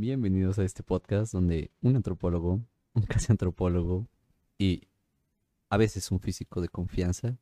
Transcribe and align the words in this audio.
Bienvenidos 0.00 0.58
a 0.58 0.64
este 0.64 0.82
podcast 0.82 1.30
donde 1.30 1.72
un 1.82 1.94
antropólogo, 1.94 2.62
un 2.94 3.02
casi 3.02 3.30
antropólogo 3.32 4.08
y 4.56 4.88
a 5.68 5.76
veces 5.76 6.10
un 6.10 6.20
físico 6.20 6.62
de 6.62 6.70
confianza 6.70 7.36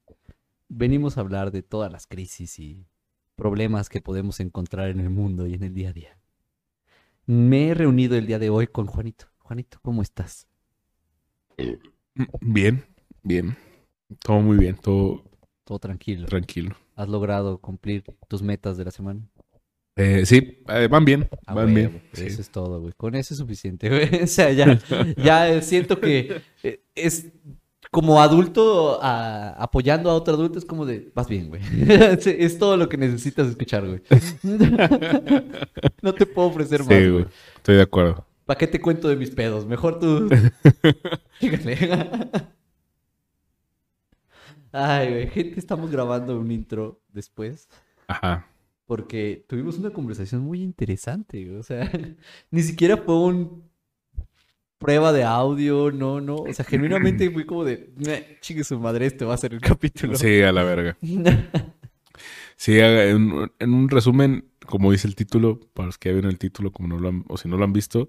venimos 0.68 1.16
a 1.16 1.20
hablar 1.20 1.52
de 1.52 1.62
todas 1.62 1.92
las 1.92 2.08
crisis 2.08 2.58
y 2.58 2.84
problemas 3.36 3.88
que 3.88 4.00
podemos 4.00 4.40
encontrar 4.40 4.88
en 4.88 4.98
el 4.98 5.08
mundo 5.08 5.46
y 5.46 5.54
en 5.54 5.62
el 5.62 5.72
día 5.72 5.90
a 5.90 5.92
día. 5.92 6.18
Me 7.26 7.68
he 7.68 7.74
reunido 7.74 8.16
el 8.16 8.26
día 8.26 8.40
de 8.40 8.50
hoy 8.50 8.66
con 8.66 8.88
Juanito. 8.88 9.26
Juanito, 9.38 9.78
¿cómo 9.80 10.02
estás? 10.02 10.48
Bien, 12.40 12.84
bien. 13.22 13.56
Todo 14.24 14.40
muy 14.40 14.56
bien, 14.56 14.74
todo 14.74 15.22
Todo 15.62 15.78
tranquilo. 15.78 16.26
tranquilo. 16.26 16.74
¿Has 16.96 17.08
logrado 17.08 17.58
cumplir 17.58 18.02
tus 18.26 18.42
metas 18.42 18.76
de 18.76 18.84
la 18.84 18.90
semana? 18.90 19.30
Eh, 20.00 20.24
sí, 20.26 20.62
eh, 20.68 20.86
van 20.88 21.04
bien, 21.04 21.28
Ah, 21.44 21.54
van 21.54 21.74
bien. 21.74 22.02
Eso 22.12 22.22
sí. 22.28 22.40
es 22.40 22.50
todo, 22.50 22.80
güey. 22.80 22.92
Con 22.96 23.16
eso 23.16 23.34
es 23.34 23.38
suficiente, 23.38 23.88
güey. 23.88 24.08
O 24.22 24.26
sea, 24.28 24.52
ya, 24.52 24.78
ya 25.16 25.60
siento 25.60 25.98
que 26.00 26.40
eh, 26.62 26.84
es 26.94 27.26
como 27.90 28.20
adulto 28.22 29.02
a- 29.02 29.50
apoyando 29.60 30.08
a 30.10 30.14
otro 30.14 30.34
adulto, 30.34 30.58
es 30.58 30.64
como 30.64 30.86
de, 30.86 31.10
vas 31.14 31.26
bien, 31.28 31.48
güey. 31.48 31.62
Es 32.38 32.58
todo 32.58 32.76
lo 32.76 32.88
que 32.88 32.96
necesitas 32.96 33.48
escuchar, 33.48 33.86
güey. 33.88 34.00
No 36.02 36.14
te 36.14 36.26
puedo 36.26 36.48
ofrecer 36.48 36.80
más, 36.80 36.88
Sí, 36.88 36.94
güey. 36.94 37.10
güey. 37.10 37.24
Estoy 37.56 37.76
de 37.76 37.82
acuerdo. 37.82 38.24
¿Para 38.46 38.56
qué 38.58 38.66
te 38.68 38.80
cuento 38.80 39.08
de 39.08 39.16
mis 39.16 39.30
pedos? 39.30 39.66
Mejor 39.66 39.98
tú. 39.98 40.28
Fíjate. 41.40 41.76
Ay, 44.72 45.08
güey. 45.10 45.26
Gente, 45.30 45.58
estamos 45.58 45.90
grabando 45.90 46.38
un 46.38 46.50
intro 46.50 47.00
después. 47.08 47.68
Ajá. 48.06 48.46
Porque 48.88 49.44
tuvimos 49.46 49.76
una 49.78 49.90
conversación 49.90 50.40
muy 50.40 50.62
interesante. 50.62 51.54
O 51.56 51.62
sea, 51.62 51.80
ni 52.50 52.62
siquiera 52.62 52.96
fue 52.96 53.16
un 53.20 53.68
prueba 54.78 55.12
de 55.12 55.24
audio, 55.24 55.92
no, 55.92 56.22
no. 56.22 56.36
O 56.36 56.52
sea, 56.54 56.64
genuinamente 56.64 57.30
fui 57.30 57.44
como 57.44 57.64
de, 57.64 57.92
"Meh, 57.96 58.38
chingue 58.40 58.64
su 58.64 58.78
madre, 58.80 59.04
este 59.04 59.26
va 59.26 59.34
a 59.34 59.36
ser 59.36 59.52
el 59.52 59.60
capítulo. 59.60 60.16
Sí, 60.16 60.40
a 60.40 60.50
la 60.52 60.64
verga. 60.64 60.96
Sí, 62.56 62.76
en, 62.80 63.52
en 63.60 63.72
un 63.72 63.88
resumen, 63.88 64.46
como 64.66 64.90
dice 64.90 65.06
el 65.06 65.14
título, 65.14 65.60
para 65.74 65.86
los 65.86 65.96
que 65.98 66.08
ya 66.08 66.14
vieron 66.14 66.32
el 66.32 66.38
título, 66.40 66.72
como 66.72 66.88
no 66.88 66.98
lo 66.98 67.08
han, 67.08 67.24
o 67.28 67.36
si 67.36 67.48
no 67.48 67.56
lo 67.56 67.62
han 67.62 67.72
visto, 67.72 68.08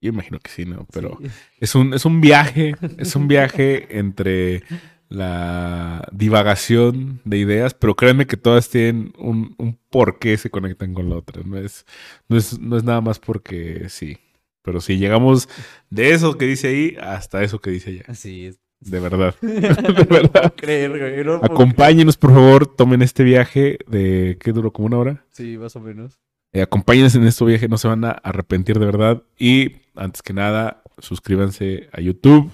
yo 0.00 0.10
imagino 0.10 0.38
que 0.38 0.48
sí, 0.52 0.64
¿no? 0.66 0.86
Pero 0.92 1.18
Sí. 1.20 1.26
es 1.58 1.74
un, 1.74 1.92
es 1.92 2.04
un 2.04 2.20
viaje, 2.20 2.76
es 2.96 3.16
un 3.16 3.26
viaje 3.26 3.98
entre 3.98 4.62
la 5.08 6.08
divagación 6.12 7.20
de 7.24 7.38
ideas, 7.38 7.74
pero 7.74 7.94
créanme 7.94 8.26
que 8.26 8.36
todas 8.36 8.68
tienen 8.68 9.12
un, 9.18 9.54
un 9.58 9.78
por 9.90 10.18
qué 10.18 10.36
se 10.36 10.50
conectan 10.50 10.94
con 10.94 11.08
la 11.08 11.16
otra. 11.16 11.42
No 11.44 11.56
es, 11.58 11.86
no 12.28 12.36
es, 12.36 12.58
no 12.58 12.76
es 12.76 12.84
nada 12.84 13.00
más 13.00 13.18
porque 13.18 13.88
sí. 13.88 14.18
Pero 14.62 14.80
sí, 14.80 14.98
llegamos 14.98 15.48
de 15.90 16.10
eso 16.10 16.36
que 16.36 16.46
dice 16.46 16.68
ahí 16.68 16.96
hasta 17.00 17.42
eso 17.44 17.60
que 17.60 17.70
dice 17.70 17.90
allá. 17.90 18.04
Así 18.08 18.46
es. 18.46 18.58
De 18.80 19.00
verdad. 19.00 19.34
De 19.40 20.04
verdad. 20.04 20.52
creer, 20.56 20.90
güey. 20.90 21.24
no 21.24 21.36
Acompáñenos, 21.36 22.16
por 22.16 22.32
favor, 22.32 22.66
tomen 22.66 23.02
este 23.02 23.22
viaje 23.22 23.78
de, 23.86 24.36
¿qué 24.40 24.52
duró? 24.52 24.72
¿Como 24.72 24.86
una 24.86 24.98
hora? 24.98 25.12
creer. 25.12 25.26
Sí, 25.30 25.58
más 25.58 25.76
o 25.76 25.80
menos. 25.80 26.20
Eh, 26.52 26.62
acompáñenos 26.62 27.14
en 27.14 27.24
este 27.24 27.44
viaje, 27.44 27.68
no 27.68 27.78
se 27.78 27.88
van 27.88 28.04
a 28.04 28.10
arrepentir 28.10 28.78
de 28.78 28.86
verdad. 28.86 29.22
Y 29.38 29.76
antes 29.94 30.22
que 30.22 30.32
nada, 30.32 30.82
suscríbanse 30.98 31.88
a 31.92 32.00
YouTube, 32.00 32.50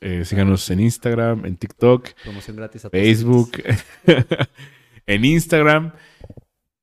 eh, 0.00 0.24
síganos 0.24 0.68
en 0.70 0.80
Instagram, 0.80 1.44
en 1.44 1.56
TikTok, 1.56 2.08
Promoción 2.24 2.56
gratis 2.56 2.84
a 2.84 2.90
todos. 2.90 3.02
Facebook, 3.02 3.52
en 5.06 5.24
Instagram. 5.24 5.92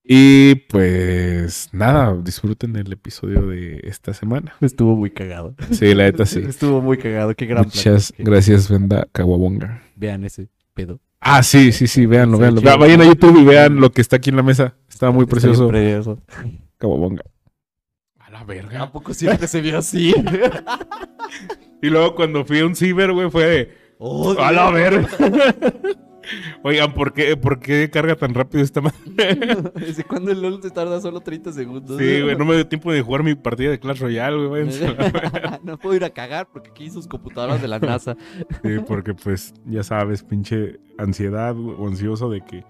Y 0.09 0.55
pues 0.69 1.67
nada, 1.73 2.15
disfruten 2.15 2.75
el 2.77 2.93
episodio 2.93 3.47
de 3.47 3.81
esta 3.83 4.13
semana. 4.13 4.55
Estuvo 4.61 4.95
muy 4.95 5.11
cagado. 5.11 5.53
Sí, 5.71 5.93
la 5.93 6.05
neta 6.05 6.25
sí. 6.25 6.39
Estuvo 6.47 6.81
muy 6.81 6.97
cagado. 6.97 7.35
Qué 7.35 7.45
gran 7.45 7.65
Muchas 7.65 8.13
gracias, 8.17 8.69
Venda 8.69 9.05
Kawabonga. 9.11 9.83
Vean 9.97 10.23
ese 10.23 10.47
pedo. 10.73 11.01
Ah, 11.19 11.44
sí, 11.44 11.73
sí, 11.73 11.88
sí, 11.88 12.06
véanlo, 12.06 12.38
véanlo. 12.38 12.61
chido. 12.61 12.77
Vayan 12.77 13.01
a 13.01 13.06
YouTube 13.06 13.38
y 13.41 13.44
vean 13.44 13.81
lo 13.81 13.91
que 13.91 14.00
está 14.00 14.16
aquí 14.16 14.29
en 14.29 14.38
la 14.38 14.44
mesa. 14.44 14.75
Está 14.88 15.11
muy 15.11 15.25
precioso. 15.25 15.67
precioso. 15.67 16.22
Kawabonga. 16.77 17.23
A 18.19 18.31
la 18.31 18.45
verga. 18.45 18.83
¿A 18.83 18.91
poco 18.91 19.13
siempre 19.13 19.47
se 19.47 19.59
vio 19.59 19.79
así? 19.79 20.13
Y 21.81 21.89
luego 21.89 22.15
cuando 22.15 22.45
fui 22.45 22.59
a 22.59 22.65
un 22.65 22.75
ciber, 22.75 23.11
güey, 23.11 23.29
fue 23.29 23.45
de... 23.45 23.77
Oh, 23.99 24.35
A 24.39 24.51
la 24.51 24.69
verga. 24.71 25.07
Oigan, 26.63 26.93
¿por 26.93 27.13
qué, 27.13 27.38
¿por 27.38 27.59
qué 27.59 27.89
carga 27.89 28.15
tan 28.15 28.33
rápido 28.33 28.63
esta 28.63 28.81
madre? 28.81 28.97
¿Desde 29.75 30.03
cuándo 30.03 30.31
el 30.31 30.41
LOL 30.41 30.59
te 30.59 30.69
tarda 30.69 30.99
solo 30.99 31.21
30 31.21 31.53
segundos? 31.53 31.97
Sí, 31.97 32.21
güey, 32.21 32.35
no 32.35 32.45
me 32.45 32.55
dio 32.55 32.67
tiempo 32.67 32.91
de 32.91 33.01
jugar 33.01 33.23
mi 33.23 33.35
partida 33.35 33.71
de 33.71 33.79
Clash 33.79 33.99
Royale, 33.99 34.47
güey. 34.47 34.67
no 35.63 35.77
puedo 35.77 35.95
ir 35.95 36.03
a 36.03 36.09
cagar 36.09 36.47
porque 36.51 36.69
aquí 36.69 36.89
sus 36.89 37.07
computadoras 37.07 37.61
de 37.61 37.67
la 37.67 37.79
NASA. 37.79 38.15
Sí, 38.63 38.79
porque 38.85 39.13
pues, 39.13 39.53
ya 39.65 39.83
sabes, 39.83 40.23
pinche 40.23 40.79
ansiedad 40.97 41.55
o 41.57 41.88
ansioso 41.88 42.29
de 42.29 42.41
que 42.41 42.63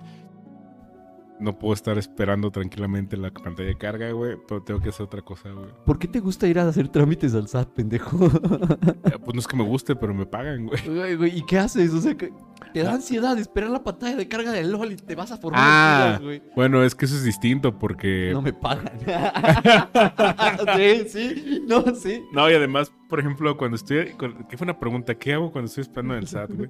no 1.39 1.57
puedo 1.59 1.73
estar 1.73 1.97
esperando 1.97 2.49
tranquilamente 2.51 3.15
la 3.17 3.31
pantalla 3.31 3.69
de 3.69 3.77
carga, 3.77 4.11
güey, 4.11 4.37
pero 4.47 4.63
tengo 4.63 4.79
que 4.81 4.89
hacer 4.89 5.05
otra 5.05 5.21
cosa, 5.21 5.49
güey. 5.51 5.67
¿Por 5.85 5.99
qué 5.99 6.07
te 6.07 6.19
gusta 6.19 6.47
ir 6.47 6.57
a 6.59 6.67
hacer 6.67 6.87
trámites 6.89 7.33
al 7.35 7.47
SAT, 7.47 7.69
pendejo? 7.73 8.25
Eh, 8.25 9.17
Pues 9.23 9.33
no 9.35 9.39
es 9.39 9.47
que 9.47 9.55
me 9.57 9.63
guste, 9.63 9.95
pero 9.95 10.13
me 10.13 10.25
pagan, 10.25 10.67
güey. 10.67 11.37
¿y 11.37 11.45
qué 11.45 11.59
haces? 11.59 11.93
O 11.93 12.01
sea, 12.01 12.15
que 12.15 12.31
te 12.73 12.81
da 12.83 12.93
ansiedad 12.93 13.37
esperar 13.37 13.69
la 13.69 13.83
pantalla 13.83 14.15
de 14.15 14.27
carga 14.27 14.51
del 14.51 14.71
LOL 14.71 14.91
y 14.93 14.95
te 14.95 15.15
vas 15.15 15.31
a 15.31 15.37
formar 15.37 15.61
Ah. 15.63 16.19
güey. 16.21 16.41
Bueno, 16.55 16.83
es 16.83 16.95
que 16.95 17.05
eso 17.05 17.15
es 17.15 17.23
distinto 17.23 17.77
porque... 17.77 18.29
No 18.33 18.41
me 18.41 18.53
pagan. 18.53 18.91
sí, 20.75 21.05
sí, 21.09 21.63
no, 21.67 21.83
sí. 21.95 22.23
No, 22.33 22.49
y 22.49 22.53
además, 22.53 22.91
por 23.09 23.19
ejemplo, 23.19 23.55
cuando 23.57 23.75
estoy. 23.75 24.13
¿Qué 24.49 24.57
fue 24.57 24.65
una 24.65 24.79
pregunta? 24.79 25.15
¿Qué 25.15 25.33
hago 25.33 25.51
cuando 25.51 25.67
estoy 25.67 25.83
esperando 25.83 26.13
en 26.15 26.21
el 26.21 26.27
SAT, 26.27 26.51
güey? 26.53 26.69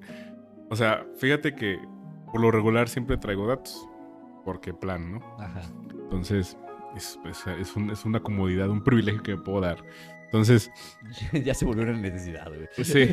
O 0.69 0.75
sea, 0.75 1.05
fíjate 1.17 1.55
que 1.55 1.79
por 2.31 2.41
lo 2.41 2.51
regular 2.51 2.89
siempre 2.89 3.17
traigo 3.17 3.47
datos. 3.47 3.87
Porque 4.47 4.73
plan, 4.73 5.11
¿no? 5.11 5.35
Ajá. 5.39 5.59
Entonces, 5.91 6.57
es, 6.95 7.19
es- 7.25 7.45
es 7.47 7.75
un- 7.75 7.89
es 7.91 8.05
una 8.05 8.21
comodidad, 8.21 8.69
un 8.69 8.81
privilegio 8.81 9.21
que 9.21 9.35
me 9.35 9.41
puedo 9.41 9.59
dar. 9.59 9.83
Entonces, 10.23 10.71
ya 11.43 11.53
se 11.53 11.65
volvió 11.65 11.83
una 11.83 11.97
necesidad, 11.97 12.47
güey. 12.47 12.67
sí. 12.81 13.09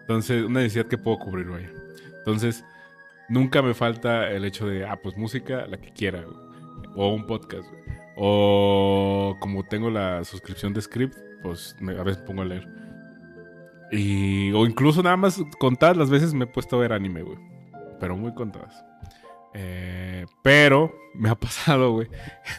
Entonces, 0.00 0.42
una 0.44 0.58
necesidad 0.60 0.86
que 0.86 0.98
puedo 0.98 1.18
cubrir, 1.20 1.48
güey. 1.48 1.66
Entonces, 2.18 2.64
nunca 3.28 3.62
me 3.62 3.74
falta 3.74 4.28
el 4.32 4.44
hecho 4.44 4.66
de, 4.66 4.84
ah, 4.84 4.98
pues 5.00 5.16
música, 5.16 5.66
la 5.68 5.76
que 5.80 5.92
quiera, 5.92 6.22
güey. 6.22 6.36
O 6.96 7.14
un 7.14 7.26
podcast, 7.28 7.68
güey. 7.70 7.82
O 8.16 9.36
como 9.38 9.62
tengo 9.62 9.88
la 9.88 10.24
suscripción 10.24 10.72
de 10.72 10.80
Script, 10.82 11.16
pues 11.44 11.76
me- 11.80 11.96
a 11.96 12.02
veces 12.02 12.22
me 12.22 12.26
pongo 12.26 12.42
a 12.42 12.46
leer. 12.46 12.68
Y, 13.92 14.50
o 14.52 14.66
incluso 14.66 15.00
nada 15.00 15.16
más 15.16 15.40
contadas 15.60 15.96
las 15.96 16.10
veces 16.10 16.34
me 16.34 16.44
he 16.44 16.48
puesto 16.48 16.74
a 16.74 16.80
ver 16.80 16.92
anime, 16.92 17.22
güey. 17.22 17.38
Pero 18.00 18.16
muy 18.16 18.34
contadas. 18.34 18.84
Eh, 19.58 20.26
pero 20.42 20.94
me 21.14 21.30
ha 21.30 21.34
pasado, 21.34 21.92
güey. 21.92 22.08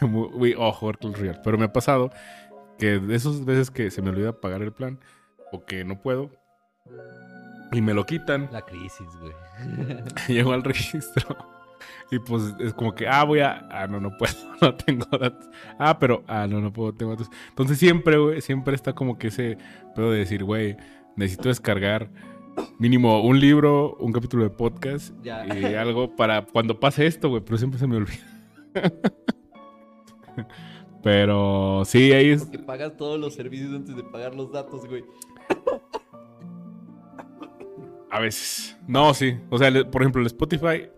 muy- 0.02 0.54
ojo, 0.58 0.90
Royale. 0.92 1.38
Pero 1.44 1.56
me 1.58 1.64
ha 1.66 1.72
pasado 1.72 2.10
que 2.78 2.98
de 2.98 3.14
esas 3.14 3.44
veces 3.44 3.70
que 3.70 3.90
se 3.90 4.02
me 4.02 4.10
olvida 4.10 4.40
pagar 4.40 4.62
el 4.62 4.72
plan 4.72 4.98
o 5.52 5.64
que 5.64 5.84
no 5.84 6.00
puedo 6.02 6.30
y 7.72 7.80
me 7.82 7.94
lo 7.94 8.04
quitan, 8.04 8.48
La 8.52 8.62
crisis, 8.62 9.06
güey. 9.20 9.32
llego 10.28 10.52
al 10.52 10.64
registro 10.64 11.36
y 12.10 12.18
pues 12.18 12.54
es 12.58 12.72
como 12.74 12.94
que, 12.94 13.06
ah, 13.06 13.22
voy 13.24 13.40
a, 13.40 13.68
ah, 13.70 13.86
no, 13.86 14.00
no 14.00 14.16
puedo, 14.16 14.32
no 14.60 14.74
tengo 14.74 15.06
datos. 15.18 15.48
Ah, 15.78 15.98
pero, 15.98 16.24
ah, 16.26 16.46
no, 16.48 16.60
no 16.60 16.72
puedo, 16.72 16.92
tengo 16.94 17.12
datos. 17.12 17.30
Entonces 17.50 17.78
siempre, 17.78 18.16
güey, 18.18 18.40
siempre 18.40 18.74
está 18.74 18.94
como 18.94 19.18
que 19.18 19.28
ese 19.28 19.58
pedo 19.94 20.10
de 20.10 20.18
decir, 20.20 20.42
güey, 20.44 20.76
necesito 21.16 21.48
descargar 21.48 22.10
mínimo 22.78 23.22
un 23.22 23.40
libro, 23.40 23.94
un 24.00 24.12
capítulo 24.12 24.44
de 24.44 24.50
podcast 24.50 25.14
Ya. 25.22 25.46
y 25.58 25.74
algo 25.74 26.14
para 26.16 26.44
cuando 26.46 26.78
pase 26.80 27.06
esto, 27.06 27.28
güey, 27.28 27.42
pero 27.44 27.58
siempre 27.58 27.78
se 27.78 27.86
me 27.86 27.96
olvida. 27.96 28.18
pero 31.02 31.82
sí, 31.84 32.12
ahí 32.12 32.30
es... 32.30 32.44
Porque 32.44 32.58
pagas 32.58 32.96
todos 32.96 33.18
los 33.18 33.34
servicios 33.34 33.74
antes 33.74 33.96
de 33.96 34.02
pagar 34.04 34.34
los 34.34 34.52
datos, 34.52 34.86
güey. 34.86 35.04
A 38.10 38.20
veces. 38.20 38.76
No, 38.86 39.12
sí. 39.14 39.36
O 39.50 39.58
sea, 39.58 39.70
por 39.90 40.02
ejemplo, 40.02 40.20
el 40.20 40.26
Spotify. 40.26 40.88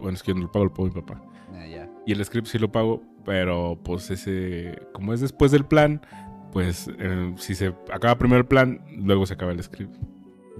Bueno, 0.00 0.14
es 0.16 0.22
que 0.22 0.32
yo 0.32 0.34
no 0.34 0.42
lo 0.42 0.52
pago, 0.52 0.66
lo 0.66 0.72
pago 0.72 0.88
mi 0.88 0.94
papá. 0.94 1.22
Ah, 1.54 1.66
ya. 1.66 1.90
Y 2.06 2.12
el 2.12 2.24
script 2.24 2.46
sí 2.46 2.58
lo 2.58 2.70
pago, 2.70 3.02
pero 3.24 3.78
pues 3.82 4.10
ese. 4.10 4.78
Como 4.92 5.14
es 5.14 5.20
después 5.20 5.50
del 5.50 5.64
plan, 5.64 6.02
pues 6.52 6.90
eh, 6.98 7.34
si 7.38 7.54
se 7.54 7.74
acaba 7.92 8.18
primero 8.18 8.40
el 8.40 8.46
plan, 8.46 8.84
luego 8.98 9.24
se 9.26 9.34
acaba 9.34 9.52
el 9.52 9.62
script. 9.62 9.96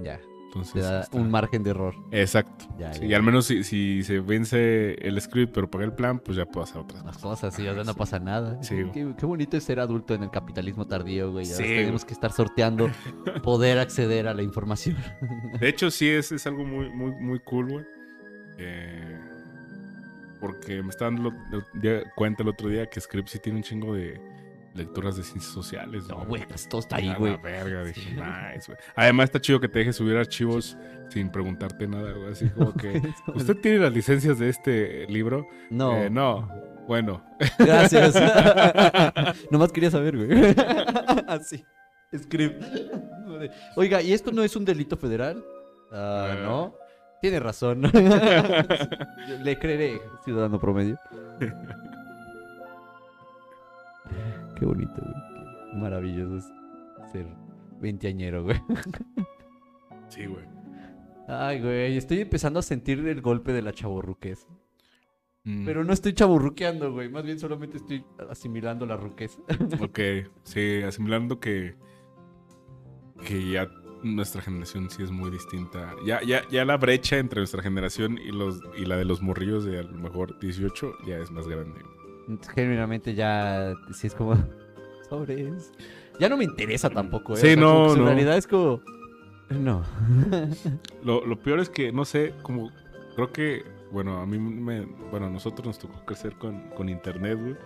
Ya. 0.02 0.20
Entonces. 0.46 0.74
Te 0.74 0.80
da 0.80 1.00
está- 1.02 1.18
un 1.18 1.30
margen 1.30 1.62
de 1.62 1.70
error. 1.70 1.94
Exacto. 2.12 2.64
Ya, 2.78 2.94
Sí, 2.94 3.00
ya. 3.02 3.06
y 3.08 3.14
al 3.14 3.22
menos 3.22 3.44
si, 3.46 3.62
si 3.64 4.02
se 4.04 4.20
vence 4.20 4.94
el 5.06 5.20
script, 5.20 5.52
pero 5.52 5.68
pagué 5.70 5.84
el 5.84 5.92
plan, 5.92 6.18
pues 6.18 6.38
ya 6.38 6.46
puedo 6.46 6.64
hacer 6.64 6.78
otras 6.78 7.04
Las 7.04 7.16
cosas. 7.18 7.40
cosas 7.40 7.54
así, 7.54 7.68
o 7.68 7.74
sea, 7.74 7.84
no 7.84 7.94
pasa 7.94 8.18
nada. 8.20 8.62
Sí. 8.62 8.76
Qué, 8.94 9.14
qué 9.18 9.26
bonito 9.26 9.56
es 9.56 9.64
ser 9.64 9.80
adulto 9.80 10.14
en 10.14 10.22
el 10.22 10.30
capitalismo 10.30 10.86
tardío, 10.86 11.30
güey. 11.32 11.44
Ahora 11.46 11.56
Sí, 11.58 11.62
tenemos 11.74 12.04
que 12.06 12.14
estar 12.14 12.32
sorteando 12.32 12.88
poder 13.42 13.78
acceder 13.78 14.28
a 14.28 14.34
la 14.34 14.42
información. 14.42 14.96
De 15.60 15.68
hecho, 15.68 15.90
sí, 15.90 16.08
es, 16.08 16.32
es 16.32 16.46
algo 16.46 16.64
muy, 16.64 16.88
muy, 16.90 17.10
muy 17.20 17.38
cool, 17.40 17.68
güey. 17.70 17.84
Eh, 18.58 19.18
porque 20.40 20.82
me 20.82 20.90
estaba 20.90 21.10
dando 21.10 21.32
cuenta 22.14 22.42
el 22.42 22.48
otro 22.48 22.68
día 22.68 22.86
que 22.88 23.00
Script 23.00 23.28
sí 23.28 23.38
tiene 23.40 23.58
un 23.58 23.62
chingo 23.64 23.94
de, 23.94 24.20
lecturas 24.76 25.16
de 25.16 25.22
ciencias 25.22 25.52
sociales. 25.52 26.06
No, 26.08 26.24
güey, 26.26 26.46
casi 26.46 26.68
todo 26.68 26.80
está 26.80 26.96
ahí, 26.96 27.12
güey. 27.18 27.36
verga, 27.42 27.84
dije, 27.84 28.00
Sí. 28.00 28.10
nice, 28.10 28.66
güey. 28.72 28.78
Además 28.94 29.24
está 29.24 29.40
chido 29.40 29.60
que 29.60 29.68
te 29.68 29.78
dejes 29.80 29.96
subir 29.96 30.16
archivos 30.16 30.76
sin 31.08 31.30
preguntarte 31.30 31.86
nada, 31.88 32.12
güey. 32.12 32.32
Así 32.32 32.48
como 32.50 32.72
que, 32.74 33.00
¿usted 33.34 33.56
tiene 33.60 33.78
las 33.78 33.92
licencias 33.92 34.38
de 34.38 34.48
este 34.48 35.06
libro? 35.08 35.46
No, 35.70 35.96
Eh, 35.96 36.10
no. 36.10 36.48
Bueno, 36.86 37.24
gracias. 37.58 38.14
Nomás 39.50 39.72
quería 39.72 39.90
saber, 39.90 40.16
güey. 40.16 40.54
Así. 41.26 41.64
Script. 42.16 42.62
Oiga, 43.74 44.00
¿y 44.00 44.12
esto 44.12 44.30
no 44.32 44.42
es 44.44 44.54
un 44.54 44.64
delito 44.64 44.96
federal? 44.96 45.42
Ah, 45.92 46.28
Ah. 46.30 46.34
no. 46.44 46.74
Tiene 47.20 47.40
razón. 47.40 47.82
Le 49.42 49.58
creeré, 49.58 50.00
ciudadano 50.24 50.60
promedio. 50.60 50.96
Qué 54.58 54.64
bonito, 54.64 54.94
güey. 54.96 55.14
Qué 55.70 55.76
maravilloso 55.76 56.36
es 56.38 57.12
ser 57.12 57.26
veinteañero, 57.80 58.44
güey. 58.44 58.60
sí, 60.08 60.26
güey. 60.26 60.44
Ay, 61.28 61.60
güey, 61.60 61.96
estoy 61.96 62.20
empezando 62.20 62.60
a 62.60 62.62
sentir 62.62 63.00
el 63.06 63.20
golpe 63.20 63.52
de 63.52 63.62
la 63.62 63.72
chaborruquez. 63.72 64.46
Mm, 65.44 65.64
Pero 65.64 65.84
no 65.84 65.92
estoy 65.92 66.12
chaburruqueando, 66.12 66.92
güey. 66.92 67.08
Más 67.08 67.24
bien 67.24 67.38
solamente 67.38 67.76
estoy 67.78 68.04
asimilando 68.30 68.86
la 68.86 68.96
ruquez. 68.96 69.38
Ok, 69.80 70.00
sí, 70.44 70.82
asimilando 70.82 71.40
que, 71.40 71.76
que 73.24 73.50
ya 73.50 73.68
nuestra 74.02 74.40
generación 74.40 74.88
sí 74.90 75.02
es 75.02 75.10
muy 75.10 75.30
distinta. 75.30 75.94
Ya, 76.04 76.20
ya, 76.22 76.42
ya 76.50 76.64
la 76.64 76.76
brecha 76.76 77.18
entre 77.18 77.40
nuestra 77.40 77.62
generación 77.62 78.18
y, 78.18 78.30
los, 78.30 78.60
y 78.76 78.86
la 78.86 78.96
de 78.96 79.04
los 79.04 79.20
morrillos 79.22 79.64
de 79.64 79.80
a 79.80 79.82
lo 79.82 79.98
mejor 79.98 80.38
18 80.38 80.92
ya 81.06 81.18
es 81.18 81.30
más 81.30 81.46
grande. 81.48 81.80
Genuinamente 82.54 83.14
ya, 83.14 83.74
sí 83.92 84.06
es 84.06 84.14
como... 84.14 84.34
Sobres. 85.08 85.72
Ya 86.18 86.28
no 86.28 86.36
me 86.36 86.44
interesa 86.44 86.90
tampoco, 86.90 87.34
¿eh? 87.34 87.36
Sí, 87.36 87.46
O 87.48 87.50
sea, 87.50 87.56
no, 87.56 87.86
que 87.86 87.92
En 87.92 87.98
no. 87.98 88.04
realidad 88.06 88.36
es 88.36 88.46
como... 88.46 88.80
No. 89.50 89.84
Lo, 91.04 91.24
lo 91.24 91.38
peor 91.38 91.60
es 91.60 91.70
que, 91.70 91.92
no 91.92 92.04
sé, 92.04 92.34
como 92.42 92.72
creo 93.14 93.32
que, 93.32 93.64
bueno, 93.92 94.18
a 94.18 94.26
mí 94.26 94.38
me, 94.38 94.80
bueno, 95.10 95.26
a 95.26 95.30
nosotros 95.30 95.64
nos 95.66 95.78
tocó 95.78 96.04
crecer 96.04 96.34
con, 96.34 96.68
con 96.70 96.88
internet, 96.88 97.38
güey. 97.40 97.56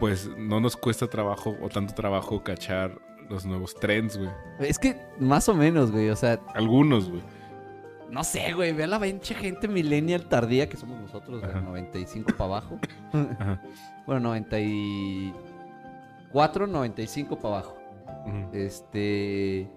Pues 0.00 0.30
no 0.38 0.60
nos 0.60 0.76
cuesta 0.76 1.08
trabajo 1.08 1.56
o 1.60 1.68
tanto 1.68 1.92
trabajo 1.94 2.42
cachar 2.42 2.98
los 3.28 3.44
nuevos 3.44 3.74
trends, 3.74 4.16
güey. 4.16 4.30
Es 4.60 4.78
que 4.78 4.96
más 5.20 5.48
o 5.48 5.54
menos, 5.54 5.90
güey. 5.92 6.08
O 6.08 6.16
sea, 6.16 6.40
Algunos, 6.54 7.10
güey. 7.10 7.22
No 8.12 8.22
sé, 8.22 8.52
güey. 8.52 8.72
Ve 8.72 8.84
a 8.84 8.86
la 8.86 9.00
pinche 9.00 9.34
gente 9.34 9.66
millennial 9.66 10.28
tardía 10.28 10.68
que 10.68 10.76
somos 10.76 11.00
nosotros, 11.00 11.42
del 11.42 11.64
95 11.64 12.30
para 12.36 12.44
abajo. 12.44 12.78
Ajá. 13.12 13.60
Bueno, 14.06 14.20
94, 14.20 16.66
95 16.66 17.36
para 17.38 17.54
abajo. 17.56 17.78
Este. 18.52 19.68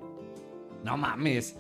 No 0.84 0.98
mames. 0.98 1.58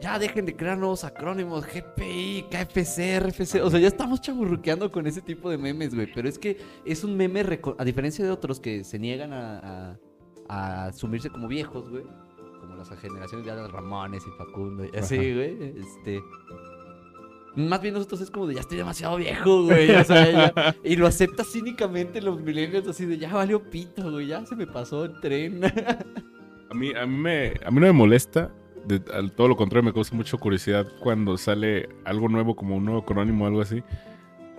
Ya 0.00 0.18
dejen 0.18 0.46
de 0.46 0.56
crear 0.56 0.76
nuevos 0.76 1.04
acrónimos. 1.04 1.64
GPI, 1.64 2.46
KFC, 2.50 3.20
RFC. 3.20 3.62
O 3.62 3.70
sea, 3.70 3.78
ya 3.78 3.86
estamos 3.86 4.20
chaburruqueando 4.20 4.90
con 4.90 5.06
ese 5.06 5.22
tipo 5.22 5.48
de 5.48 5.58
memes, 5.58 5.94
güey. 5.94 6.12
Pero 6.12 6.28
es 6.28 6.40
que 6.40 6.58
es 6.84 7.04
un 7.04 7.16
meme, 7.16 7.44
a 7.78 7.84
diferencia 7.84 8.24
de 8.24 8.32
otros 8.32 8.58
que 8.58 8.82
se 8.82 8.98
niegan 8.98 9.32
a, 9.32 9.58
a- 9.58 9.96
a 10.48 10.86
asumirse 10.86 11.30
como 11.30 11.46
viejos, 11.46 11.88
güey. 11.88 12.02
Como 12.82 12.94
las 12.94 13.00
generaciones 13.00 13.46
ya 13.46 13.54
de 13.56 13.68
Ramones 13.68 14.24
y 14.26 14.30
Facundo 14.38 14.84
y 14.84 14.96
así, 14.96 15.16
güey. 15.16 15.74
Este. 15.78 16.20
Más 17.54 17.82
bien 17.82 17.92
nosotros 17.94 18.20
es 18.22 18.30
como 18.30 18.46
de 18.46 18.54
ya 18.54 18.60
estoy 18.60 18.78
demasiado 18.78 19.16
viejo, 19.16 19.64
güey. 19.64 19.90
o 19.94 20.04
sea, 20.04 20.30
ya- 20.54 20.76
y 20.82 20.96
lo 20.96 21.06
acepta 21.06 21.44
cínicamente 21.44 22.22
los 22.22 22.40
millennials 22.40 22.88
así 22.88 23.04
de 23.04 23.18
ya 23.18 23.32
valió 23.32 23.62
pito, 23.68 24.10
güey. 24.10 24.28
Ya 24.28 24.44
se 24.46 24.56
me 24.56 24.66
pasó 24.66 25.04
el 25.04 25.20
tren. 25.20 25.60
A 26.70 26.74
mí, 26.74 26.90
a 26.98 27.04
mí, 27.04 27.18
me, 27.18 27.48
a 27.66 27.70
mí 27.70 27.80
no 27.80 27.86
me 27.86 27.92
molesta. 27.92 28.50
De, 28.86 29.02
al 29.12 29.30
todo 29.32 29.46
lo 29.48 29.56
contrario, 29.56 29.84
me 29.84 29.92
causa 29.92 30.14
mucha 30.16 30.38
curiosidad 30.38 30.86
cuando 31.00 31.36
sale 31.36 31.90
algo 32.06 32.30
nuevo, 32.30 32.56
como 32.56 32.76
un 32.76 32.86
nuevo 32.86 33.00
acrónimo 33.02 33.44
o 33.44 33.46
algo 33.46 33.60
así. 33.60 33.82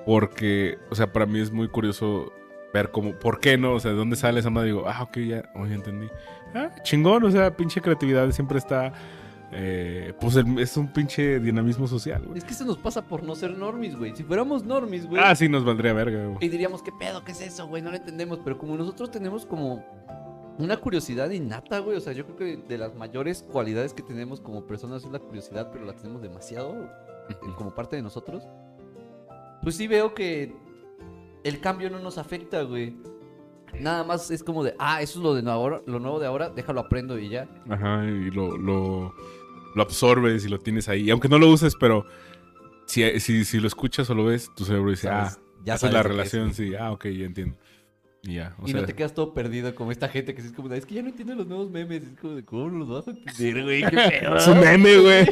Porque, 0.05 0.77
o 0.91 0.95
sea, 0.95 1.11
para 1.11 1.25
mí 1.25 1.39
es 1.39 1.51
muy 1.51 1.67
curioso 1.69 2.31
ver 2.71 2.91
cómo, 2.91 3.13
¿por 3.13 3.39
qué 3.39 3.57
no? 3.57 3.73
O 3.73 3.79
sea, 3.79 3.91
¿de 3.91 3.97
dónde 3.97 4.15
sale 4.15 4.39
esa 4.41 4.51
madre? 4.51 4.67
Digo, 4.67 4.83
ah, 4.87 5.01
ok, 5.01 5.17
ya, 5.21 5.49
oh, 5.55 5.65
ya 5.65 5.73
entendí. 5.73 6.07
Ah, 6.53 6.69
chingón, 6.83 7.23
o 7.23 7.31
sea, 7.31 7.55
pinche 7.55 7.81
creatividad 7.81 8.29
siempre 8.31 8.57
está. 8.59 8.91
eh, 9.55 10.13
pues 10.19 10.35
el- 10.35 10.57
es 10.57 10.75
un 10.77 10.87
pinche 10.91 11.39
dinamismo 11.39 11.85
social, 11.85 12.23
güey. 12.25 12.39
Es 12.39 12.43
que 12.43 12.55
se 12.55 12.65
nos 12.65 12.77
pasa 12.79 13.03
por 13.07 13.21
no 13.21 13.35
ser 13.35 13.55
normis, 13.55 13.95
güey. 13.95 14.15
Si 14.15 14.23
fuéramos 14.23 14.63
normis, 14.63 15.05
güey. 15.05 15.21
Ah, 15.23 15.35
sí, 15.35 15.47
nos 15.47 15.63
valdría 15.63 15.93
verga, 15.93 16.25
güey. 16.25 16.37
Y 16.41 16.49
diríamos, 16.49 16.81
¿qué 16.81 16.91
pedo? 16.91 17.23
¿Qué 17.23 17.33
es 17.33 17.41
eso, 17.41 17.67
güey? 17.67 17.83
No 17.83 17.91
lo 17.91 17.97
entendemos. 17.97 18.39
Pero 18.43 18.57
como 18.57 18.75
nosotros 18.75 19.11
tenemos 19.11 19.45
como 19.45 19.85
una 20.57 20.77
curiosidad 20.77 21.29
innata, 21.29 21.77
güey. 21.79 21.95
O 21.97 22.01
sea, 22.01 22.13
yo 22.13 22.25
creo 22.25 22.35
que 22.35 22.57
de 22.67 22.77
las 22.79 22.95
mayores 22.95 23.43
cualidades 23.43 23.93
que 23.93 24.01
tenemos 24.01 24.41
como 24.41 24.65
personas 24.65 25.03
es 25.05 25.11
la 25.11 25.19
curiosidad, 25.19 25.69
pero 25.71 25.85
la 25.85 25.93
tenemos 25.93 26.23
demasiado 26.23 26.73
eh, 27.29 27.35
como 27.55 27.75
parte 27.75 27.95
de 27.95 28.01
nosotros. 28.01 28.47
Pues 29.61 29.75
sí 29.75 29.87
veo 29.87 30.15
que 30.15 30.55
el 31.43 31.59
cambio 31.59 31.91
no 31.91 31.99
nos 31.99 32.17
afecta, 32.17 32.63
güey. 32.63 32.97
Nada 33.79 34.03
más 34.03 34.31
es 34.31 34.43
como 34.43 34.63
de, 34.63 34.75
ah, 34.79 35.01
eso 35.01 35.19
es 35.19 35.23
lo 35.23 35.33
de 35.33 35.49
ahora, 35.49 35.81
lo 35.85 35.99
nuevo 35.99 36.19
de 36.19 36.27
ahora, 36.27 36.49
déjalo 36.49 36.81
aprendo 36.81 37.17
y 37.19 37.29
ya. 37.29 37.47
Ajá, 37.69 38.05
y 38.05 38.31
lo, 38.31 38.57
lo, 38.57 39.13
lo 39.75 39.81
absorbes 39.81 40.45
y 40.45 40.49
lo 40.49 40.59
tienes 40.59 40.87
ahí. 40.89 41.09
Aunque 41.09 41.29
no 41.29 41.39
lo 41.39 41.49
uses, 41.49 41.75
pero 41.79 42.05
si, 42.85 43.19
si, 43.19 43.45
si 43.45 43.59
lo 43.59 43.67
escuchas 43.67 44.09
o 44.09 44.15
lo 44.15 44.25
ves, 44.25 44.49
tu 44.55 44.65
cerebro 44.65 44.91
dice, 44.91 45.07
Sabes, 45.07 45.37
ah, 45.37 45.41
ya 45.65 45.75
esa 45.75 45.87
sabes 45.87 45.89
es 45.89 45.93
la 45.93 45.99
es, 45.99 46.05
relación, 46.05 46.53
sí. 46.53 46.75
Ah, 46.75 46.91
ok, 46.91 47.05
ya 47.05 47.25
entiendo. 47.25 47.57
Y 48.25 48.35
ya, 48.35 48.55
o 48.57 48.65
y 48.65 48.71
sea, 48.71 48.79
no 48.79 48.87
te 48.87 48.93
quedas 48.93 49.13
todo 49.13 49.33
perdido 49.33 49.75
como 49.75 49.91
esta 49.91 50.07
gente 50.07 50.33
que 50.33 50.41
es 50.41 50.53
como, 50.53 50.69
de, 50.69 50.77
es 50.77 50.85
que 50.85 50.95
ya 50.95 51.01
no 51.01 51.09
entiendo 51.09 51.35
los 51.35 51.45
nuevos 51.45 51.69
memes. 51.69 52.03
Es 52.03 52.19
como 52.19 52.35
de, 52.35 52.45
¿cómo 52.45 52.69
los 52.69 52.87
vas 52.87 53.07
a 53.09 53.11
entender, 53.11 53.63
güey? 53.63 53.83
Es 54.37 54.47
un 54.47 54.61
meme, 54.61 54.97
güey. 54.97 55.25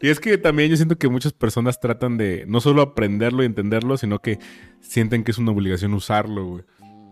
Y 0.00 0.08
es 0.08 0.20
que 0.20 0.38
también 0.38 0.70
yo 0.70 0.76
siento 0.76 0.96
que 0.96 1.08
muchas 1.08 1.32
personas 1.32 1.80
tratan 1.80 2.16
de 2.16 2.44
no 2.46 2.60
solo 2.60 2.82
aprenderlo 2.82 3.42
y 3.42 3.46
entenderlo, 3.46 3.96
sino 3.96 4.20
que 4.20 4.38
sienten 4.80 5.24
que 5.24 5.32
es 5.32 5.38
una 5.38 5.50
obligación 5.50 5.92
usarlo, 5.94 6.44
güey. 6.46 6.64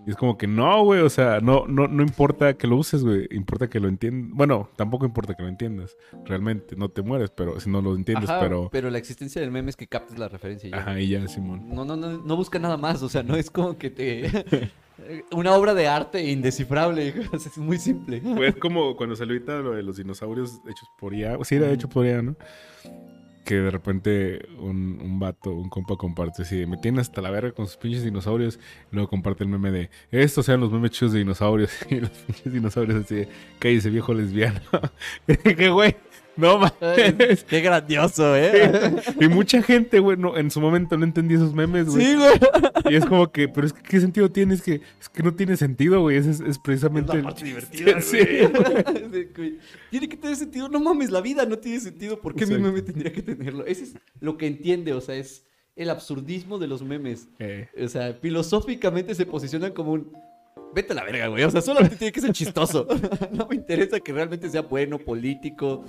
Y 0.06 0.10
es 0.10 0.16
como 0.16 0.36
que 0.36 0.46
no, 0.46 0.84
güey, 0.84 1.00
o 1.00 1.08
sea, 1.08 1.40
no, 1.40 1.66
no, 1.66 1.88
no 1.88 2.02
importa 2.02 2.54
que 2.54 2.66
lo 2.66 2.76
uses, 2.76 3.02
güey, 3.02 3.26
importa 3.30 3.68
que 3.68 3.80
lo 3.80 3.88
entiendas. 3.88 4.30
Bueno, 4.34 4.68
tampoco 4.76 5.06
importa 5.06 5.34
que 5.34 5.42
lo 5.42 5.48
entiendas, 5.48 5.96
realmente, 6.24 6.76
no 6.76 6.90
te 6.90 7.02
mueres, 7.02 7.30
pero 7.30 7.58
si 7.60 7.70
no 7.70 7.80
lo 7.80 7.94
entiendes, 7.94 8.28
Ajá, 8.28 8.40
pero... 8.70 8.90
la 8.90 8.98
existencia 8.98 9.40
del 9.40 9.50
meme 9.50 9.70
es 9.70 9.76
que 9.76 9.86
captes 9.86 10.18
la 10.18 10.28
referencia 10.28 10.68
y 10.68 10.70
ya. 10.72 10.78
Ajá, 10.78 11.00
y 11.00 11.08
ya, 11.08 11.26
Simón. 11.26 11.68
No, 11.74 11.84
no, 11.84 11.96
no, 11.96 12.18
no 12.18 12.36
busca 12.36 12.58
nada 12.58 12.76
más, 12.76 13.02
o 13.02 13.08
sea, 13.08 13.22
no 13.22 13.36
es 13.36 13.50
como 13.50 13.78
que 13.78 13.90
te... 13.90 14.72
Una 15.32 15.54
obra 15.54 15.74
de 15.74 15.88
arte 15.88 16.30
indescifrable, 16.30 17.14
o 17.32 17.36
es 17.36 17.58
muy 17.58 17.79
simple. 17.79 18.20
Pues 18.20 18.55
como 18.56 18.96
cuando 18.96 19.17
salió 19.17 19.34
ahorita 19.34 19.58
lo 19.58 19.72
de 19.72 19.82
los 19.82 19.96
dinosaurios 19.96 20.60
hechos 20.69 20.88
por 20.98 21.14
IA. 21.14 21.36
Sí, 21.43 21.56
era 21.56 21.70
hecho 21.70 21.88
por 21.88 22.06
IA, 22.06 22.22
¿no? 22.22 22.36
Que 23.44 23.56
de 23.56 23.70
repente 23.70 24.46
un, 24.58 24.98
un 25.03 25.19
vato, 25.19 25.53
un 25.53 25.69
compa 25.69 25.96
comparte 25.96 26.43
así, 26.43 26.65
me 26.67 26.79
tiene 26.79 27.01
hasta 27.01 27.20
la 27.20 27.31
verga 27.31 27.53
con 27.53 27.67
sus 27.67 27.77
pinches 27.77 28.03
dinosaurios. 28.03 28.58
Y 28.91 28.94
luego 28.96 29.10
comparte 29.10 29.44
el 29.44 29.51
meme 29.51 29.70
de, 29.70 29.91
estos 30.10 30.46
sean 30.46 30.60
los 30.60 30.72
memes 30.72 30.93
chidos 30.93 31.13
de 31.13 31.19
dinosaurios. 31.20 31.70
Y 31.91 32.01
los 32.01 32.10
pinches 32.10 32.53
dinosaurios 32.53 33.05
así, 33.05 33.15
de, 33.15 33.29
cállese 33.58 33.91
viejo 33.91 34.15
lesbiano. 34.15 34.60
Dije, 35.27 35.69
güey, 35.69 35.94
no 36.36 36.58
mames. 36.58 37.44
Qué 37.44 37.60
grandioso, 37.60 38.36
¿eh? 38.36 38.94
Y 39.20 39.29
mucha 39.29 39.62
gente, 39.62 39.98
güey, 40.00 40.17
no, 40.17 40.36
en 40.36 40.50
su 40.50 40.60
momento 40.60 40.96
no 40.96 41.05
entendía 41.05 41.36
esos 41.36 41.55
memes, 41.55 41.86
güey. 41.86 42.05
Sí, 42.05 42.14
güey. 42.17 42.32
Y 42.91 42.96
es 42.96 43.05
como 43.06 43.31
que, 43.31 43.48
pero 43.48 43.67
es 43.67 43.72
que, 43.72 43.82
¿qué 43.82 44.00
sentido 44.00 44.31
tiene? 44.31 44.55
Es 44.55 44.62
que, 44.62 44.81
es 45.00 45.08
que 45.08 45.22
no 45.22 45.34
tiene 45.34 45.56
sentido, 45.56 46.00
güey. 46.00 46.17
Es, 46.17 46.26
es, 46.26 46.41
es 46.41 46.58
precisamente... 46.58 47.10
Es 47.10 47.14
la 47.14 47.19
el- 47.20 47.24
parte 47.24 47.44
divertida, 47.44 48.00
Sí, 48.00 48.19
güey. 48.19 48.48
Sí, 49.12 49.29
güey. 49.36 49.58
Tiene 49.91 50.08
que 50.08 50.17
tener 50.17 50.36
sentido. 50.36 50.69
No 50.69 50.81
mames, 50.81 51.10
la 51.10 51.20
vida 51.20 51.46
no 51.46 51.58
tiene 51.58 51.81
sentido. 51.81 52.20
¿Por 52.20 52.34
qué 52.34 52.46
mi 52.46 52.58
meme 52.58 52.82
tendría 52.82 53.12
que 53.12 53.22
tenerlo? 53.22 53.64
Ese 53.67 53.84
es 53.84 53.94
lo 54.20 54.36
que 54.36 54.46
entiende, 54.46 54.93
o 54.93 55.00
sea, 55.00 55.14
es 55.17 55.44
el 55.76 55.91
absurdismo 55.91 56.58
de 56.58 56.67
los 56.69 56.82
memes. 56.82 57.29
Eh, 57.38 57.69
O 57.82 57.88
sea, 57.88 58.14
filosóficamente 58.20 59.14
se 59.14 59.26
posicionan 59.26 59.72
como 59.72 59.93
un... 59.93 60.12
Vete 60.74 60.93
a 60.93 60.96
la 60.96 61.05
verga, 61.05 61.29
güey. 61.29 61.44
O 61.44 61.50
sea, 61.50 61.60
solamente 61.60 61.96
tiene 61.96 62.10
que 62.12 62.20
ser 62.20 62.32
chistoso. 62.32 62.86
no 63.32 63.46
me 63.48 63.55
interesa 63.56 64.00
que 64.00 64.12
realmente 64.12 64.48
sea 64.48 64.62
bueno, 64.62 64.98
político, 64.98 65.84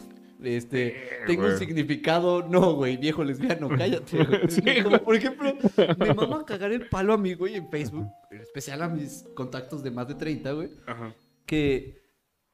este, 0.47 1.21
tenga 1.27 1.43
un 1.43 1.47
güey. 1.49 1.59
significado. 1.59 2.47
No, 2.47 2.73
güey, 2.73 2.97
viejo 2.97 3.23
lesbiano, 3.23 3.69
cállate, 3.69 4.23
güey. 4.23 4.41
Sí, 4.49 4.61
como, 4.83 4.99
por 5.03 5.15
ejemplo, 5.15 5.53
me 5.97 6.13
mama 6.13 6.45
cagar 6.45 6.71
el 6.71 6.87
palo 6.89 7.13
a 7.13 7.17
mí, 7.17 7.33
güey, 7.33 7.55
en 7.55 7.69
Facebook. 7.69 8.07
En 8.31 8.41
especial 8.41 8.81
a 8.81 8.89
mis 8.89 9.25
contactos 9.35 9.83
de 9.83 9.91
más 9.91 10.07
de 10.07 10.15
30, 10.15 10.51
güey. 10.51 10.69
ajá. 10.87 11.13
Que, 11.45 12.01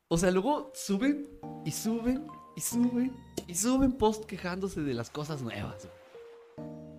o 0.10 0.18
sea, 0.18 0.32
luego 0.32 0.72
suben 0.76 1.28
y 1.66 1.72
suben 1.72 2.28
y 2.58 2.62
suben 2.62 3.14
y 3.48 3.56
suben 3.56 3.94
post 3.94 4.26
quejándose 4.26 4.82
de 4.82 4.94
las 4.94 5.10
cosas 5.10 5.42
nuevas. 5.42 5.88
güey. 5.88 6.02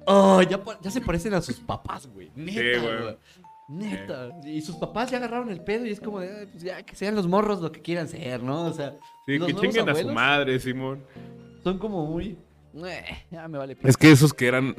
Oh, 0.07 0.43
ya, 0.43 0.91
se 0.91 1.01
parecen 1.01 1.35
a 1.35 1.41
sus 1.43 1.61
papás, 1.61 2.07
güey. 2.07 2.31
Neta, 2.35 2.81
Sí, 2.81 2.87
güey. 2.87 3.17
Neta. 3.69 4.31
Y 4.45 4.61
sus 4.61 4.77
papás 4.77 5.11
ya 5.11 5.17
agarraron 5.19 5.51
el 5.51 5.61
pedo 5.61 5.87
y 5.87 5.91
es 5.91 6.01
como 6.01 6.21
de, 6.21 6.29
"Ay, 6.41 6.47
pues 6.47 6.63
ya 6.63 6.83
que 6.83 6.95
sean 6.97 7.15
los 7.15 7.27
morros 7.27 7.61
lo 7.61 7.73
que 7.73 7.81
quieran 7.81 8.09
ser, 8.09 8.43
¿no? 8.43 8.67
O 8.67 8.73
sea, 8.73 8.95
Sí, 9.27 9.39
los 9.39 9.49
que 9.49 9.55
chinguen 9.55 9.89
a 9.89 9.95
su 9.95 10.09
madre, 10.09 10.59
Simón. 10.59 11.05
Son 11.63 11.79
como 11.79 12.07
muy, 12.07 12.37
"Eh, 12.85 13.05
ya 13.31 13.47
me 13.49 13.59
vale. 13.59 13.77
Es 13.83 13.97
que 13.97 14.11
esos 14.11 14.35
que 14.35 14.47
eran, 14.49 14.75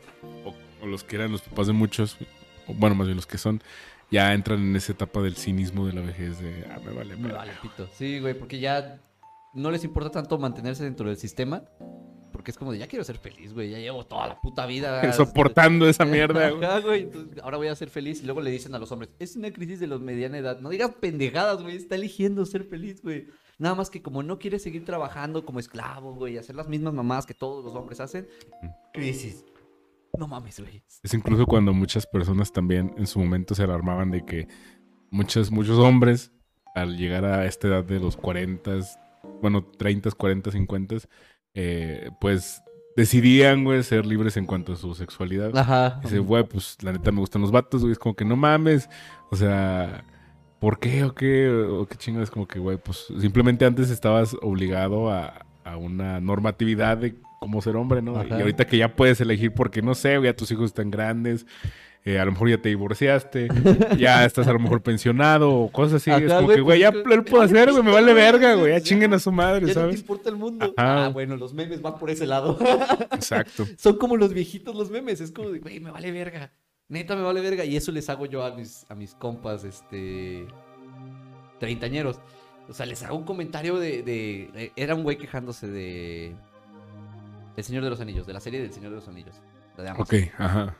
o, 0.45 0.53
o 0.83 0.85
los 0.87 1.03
que 1.03 1.15
eran 1.15 1.31
los 1.31 1.41
papás 1.41 1.67
de 1.67 1.73
muchos, 1.73 2.17
o 2.67 2.73
bueno, 2.73 2.95
más 2.95 3.07
bien 3.07 3.15
los 3.15 3.25
que 3.25 3.37
son, 3.37 3.63
ya 4.11 4.33
entran 4.33 4.59
en 4.59 4.75
esa 4.75 4.91
etapa 4.91 5.21
del 5.21 5.35
cinismo 5.35 5.87
de 5.87 5.93
la 5.93 6.01
vejez 6.01 6.39
de, 6.39 6.65
ah, 6.69 6.79
me 6.85 6.91
vale, 6.91 7.15
Me 7.15 7.31
vale, 7.31 7.51
pito. 7.61 7.87
Sí, 7.93 8.19
güey, 8.19 8.33
porque 8.37 8.59
ya 8.59 8.99
no 9.53 9.71
les 9.71 9.83
importa 9.83 10.11
tanto 10.11 10.37
mantenerse 10.37 10.83
dentro 10.83 11.07
del 11.07 11.17
sistema. 11.17 11.63
Porque 12.33 12.51
es 12.51 12.57
como 12.57 12.73
de, 12.73 12.79
ya 12.79 12.87
quiero 12.87 13.05
ser 13.05 13.17
feliz, 13.17 13.53
güey. 13.53 13.69
Ya 13.69 13.77
llevo 13.77 14.05
toda 14.05 14.27
la 14.27 14.41
puta 14.41 14.65
vida. 14.65 15.13
Soportando 15.13 15.87
esa 15.87 16.03
mierda, 16.03 16.49
güey. 16.49 16.65
Ajá, 16.65 16.79
güey. 16.79 17.03
Entonces, 17.03 17.41
ahora 17.41 17.55
voy 17.55 17.67
a 17.67 17.75
ser 17.75 17.89
feliz. 17.89 18.21
Y 18.21 18.25
luego 18.25 18.41
le 18.41 18.51
dicen 18.51 18.75
a 18.75 18.79
los 18.79 18.91
hombres, 18.91 19.11
es 19.19 19.37
una 19.37 19.51
crisis 19.51 19.79
de 19.79 19.87
los 19.87 20.01
mediana 20.01 20.37
edad. 20.37 20.59
No 20.59 20.69
digas 20.69 20.91
pendejadas, 20.99 21.61
güey. 21.61 21.77
Está 21.77 21.95
eligiendo 21.95 22.45
ser 22.45 22.65
feliz, 22.65 23.01
güey. 23.01 23.27
Nada 23.57 23.75
más 23.75 23.89
que 23.89 24.01
como 24.01 24.23
no 24.23 24.39
quiere 24.39 24.59
seguir 24.59 24.83
trabajando 24.83 25.45
como 25.45 25.59
esclavo, 25.59 26.15
güey, 26.15 26.37
hacer 26.37 26.55
las 26.55 26.67
mismas 26.67 26.93
mamás 26.93 27.25
que 27.25 27.33
todos 27.33 27.63
los 27.63 27.75
hombres 27.75 27.99
hacen, 27.99 28.27
crisis. 28.91 29.45
No 30.17 30.27
mames, 30.27 30.59
güey. 30.59 30.83
Es 31.03 31.13
incluso 31.13 31.45
cuando 31.45 31.71
muchas 31.73 32.05
personas 32.05 32.51
también 32.51 32.93
en 32.97 33.07
su 33.07 33.19
momento 33.19 33.55
se 33.55 33.63
alarmaban 33.63 34.11
de 34.11 34.25
que 34.25 34.47
muchos, 35.11 35.51
muchos 35.51 35.77
hombres, 35.77 36.31
al 36.75 36.97
llegar 36.97 37.25
a 37.25 37.45
esta 37.45 37.67
edad 37.67 37.83
de 37.83 37.99
los 37.99 38.17
40, 38.17 38.79
bueno, 39.41 39.63
30, 39.63 40.11
40, 40.11 40.51
50, 40.51 40.95
eh, 41.53 42.09
pues 42.19 42.61
decidían, 42.95 43.63
güey, 43.63 43.83
ser 43.83 44.05
libres 44.05 44.37
en 44.37 44.45
cuanto 44.45 44.73
a 44.73 44.75
su 44.75 44.93
sexualidad. 44.95 45.55
Ajá. 45.57 45.99
Dice, 46.03 46.19
güey, 46.19 46.43
pues 46.43 46.77
la 46.81 46.91
neta 46.91 47.11
me 47.11 47.19
gustan 47.19 47.41
los 47.41 47.51
vatos, 47.51 47.81
güey. 47.81 47.93
Es 47.93 47.99
como 47.99 48.15
que 48.15 48.25
no 48.25 48.35
mames. 48.35 48.89
O 49.31 49.35
sea, 49.35 50.03
¿por 50.59 50.79
qué 50.79 51.03
o 51.03 51.13
qué? 51.13 51.49
O 51.49 51.85
qué 51.85 51.95
chingo. 51.95 52.21
Es 52.21 52.31
como 52.31 52.47
que, 52.47 52.59
güey, 52.59 52.77
pues 52.77 53.07
simplemente 53.19 53.65
antes 53.65 53.89
estabas 53.89 54.35
obligado 54.41 55.11
a, 55.11 55.45
a 55.63 55.77
una 55.77 56.19
normatividad 56.19 56.97
de 56.97 57.15
cómo 57.39 57.61
ser 57.61 57.75
hombre, 57.75 58.01
¿no? 58.01 58.17
Ajá. 58.17 58.37
Y 58.37 58.41
ahorita 58.41 58.65
que 58.65 58.77
ya 58.77 58.95
puedes 58.95 59.19
elegir 59.21 59.53
porque, 59.53 59.81
no 59.81 59.95
sé, 59.95 60.17
güey, 60.17 60.29
ya 60.29 60.35
tus 60.35 60.51
hijos 60.51 60.65
están 60.65 60.91
grandes. 60.91 61.45
Eh, 62.05 62.19
a 62.19 62.25
lo 62.25 62.31
mejor 62.33 62.49
ya 62.49 62.57
te 62.61 62.69
divorciaste, 62.69 63.47
ya 63.97 64.25
estás 64.25 64.47
a 64.47 64.53
lo 64.53 64.59
mejor 64.59 64.81
pensionado 64.83 65.51
o 65.53 65.71
cosas 65.71 65.95
así. 66.01 66.11
es 66.11 66.17
Ajá, 66.29 66.35
como 66.35 66.45
güey, 66.47 66.55
que, 66.57 66.61
güey, 66.61 66.79
pues 66.79 66.79
ya 66.81 66.87
es 66.99 67.03
que- 67.09 67.15
lo 67.15 67.25
puedo 67.25 67.43
hacer, 67.43 67.71
güey, 67.71 67.83
me 67.83 67.91
vale 67.91 68.13
verga, 68.13 68.55
güey, 68.55 68.71
ya 68.73 68.81
chinguen 68.81 69.13
a 69.13 69.19
su 69.19 69.31
madre, 69.31 69.61
Ya 69.61 69.67
no 69.67 69.73
te 69.73 69.73
¿sabes? 69.79 69.99
importa 70.01 70.29
el 70.29 70.35
mundo. 70.35 70.73
Ajá. 70.77 71.05
Ah, 71.05 71.09
bueno, 71.09 71.37
los 71.37 71.53
memes 71.53 71.81
van 71.81 71.97
por 71.97 72.09
ese 72.09 72.25
lado. 72.27 72.57
Exacto. 73.11 73.65
Son 73.77 73.97
como 73.97 74.17
los 74.17 74.33
viejitos 74.33 74.75
los 74.75 74.89
memes. 74.91 75.21
Es 75.21 75.31
como 75.31 75.49
de, 75.49 75.59
güey, 75.59 75.79
me 75.79 75.91
vale 75.91 76.11
verga. 76.11 76.51
Neta, 76.89 77.15
me 77.15 77.21
vale 77.23 77.39
verga. 77.41 77.63
Y 77.65 77.77
eso 77.77 77.91
les 77.91 78.09
hago 78.09 78.25
yo 78.25 78.43
a 78.43 78.51
mis, 78.55 78.85
a 78.89 78.95
mis 78.95 79.15
compas, 79.15 79.63
este. 79.63 80.45
Treintañeros. 81.59 82.19
O 82.69 82.73
sea, 82.73 82.85
les 82.85 83.01
hago 83.03 83.17
un 83.17 83.23
comentario 83.23 83.77
de. 83.79 84.03
de- 84.03 84.49
eh, 84.55 84.71
era 84.75 84.95
un 84.95 85.03
güey 85.03 85.17
quejándose 85.17 85.67
de. 85.67 86.35
El 87.55 87.63
Señor 87.63 87.83
de 87.83 87.89
los 87.89 87.99
Anillos, 88.01 88.25
de 88.27 88.33
la 88.33 88.39
serie 88.39 88.61
del 88.61 88.73
Señor 88.73 88.89
de 88.91 88.95
los 88.97 89.07
Anillos. 89.07 89.35
La 89.77 89.83
de 89.83 89.89
Amazon. 89.89 90.05
Ok, 90.19 90.31
ajá. 90.37 90.77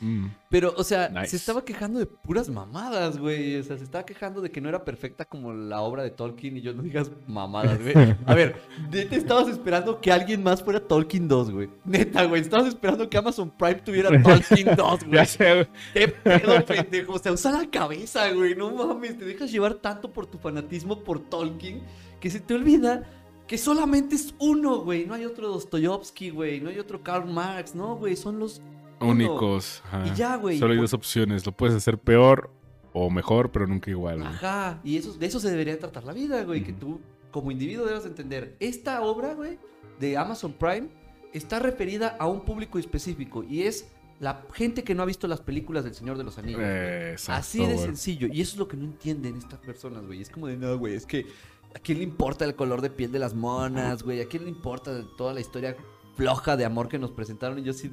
Mm. 0.00 0.26
Pero, 0.48 0.74
o 0.76 0.84
sea, 0.84 1.08
Nice. 1.08 1.28
se 1.28 1.36
estaba 1.36 1.64
quejando 1.64 1.98
de 1.98 2.06
puras 2.06 2.48
mamadas, 2.48 3.18
güey. 3.18 3.56
O 3.56 3.62
sea, 3.62 3.76
se 3.78 3.84
estaba 3.84 4.04
quejando 4.04 4.40
de 4.40 4.50
que 4.50 4.60
no 4.60 4.68
era 4.68 4.84
perfecta 4.84 5.24
como 5.24 5.52
la 5.52 5.80
obra 5.80 6.02
de 6.02 6.10
Tolkien 6.10 6.56
y 6.56 6.60
yo 6.60 6.72
no 6.74 6.82
digas 6.82 7.10
mamadas, 7.26 7.80
güey. 7.82 7.94
A 8.26 8.34
ver, 8.34 8.56
neta 8.90 9.16
estabas 9.16 9.48
esperando 9.48 10.00
que 10.00 10.12
alguien 10.12 10.42
más 10.42 10.62
fuera 10.62 10.80
Tolkien 10.80 11.28
2, 11.28 11.50
güey. 11.50 11.70
Neta, 11.84 12.24
güey. 12.24 12.42
Estabas 12.42 12.68
esperando 12.68 13.08
que 13.08 13.16
Amazon 13.18 13.50
Prime 13.50 13.76
tuviera 13.76 14.10
Tolkien 14.22 14.74
2, 14.76 15.04
güey. 15.04 15.14
Ya 15.14 15.24
sé, 15.24 15.54
güey. 15.54 15.68
¿Qué 15.92 16.08
pedo, 16.08 16.64
pendejo? 16.64 17.12
O 17.14 17.18
sea, 17.18 17.32
usa 17.32 17.52
la 17.52 17.70
cabeza, 17.70 18.30
güey. 18.32 18.54
No 18.54 18.70
mames, 18.70 19.18
te 19.18 19.24
dejas 19.24 19.50
llevar 19.50 19.74
tanto 19.74 20.12
por 20.12 20.26
tu 20.26 20.38
fanatismo 20.38 21.02
por 21.02 21.20
Tolkien 21.20 21.82
que 22.20 22.30
se 22.30 22.40
te 22.40 22.54
olvida 22.54 23.04
que 23.46 23.58
solamente 23.58 24.14
es 24.14 24.34
uno, 24.38 24.78
güey. 24.80 25.04
No 25.04 25.14
hay 25.14 25.26
otro 25.26 25.48
Dostoyevsky, 25.48 26.30
güey. 26.30 26.60
No 26.60 26.70
hay 26.70 26.78
otro 26.78 27.02
Karl 27.02 27.30
Marx, 27.30 27.74
no, 27.74 27.96
güey. 27.96 28.16
Son 28.16 28.38
los. 28.38 28.62
Únicos. 29.00 29.82
ajá. 29.86 30.06
Y 30.06 30.14
ya, 30.14 30.36
güey. 30.36 30.58
Solo 30.58 30.72
hay 30.72 30.78
Por- 30.78 30.84
dos 30.84 30.94
opciones. 30.94 31.44
Lo 31.46 31.52
puedes 31.52 31.74
hacer 31.76 31.98
peor 31.98 32.50
o 32.92 33.10
mejor, 33.10 33.50
pero 33.52 33.66
nunca 33.66 33.90
igual. 33.90 34.18
güey. 34.18 34.28
Ajá, 34.28 34.80
y 34.84 34.96
eso, 34.96 35.12
de 35.14 35.26
eso 35.26 35.40
se 35.40 35.50
debería 35.50 35.78
tratar 35.78 36.04
la 36.04 36.12
vida, 36.12 36.42
güey. 36.44 36.62
Que 36.62 36.72
tú, 36.72 37.00
como 37.30 37.50
individuo, 37.50 37.86
debes 37.86 38.06
entender. 38.06 38.56
Esta 38.60 39.02
obra, 39.02 39.34
güey, 39.34 39.58
de 40.00 40.16
Amazon 40.16 40.52
Prime, 40.52 40.88
está 41.32 41.58
referida 41.58 42.16
a 42.18 42.26
un 42.28 42.42
público 42.44 42.78
específico. 42.78 43.42
Y 43.42 43.62
es 43.62 43.88
la 44.20 44.42
gente 44.52 44.84
que 44.84 44.94
no 44.94 45.02
ha 45.02 45.06
visto 45.06 45.26
las 45.26 45.40
películas 45.40 45.82
del 45.84 45.94
Señor 45.94 46.16
de 46.16 46.24
los 46.24 46.38
Anillos. 46.38 46.60
exacto, 46.62 47.40
Así 47.40 47.58
de 47.58 47.74
güey. 47.74 47.78
sencillo. 47.78 48.28
Y 48.32 48.40
eso 48.40 48.52
es 48.52 48.58
lo 48.58 48.68
que 48.68 48.76
no 48.76 48.84
entienden 48.84 49.36
estas 49.36 49.58
personas, 49.58 50.06
güey. 50.06 50.20
Es 50.22 50.30
como 50.30 50.46
de, 50.46 50.56
no, 50.56 50.78
güey, 50.78 50.94
es 50.94 51.04
que 51.04 51.26
¿a 51.74 51.80
quién 51.80 51.98
le 51.98 52.04
importa 52.04 52.44
el 52.44 52.54
color 52.54 52.80
de 52.80 52.90
piel 52.90 53.10
de 53.10 53.18
las 53.18 53.34
monas, 53.34 54.04
güey? 54.04 54.20
¿A 54.22 54.28
quién 54.28 54.44
le 54.44 54.50
importa 54.50 55.04
toda 55.18 55.34
la 55.34 55.40
historia 55.40 55.76
floja 56.16 56.56
de 56.56 56.64
amor 56.64 56.86
que 56.88 57.00
nos 57.00 57.10
presentaron? 57.10 57.58
Y 57.58 57.62
yo 57.64 57.72
así 57.72 57.90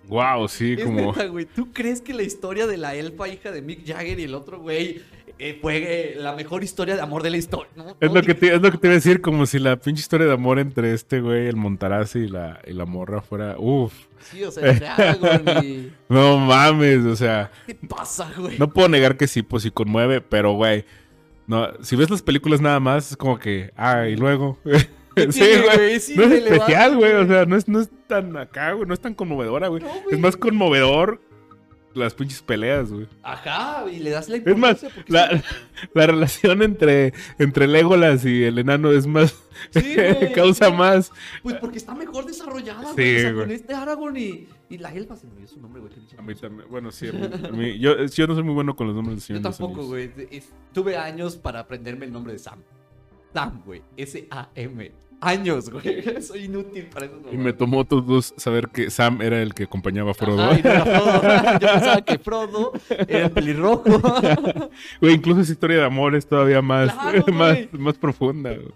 Wow, 0.09 0.49
sí, 0.49 0.75
Es 0.77 0.85
como. 0.85 1.13
neta, 1.13 1.27
güey. 1.27 1.47
¿Tú 1.47 1.73
crees 1.73 2.01
que 2.01 2.13
la 2.13 2.25
historia 2.25 2.67
de 2.67 2.77
la 2.77 2.95
elfa 2.97 3.29
hija 3.29 3.53
de 3.53 3.63
Mick 3.63 3.87
Jagger 3.87 4.19
y 4.19 4.25
el 4.25 4.35
otro 4.35 4.59
güey 4.59 5.01
eh, 5.39 5.57
fue 5.63 5.77
eh, 5.77 6.15
la 6.17 6.35
mejor 6.35 6.65
historia 6.65 6.97
de 6.97 7.01
amor 7.01 7.23
de 7.23 7.31
la 7.31 7.37
historia? 7.37 7.71
No, 7.77 7.97
Es 8.01 8.11
no 8.11 8.15
lo, 8.17 8.23
que 8.23 8.35
te, 8.35 8.53
es 8.53 8.61
lo 8.61 8.73
que 8.73 8.79
te 8.79 8.89
iba 8.89 8.93
a 8.93 8.97
decir, 8.97 9.21
como 9.21 9.47
si 9.47 9.61
la 9.61 9.77
pinche 9.77 10.01
historia 10.01 10.27
de 10.27 10.33
amor 10.33 10.59
entre 10.59 10.93
este 10.93 11.21
güey, 11.21 11.47
el 11.47 11.55
Montarazzi 11.55 12.19
y 12.19 12.29
la, 12.29 12.61
y 12.67 12.73
la 12.73 12.85
morra 12.85 13.23
fuera. 13.23 13.55
Uf, 13.59 13.93
Sí, 14.31 14.43
o 14.45 14.51
sea, 14.51 15.17
no 16.09 16.39
mames, 16.39 17.05
o 17.05 17.17
sea. 17.17 17.51
¿Qué 17.67 17.75
pasa, 17.75 18.31
güey? 18.37 18.59
No 18.59 18.73
puedo 18.73 18.89
negar 18.89 19.17
que 19.17 19.27
sí, 19.27 19.43
pues 19.43 19.63
sí 19.63 19.71
conmueve, 19.71 20.21
pero 20.21 20.53
güey. 20.55 20.85
No, 21.47 21.69
si 21.83 21.97
ves 21.97 22.11
las 22.11 22.23
películas 22.23 22.61
nada 22.61 22.81
más, 22.81 23.13
es 23.13 23.17
como 23.17 23.39
que. 23.39 23.73
Ah, 23.77 24.09
y 24.09 24.17
luego. 24.17 24.59
sí, 25.31 25.41
tiene, 25.41 25.63
güey. 25.63 25.79
no 26.17 26.23
es 26.25 26.33
especial, 26.45 26.97
güey. 26.97 27.13
O 27.13 27.27
sea, 27.27 27.45
no 27.47 27.57
es, 27.57 27.69
no 27.69 27.81
es 27.81 27.91
tan 28.07 28.37
acá, 28.37 28.73
güey. 28.73 28.87
No 28.87 28.95
es 28.95 29.01
tan 29.01 29.15
conmovedora, 29.15 29.69
güey. 29.69 29.83
No, 29.83 29.91
es 30.11 30.19
más 30.19 30.37
conmovedor 30.37 31.21
las 31.95 32.15
pinches 32.15 32.41
peleas, 32.41 32.91
güey. 32.91 33.07
Ajá, 33.23 33.85
y 33.93 33.99
le 33.99 34.09
das 34.09 34.27
la 34.31 34.37
Es 34.37 34.57
más, 34.57 34.83
importancia 34.83 35.05
la, 35.09 35.43
la 35.95 36.07
relación 36.07 36.63
entre, 36.63 37.13
entre 37.39 37.67
Legolas 37.69 38.25
y 38.25 38.45
el 38.45 38.59
enano 38.59 38.91
es 38.93 39.07
más. 39.07 39.35
Sí, 39.71 39.95
güey, 39.97 40.33
causa 40.33 40.69
sí. 40.69 40.73
más. 40.73 41.13
Pues 41.43 41.57
porque 41.57 41.77
está 41.77 41.95
mejor 41.95 42.25
desarrollada, 42.25 42.89
Sí, 42.91 42.95
güey. 42.95 43.17
O 43.17 43.21
sea, 43.21 43.33
güey. 43.33 43.45
con 43.45 43.51
este 43.51 43.75
Aragorn 43.75 44.17
y, 44.17 44.49
y 44.71 44.79
la 44.79 44.95
elfa 44.95 45.17
se 45.17 45.27
me 45.27 45.35
olvidó 45.35 45.49
su 45.49 45.61
nombre, 45.61 45.83
güey. 45.83 45.93
A 46.17 46.23
mí 46.23 46.35
también. 46.35 46.67
Bueno, 46.71 46.91
sí, 46.91 47.09
a 47.09 47.13
mí, 47.13 47.21
a 47.31 47.49
mí- 47.53 47.79
yo, 47.79 48.03
yo 48.07 48.27
no 48.27 48.35
soy 48.35 48.43
muy 48.43 48.55
bueno 48.55 48.75
con 48.75 48.87
los 48.87 48.97
nombres 48.97 49.19
Yo 49.19 49.27
señor. 49.27 49.43
de 49.43 49.49
los 49.51 49.59
tampoco, 49.59 49.87
güey. 49.87 50.11
Tuve 50.73 50.97
años 50.97 51.37
para 51.37 51.61
aprenderme 51.61 52.07
el 52.07 52.13
nombre 52.13 52.33
de 52.33 52.39
Sam. 52.39 52.61
Sam, 53.33 53.63
güey. 53.65 53.83
S-A-M. 53.97 54.93
Años, 55.21 55.71
güey. 55.71 56.03
Soy 56.23 56.45
inútil 56.47 56.87
para 56.87 57.07
eso. 57.07 57.17
Y 57.31 57.37
me 57.37 57.53
tomó 57.53 57.85
todos 57.85 58.35
saber 58.37 58.69
que 58.69 58.91
Sam 58.91 59.23
era 59.23 59.41
el 59.41 59.55
que 59.55 59.65
acompañaba 59.65 60.11
a 60.11 60.15
Frodo. 60.15 60.43
Ay, 60.51 60.61
no 60.65 60.71
era 60.71 60.85
Frodo. 60.85 61.23
Yo 61.61 61.69
pensaba 61.69 62.01
que 62.05 62.19
Frodo 62.19 62.73
era 63.07 63.27
el 63.27 63.31
pelirrojo. 63.31 63.85
Güey, 65.01 65.15
incluso 65.15 65.41
esa 65.43 65.53
historia 65.53 65.77
de 65.79 65.85
amor 65.85 66.17
es 66.17 66.27
todavía 66.27 66.61
más, 66.61 66.93
Claro, 66.93 67.25
más, 67.33 67.59
más 67.73 67.99
profunda. 67.99 68.51
güey. 68.53 68.73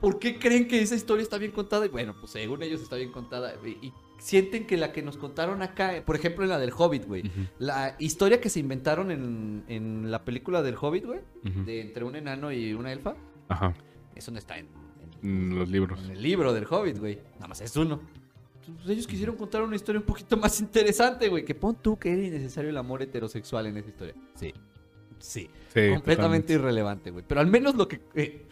¿Por 0.00 0.18
qué 0.18 0.38
creen 0.38 0.66
que 0.68 0.82
esa 0.82 0.94
historia 0.96 1.22
está 1.22 1.38
bien 1.38 1.52
contada? 1.52 1.86
Bueno, 1.88 2.14
pues 2.18 2.32
según 2.32 2.62
ellos 2.64 2.82
está 2.82 2.96
bien 2.96 3.12
contada. 3.12 3.54
Y 3.64 3.92
sienten 4.18 4.66
que 4.66 4.76
la 4.76 4.90
que 4.92 5.02
nos 5.02 5.16
contaron 5.16 5.62
acá, 5.62 6.02
por 6.04 6.16
ejemplo, 6.16 6.42
en 6.42 6.50
la 6.50 6.58
del 6.58 6.72
Hobbit, 6.76 7.06
güey. 7.06 7.22
La 7.58 7.94
historia 8.00 8.40
que 8.40 8.48
se 8.50 8.58
inventaron 8.60 9.10
en, 9.12 9.64
en 9.68 10.10
la 10.10 10.24
película 10.24 10.62
del 10.62 10.74
Hobbit, 10.80 11.04
güey, 11.06 11.20
de 11.44 11.80
entre 11.80 12.02
un 12.04 12.16
enano 12.16 12.50
y 12.52 12.74
una 12.74 12.92
elfa, 12.92 13.14
Ajá, 13.48 13.72
eso 14.16 14.30
no 14.32 14.38
está 14.38 14.56
en, 14.58 14.68
los 15.58 15.68
libros. 15.68 16.02
en 16.04 16.10
el 16.12 16.22
libro 16.22 16.52
del 16.52 16.66
Hobbit, 16.68 16.98
güey. 16.98 17.18
Nada 17.34 17.48
más 17.48 17.60
es 17.60 17.76
uno. 17.76 18.00
Entonces, 18.66 18.90
ellos 18.90 19.06
quisieron 19.06 19.36
contar 19.36 19.62
una 19.62 19.76
historia 19.76 20.00
un 20.00 20.06
poquito 20.06 20.36
más 20.36 20.58
interesante, 20.60 21.28
güey. 21.28 21.44
Que 21.44 21.54
pon 21.54 21.76
tú 21.80 21.96
que 21.98 22.12
era 22.12 22.22
innecesario 22.22 22.70
el 22.70 22.76
amor 22.76 23.02
heterosexual 23.02 23.66
en 23.66 23.76
esa 23.76 23.88
historia. 23.88 24.14
Sí. 24.34 24.52
Sí. 25.18 25.48
Sí, 25.72 25.90
completamente 25.92 26.52
irrelevante, 26.54 27.10
güey. 27.10 27.24
Pero 27.26 27.40
al 27.40 27.46
menos 27.46 27.74
lo 27.76 27.86
que. 27.86 28.00
eh, 28.14 28.42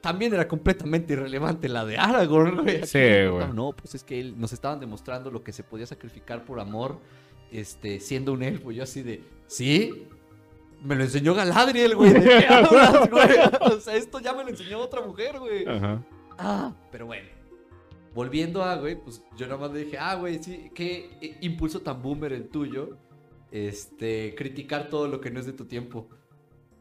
también 0.00 0.34
era 0.34 0.48
completamente 0.48 1.12
irrelevante 1.12 1.68
la 1.68 1.84
de 1.84 1.96
Aragorn, 1.96 2.62
güey. 2.64 2.84
Sí, 2.86 2.98
güey. 3.30 3.52
No, 3.54 3.72
pues 3.72 3.94
es 3.94 4.02
que 4.02 4.20
él- 4.20 4.34
nos 4.36 4.52
estaban 4.52 4.80
demostrando 4.80 5.30
lo 5.30 5.44
que 5.44 5.52
se 5.52 5.62
podía 5.62 5.86
sacrificar 5.86 6.44
por 6.44 6.58
amor, 6.58 6.98
este, 7.52 8.00
siendo 8.00 8.32
un 8.32 8.42
elfo. 8.42 8.72
Yo 8.72 8.82
así 8.82 9.02
de, 9.02 9.22
¿sí? 9.46 10.08
Me 10.84 10.96
lo 10.96 11.04
enseñó 11.04 11.34
Galadriel, 11.34 11.94
güey. 11.94 12.12
¿De 12.12 12.20
qué 12.20 12.46
hablas, 12.46 13.10
güey? 13.10 13.28
O 13.60 13.80
sea, 13.80 13.94
esto 13.94 14.20
ya 14.20 14.32
me 14.32 14.42
lo 14.42 14.50
enseñó 14.50 14.80
otra 14.80 15.00
mujer, 15.00 15.38
güey. 15.38 15.64
Ajá. 15.66 16.02
Ah, 16.38 16.74
pero 16.90 17.06
bueno. 17.06 17.28
Volviendo 18.14 18.62
a, 18.62 18.76
güey, 18.76 18.96
pues 18.96 19.22
yo 19.36 19.46
nada 19.46 19.58
más 19.58 19.72
dije, 19.72 19.96
ah, 19.98 20.16
güey, 20.16 20.42
sí, 20.42 20.70
qué 20.74 21.36
impulso 21.40 21.80
tan 21.80 22.02
boomer 22.02 22.32
el 22.32 22.48
tuyo. 22.48 22.98
Este, 23.50 24.34
criticar 24.36 24.88
todo 24.88 25.08
lo 25.08 25.20
que 25.20 25.30
no 25.30 25.40
es 25.40 25.46
de 25.46 25.52
tu 25.52 25.66
tiempo. 25.66 26.08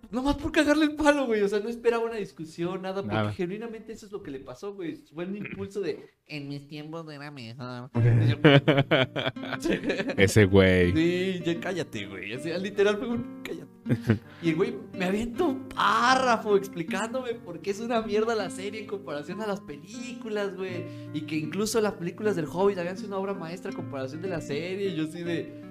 Nomás 0.10 0.36
por 0.36 0.51
cagarle 0.51 0.86
el 0.86 0.96
palo, 0.96 1.25
güey. 1.25 1.41
O 1.41 1.48
sea, 1.48 1.60
no 1.60 1.70
esperaba 1.70 2.03
una 2.03 2.15
discusión, 2.15 2.81
nada, 2.81 3.01
porque 3.01 3.15
Nada. 3.15 3.31
genuinamente 3.31 3.93
eso 3.93 4.08
es 4.08 4.12
lo 4.12 4.22
que 4.22 4.31
le 4.31 4.39
pasó, 4.39 4.74
güey. 4.74 4.96
Fue 5.13 5.25
un 5.25 5.38
impulso 5.38 5.79
de, 5.79 6.10
en 6.27 6.50
mis 6.50 6.67
tiempos 6.67 7.05
era 7.10 7.31
mejor. 7.31 7.89
Ese 10.17 10.46
güey. 10.46 10.93
Sí, 10.93 11.41
ya 11.46 11.60
cállate, 11.62 12.08
güey. 12.08 12.34
O 12.34 12.39
sea, 12.39 12.58
literal 12.58 12.98
fue 12.98 13.08
un 13.08 13.41
cállate. 13.41 13.70
Y 14.41 14.50
el 14.50 14.55
güey 14.55 14.75
me 14.98 15.05
avienta 15.05 15.43
un 15.43 15.69
párrafo 15.69 16.57
explicándome 16.57 17.36
por 17.36 17.60
qué 17.62 17.71
es 17.71 17.79
una 17.79 18.01
mierda 18.01 18.33
la 18.36 18.50
serie 18.50 18.81
en 18.81 18.88
comparación 18.88 19.41
a 19.41 19.48
las 19.48 19.60
películas, 19.60 20.55
güey. 20.55 20.86
Y 21.13 21.21
que 21.21 21.36
incluso 21.36 21.79
las 21.81 21.93
películas 21.93 22.36
del 22.36 22.48
Hobbit 22.51 22.77
habían 22.79 22.98
sido 22.98 23.10
una 23.10 23.17
obra 23.17 23.33
maestra 23.33 23.71
a 23.71 23.75
comparación 23.75 24.21
de 24.21 24.29
la 24.29 24.41
serie. 24.41 24.89
Y 24.89 24.95
yo 24.95 25.03
así 25.03 25.24
de. 25.24 25.70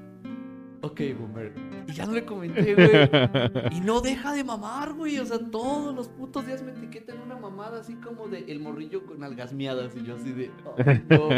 Ok, 0.82 1.00
boomer. 1.18 1.52
Y 1.86 1.92
ya 1.92 2.06
no 2.06 2.12
le 2.12 2.24
comenté, 2.24 2.74
güey. 2.74 3.76
Y 3.76 3.80
no 3.80 4.00
deja 4.00 4.32
de 4.32 4.44
mamar, 4.44 4.92
güey. 4.94 5.18
O 5.18 5.24
sea, 5.26 5.38
todos 5.50 5.94
los 5.94 6.08
putos 6.08 6.46
días 6.46 6.62
me 6.62 6.72
etiquetan 6.72 7.20
una 7.20 7.36
mamada 7.36 7.80
así 7.80 7.94
como 7.96 8.28
de 8.28 8.44
el 8.48 8.60
morrillo 8.60 9.04
con 9.06 9.22
algas 9.24 9.52
miadas. 9.52 9.92
Y 9.96 10.04
yo 10.04 10.16
así 10.16 10.32
de, 10.32 10.50
"Ay, 10.86 11.02
no. 11.08 11.28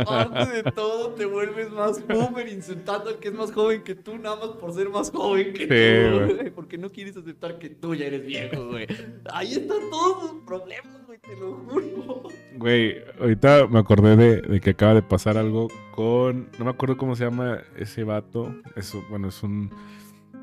Aparte 0.00 0.62
de 0.62 0.70
todo, 0.72 1.10
te 1.14 1.24
vuelves 1.26 1.70
más 1.70 2.06
boomer 2.06 2.48
insultando 2.48 3.10
al 3.10 3.18
que 3.18 3.28
es 3.28 3.34
más 3.34 3.52
joven 3.52 3.82
que 3.82 3.94
tú, 3.94 4.18
nada 4.18 4.36
más 4.36 4.48
por 4.56 4.72
ser 4.72 4.88
más 4.88 5.10
joven 5.10 5.52
que 5.52 5.62
Sí, 5.62 6.10
tú, 6.28 6.34
güey. 6.36 6.50
Porque 6.50 6.78
no 6.78 6.90
quieres 6.90 7.16
aceptar 7.16 7.58
que 7.58 7.70
tú 7.70 7.94
ya 7.94 8.06
eres 8.06 8.24
viejo, 8.24 8.68
güey. 8.68 8.86
Ahí 9.32 9.52
están 9.52 9.78
todos 9.90 10.22
los 10.34 10.42
problemas, 10.44 10.99
te 11.22 11.36
lo 11.36 11.54
juro. 11.54 12.22
Güey, 12.56 12.96
ahorita 13.20 13.66
me 13.68 13.78
acordé 13.78 14.16
de, 14.16 14.60
que 14.60 14.70
acaba 14.70 14.94
de 14.94 15.02
pasar 15.02 15.36
algo 15.36 15.68
con. 15.92 16.48
No 16.58 16.64
me 16.64 16.70
acuerdo 16.70 16.96
cómo 16.96 17.16
se 17.16 17.24
llama 17.24 17.60
ese 17.76 18.04
vato. 18.04 18.54
Es, 18.76 18.94
bueno, 19.08 19.28
es 19.28 19.42
un. 19.42 19.70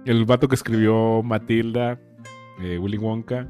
El 0.06 0.26
vato 0.26 0.48
que 0.48 0.56
escribió 0.56 1.22
Matilda, 1.24 2.00
eh, 2.62 2.78
Willy 2.78 2.98
Wonka. 2.98 3.48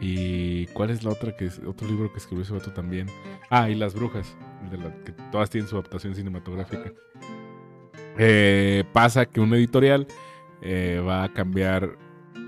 ¿Y 0.00 0.66
cuál 0.68 0.90
es 0.90 1.04
la 1.04 1.10
otra 1.10 1.36
que 1.36 1.46
es, 1.46 1.60
otro 1.64 1.86
libro 1.86 2.10
que 2.10 2.18
escribió 2.18 2.42
ese 2.42 2.52
vato 2.52 2.72
también? 2.72 3.06
Ah, 3.50 3.70
y 3.70 3.76
Las 3.76 3.94
Brujas, 3.94 4.36
de 4.68 4.78
la, 4.78 4.92
que 5.04 5.12
todas 5.30 5.48
tienen 5.48 5.68
su 5.68 5.76
adaptación 5.76 6.16
cinematográfica. 6.16 6.92
Eh, 8.18 8.82
pasa 8.92 9.26
que 9.26 9.40
un 9.40 9.54
editorial 9.54 10.08
eh, 10.60 11.00
va 11.06 11.22
a 11.22 11.32
cambiar, 11.32 11.96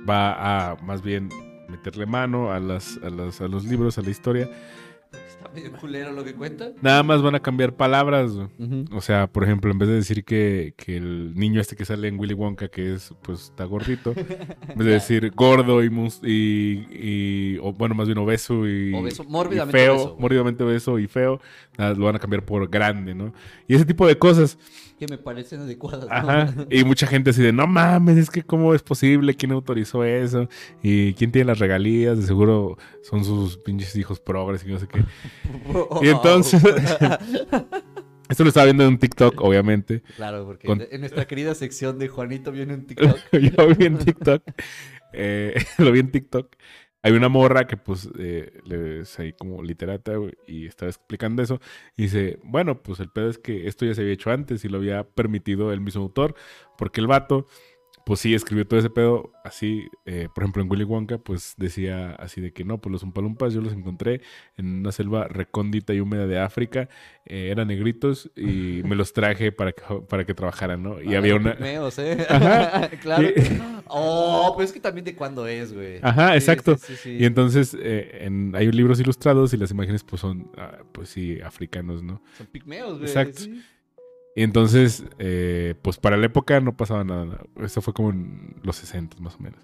va 0.08 0.72
a 0.72 0.76
más 0.82 1.00
bien 1.00 1.28
meterle 1.74 2.06
mano 2.06 2.52
a, 2.52 2.60
las, 2.60 2.98
a, 3.02 3.10
las- 3.10 3.40
a 3.40 3.48
los 3.48 3.64
libros, 3.64 3.98
a 3.98 4.02
la 4.02 4.10
historia. 4.10 4.48
Medio 5.54 5.72
culero 5.72 6.12
lo 6.12 6.24
que 6.24 6.34
cuentan. 6.34 6.72
Nada 6.80 7.02
más 7.02 7.22
van 7.22 7.34
a 7.34 7.40
cambiar 7.40 7.74
palabras. 7.74 8.32
O 8.92 9.00
sea, 9.00 9.26
por 9.26 9.44
ejemplo, 9.44 9.70
en 9.70 9.78
vez 9.78 9.88
de 9.88 9.94
decir 9.96 10.24
que, 10.24 10.74
que 10.76 10.96
el 10.96 11.34
niño 11.34 11.60
este 11.60 11.76
que 11.76 11.84
sale 11.84 12.08
en 12.08 12.18
Willy 12.18 12.34
Wonka, 12.34 12.68
que 12.68 12.94
es, 12.94 13.12
pues, 13.22 13.44
está 13.44 13.64
gordito, 13.64 14.12
en 14.16 14.78
vez 14.78 14.86
de 14.86 14.92
decir 14.92 15.30
gordo 15.34 15.82
y, 15.82 15.88
y, 16.22 16.86
y- 16.92 17.58
o, 17.58 17.72
bueno, 17.72 17.94
más 17.94 18.06
bien 18.06 18.18
obeso 18.18 18.66
y, 18.68 18.92
Obeso, 18.94 19.22
y 19.22 19.26
mórbidamente 19.26 19.78
feo, 19.78 19.94
obeso, 19.94 20.16
mórbidamente 20.18 20.64
obeso 20.64 20.98
y 20.98 21.06
feo, 21.06 21.40
nada, 21.76 21.94
lo 21.94 22.06
van 22.06 22.16
a 22.16 22.18
cambiar 22.18 22.44
por 22.44 22.68
grande, 22.68 23.14
¿no? 23.14 23.32
Y 23.68 23.74
ese 23.74 23.84
tipo 23.84 24.06
de 24.06 24.18
cosas. 24.18 24.58
Que 24.98 25.06
me 25.08 25.18
parecen 25.18 25.60
adecuadas. 25.60 26.54
Y 26.70 26.84
mucha 26.84 27.06
gente 27.08 27.30
así 27.30 27.42
de, 27.42 27.52
no 27.52 27.66
mames, 27.66 28.16
es 28.16 28.30
que 28.30 28.42
cómo 28.44 28.74
es 28.74 28.82
posible, 28.82 29.34
quién 29.34 29.50
autorizó 29.50 30.04
eso 30.04 30.48
y 30.82 31.14
quién 31.14 31.32
tiene 31.32 31.46
las 31.46 31.58
regalías, 31.58 32.16
de 32.18 32.24
seguro 32.26 32.78
son 33.02 33.24
sus 33.24 33.56
pinches 33.58 33.96
hijos 33.96 34.20
progres 34.20 34.64
y 34.64 34.70
no 34.70 34.78
sé 34.78 34.86
qué. 34.86 35.00
Y 36.02 36.08
entonces- 36.08 36.62
Esto 38.28 38.42
lo 38.42 38.48
estaba 38.48 38.64
viendo 38.64 38.84
en 38.84 38.88
un 38.90 38.98
TikTok, 38.98 39.38
obviamente. 39.42 40.02
Claro, 40.16 40.46
porque 40.46 40.66
Con- 40.66 40.82
en 40.90 41.00
nuestra 41.00 41.26
querida 41.26 41.54
sección 41.54 41.98
de 41.98 42.08
Juanito 42.08 42.52
viene 42.52 42.74
un 42.74 42.86
TikTok. 42.86 43.18
Yo 43.32 43.74
vi 43.76 43.84
en 43.86 43.98
TikTok. 43.98 44.42
eh, 45.12 45.54
lo 45.78 45.92
vi 45.92 46.00
en 46.00 46.10
TikTok. 46.10 46.56
Hay 47.02 47.12
una 47.12 47.28
morra 47.28 47.66
que, 47.66 47.76
pues, 47.76 48.08
eh, 48.18 48.60
le- 48.64 49.02
ahí 49.18 49.34
como 49.34 49.62
literata, 49.62 50.16
güey, 50.16 50.32
y 50.46 50.66
estaba 50.66 50.88
explicando 50.88 51.42
eso. 51.42 51.60
Y 51.98 52.04
dice, 52.04 52.38
bueno, 52.42 52.82
pues 52.82 52.98
el 53.00 53.10
pedo 53.10 53.28
es 53.28 53.36
que 53.36 53.68
esto 53.68 53.84
ya 53.84 53.94
se 53.94 54.00
había 54.00 54.14
hecho 54.14 54.30
antes 54.30 54.64
y 54.64 54.70
lo 54.70 54.78
había 54.78 55.04
permitido 55.04 55.70
el 55.70 55.82
mismo 55.82 56.00
autor, 56.02 56.34
porque 56.78 57.02
el 57.02 57.06
vato, 57.06 57.46
pues 58.06 58.20
sí, 58.20 58.34
escribió 58.34 58.66
todo 58.66 58.78
ese 58.80 58.90
pedo 58.90 59.32
así. 59.44 59.88
eh, 60.04 60.28
por 60.34 60.44
ejemplo, 60.44 60.62
en 60.62 60.70
Willy 60.70 60.84
Wonka, 60.84 61.18
pues 61.18 61.54
decía 61.56 62.10
así 62.12 62.40
de 62.40 62.52
que 62.52 62.64
no, 62.64 62.78
pues 62.78 62.92
los 62.92 63.02
Umpalumpas 63.02 63.54
yo 63.54 63.60
los 63.62 63.72
encontré 63.72 64.20
en 64.56 64.80
una 64.80 64.92
selva 64.92 65.26
recóndita 65.28 65.94
y 65.94 66.00
húmeda 66.00 66.26
de 66.26 66.38
África. 66.38 66.88
eh, 67.26 67.48
eran 67.50 67.68
negritos 67.68 68.30
y 68.36 68.82
me 68.84 68.94
los 68.94 69.12
traje 69.14 69.52
para 69.52 69.72
que, 69.72 69.82
para 70.08 70.24
que 70.26 70.34
trabajaran, 70.34 70.82
¿no? 70.82 71.00
Y 71.02 71.14
Ah, 71.14 71.18
había 71.18 71.36
una... 71.36 71.52
pigmeos, 71.54 71.98
¿eh? 71.98 72.26
Ajá. 72.28 72.88
claro. 73.02 73.28
Y- 73.28 73.34
Oh, 73.86 74.52
pues 74.56 74.68
es 74.70 74.72
que 74.74 74.80
también 74.80 75.04
de 75.04 75.14
cuándo 75.14 75.46
es, 75.46 75.72
güey. 75.72 75.98
Ajá, 76.02 76.30
Sí, 76.32 76.34
exacto. 76.36 76.76
sí, 76.78 76.94
sí, 76.94 76.96
sí. 76.96 77.16
Y 77.20 77.24
entonces 77.26 77.76
eh, 77.78 78.18
en- 78.22 78.54
hay 78.56 78.72
libros 78.72 78.98
ilustrados 78.98 79.52
y 79.52 79.58
las 79.58 79.70
imágenes 79.70 80.02
pues 80.02 80.20
son, 80.22 80.50
ah, 80.56 80.78
pues 80.92 81.10
sí, 81.10 81.38
africanos, 81.42 82.02
¿no? 82.02 82.22
Son 82.38 82.46
pigmeos, 82.46 82.94
güey. 82.98 83.04
Exacto. 83.10 83.42
Y 84.36 84.42
entonces, 84.42 85.04
eh, 85.18 85.74
pues 85.82 85.98
para 85.98 86.16
la 86.16 86.26
época 86.26 86.60
no 86.60 86.76
pasaba 86.76 87.04
nada. 87.04 87.40
Esto 87.62 87.80
fue 87.80 87.94
como 87.94 88.10
en 88.10 88.56
los 88.62 88.76
60 88.76 89.18
más 89.20 89.36
o 89.36 89.38
menos. 89.38 89.60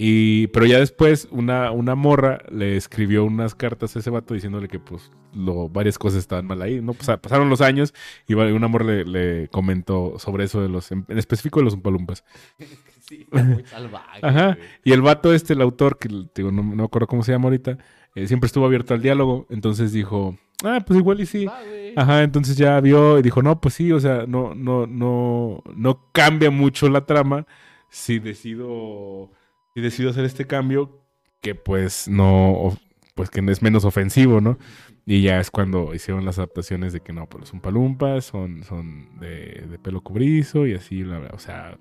Y, 0.00 0.46
pero 0.48 0.64
ya 0.64 0.78
después 0.78 1.26
una, 1.32 1.72
una 1.72 1.96
morra 1.96 2.38
le 2.52 2.76
escribió 2.76 3.24
unas 3.24 3.56
cartas 3.56 3.96
a 3.96 3.98
ese 3.98 4.10
vato 4.10 4.32
diciéndole 4.32 4.68
que 4.68 4.78
pues 4.78 5.10
lo, 5.34 5.68
varias 5.68 5.98
cosas 5.98 6.20
estaban 6.20 6.46
mal 6.46 6.62
ahí. 6.62 6.80
¿no? 6.80 6.92
Pues, 6.92 7.08
pasaron 7.18 7.48
los 7.50 7.60
años 7.60 7.92
y 8.28 8.34
una 8.34 8.68
morra 8.68 8.84
le, 8.84 9.04
le 9.04 9.48
comentó 9.48 10.16
sobre 10.18 10.44
eso 10.44 10.62
de 10.62 10.68
los, 10.68 10.92
en, 10.92 11.04
en 11.08 11.18
específico 11.18 11.58
de 11.58 11.64
los 11.64 11.74
Umpalumpas. 11.74 12.24
Sí, 13.08 13.22
está 13.22 13.42
muy 13.42 13.64
salvaje. 13.64 14.20
Ajá. 14.20 14.54
güey. 14.54 14.68
Y 14.84 14.92
el 14.92 15.00
vato 15.00 15.32
este, 15.32 15.54
el 15.54 15.62
autor, 15.62 15.96
que 15.98 16.10
digo, 16.34 16.52
no, 16.52 16.62
no 16.62 16.76
me 16.76 16.84
acuerdo 16.84 17.06
cómo 17.06 17.22
se 17.22 17.32
llama 17.32 17.46
ahorita, 17.46 17.78
eh, 18.14 18.26
siempre 18.26 18.48
estuvo 18.48 18.66
abierto 18.66 18.92
al 18.92 19.00
diálogo. 19.00 19.46
Entonces 19.48 19.92
dijo, 19.92 20.36
ah, 20.62 20.84
pues 20.86 20.98
igual 20.98 21.18
y 21.22 21.24
sí. 21.24 21.46
Va, 21.46 21.58
Ajá, 21.96 22.22
entonces 22.22 22.56
ya 22.56 22.80
vio 22.80 23.18
y 23.18 23.22
dijo, 23.22 23.42
no, 23.42 23.60
pues 23.60 23.74
sí, 23.74 23.92
o 23.92 24.00
sea, 24.00 24.24
no, 24.26 24.54
no, 24.54 24.86
no, 24.86 25.62
no 25.74 26.10
cambia 26.12 26.50
mucho 26.50 26.88
la 26.88 27.06
trama 27.06 27.46
si 27.90 28.18
decido, 28.18 29.30
si 29.74 29.80
decido 29.80 30.10
hacer 30.10 30.24
este 30.24 30.46
cambio, 30.46 31.02
que 31.40 31.54
pues 31.54 32.08
no, 32.08 32.76
pues 33.14 33.30
que 33.30 33.42
no 33.42 33.52
es 33.52 33.62
menos 33.62 33.84
ofensivo, 33.84 34.40
¿no? 34.40 34.58
Y 35.06 35.22
ya 35.22 35.40
es 35.40 35.50
cuando 35.50 35.94
hicieron 35.94 36.24
las 36.24 36.38
adaptaciones 36.38 36.92
de 36.92 37.00
que 37.00 37.12
no, 37.12 37.26
pues 37.28 37.40
los 37.40 37.52
Umpalumpas 37.52 38.26
son, 38.26 38.62
son 38.64 39.18
de, 39.18 39.66
de 39.70 39.78
pelo 39.78 40.02
cobrizo 40.02 40.66
y 40.66 40.74
así, 40.74 41.02
o 41.02 41.38
sea, 41.38 41.78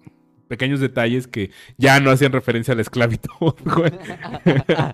pequeños 0.48 0.80
detalles 0.80 1.28
que 1.28 1.52
ya 1.78 2.00
no 2.00 2.10
hacían 2.10 2.32
referencia 2.32 2.72
a 2.74 2.76
la 2.76 2.82
esclavitud, 2.82 3.54
güey. 3.65 3.91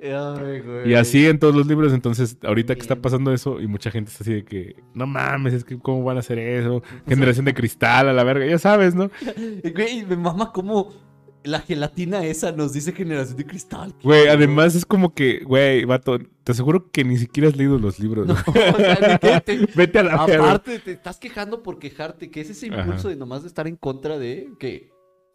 Ay, 0.00 0.60
güey. 0.60 0.90
Y 0.90 0.94
así 0.94 1.26
en 1.26 1.38
todos 1.38 1.54
los 1.54 1.66
libros, 1.66 1.92
entonces 1.92 2.36
ahorita 2.42 2.74
que 2.74 2.82
está 2.82 2.96
pasando 2.96 3.32
eso 3.32 3.60
y 3.60 3.66
mucha 3.66 3.90
gente 3.90 4.10
está 4.10 4.22
así 4.24 4.32
de 4.32 4.44
que, 4.44 4.76
no 4.94 5.06
mames, 5.06 5.54
es 5.54 5.64
que 5.64 5.78
cómo 5.78 6.04
van 6.04 6.16
a 6.16 6.20
hacer 6.20 6.38
eso, 6.38 6.82
generación 7.06 7.44
de 7.46 7.54
cristal 7.54 8.08
a 8.08 8.12
la 8.12 8.24
verga, 8.24 8.46
ya 8.46 8.58
sabes, 8.58 8.94
¿no? 8.94 9.10
Güey, 9.74 10.04
me 10.06 10.16
mama 10.16 10.52
como 10.52 10.92
la 11.44 11.60
gelatina 11.60 12.24
esa 12.24 12.52
nos 12.52 12.72
dice 12.72 12.92
generación 12.92 13.36
de 13.36 13.46
cristal. 13.46 13.94
Güey, 14.02 14.28
además 14.28 14.74
es 14.74 14.84
como 14.84 15.14
que, 15.14 15.40
güey, 15.44 15.84
vato, 15.84 16.18
te 16.44 16.52
aseguro 16.52 16.90
que 16.90 17.04
ni 17.04 17.16
siquiera 17.16 17.48
has 17.48 17.56
leído 17.56 17.78
los 17.78 17.98
libros. 17.98 18.26
No, 18.26 18.34
o 18.46 18.76
sea, 18.76 18.94
¿de 18.96 19.18
qué 19.18 19.40
te- 19.40 19.66
Vete 19.76 19.98
a 20.00 20.02
la. 20.02 20.14
Aparte, 20.14 20.78
te 20.78 20.92
estás 20.92 21.18
quejando 21.18 21.62
por 21.62 21.78
quejarte, 21.78 22.30
que 22.30 22.40
es 22.40 22.50
ese 22.50 22.66
impulso 22.66 22.92
Ajá. 22.92 23.08
de 23.08 23.16
nomás 23.16 23.42
de 23.42 23.48
estar 23.48 23.66
en 23.66 23.76
contra 23.76 24.18
de 24.18 24.50
que 24.58 24.90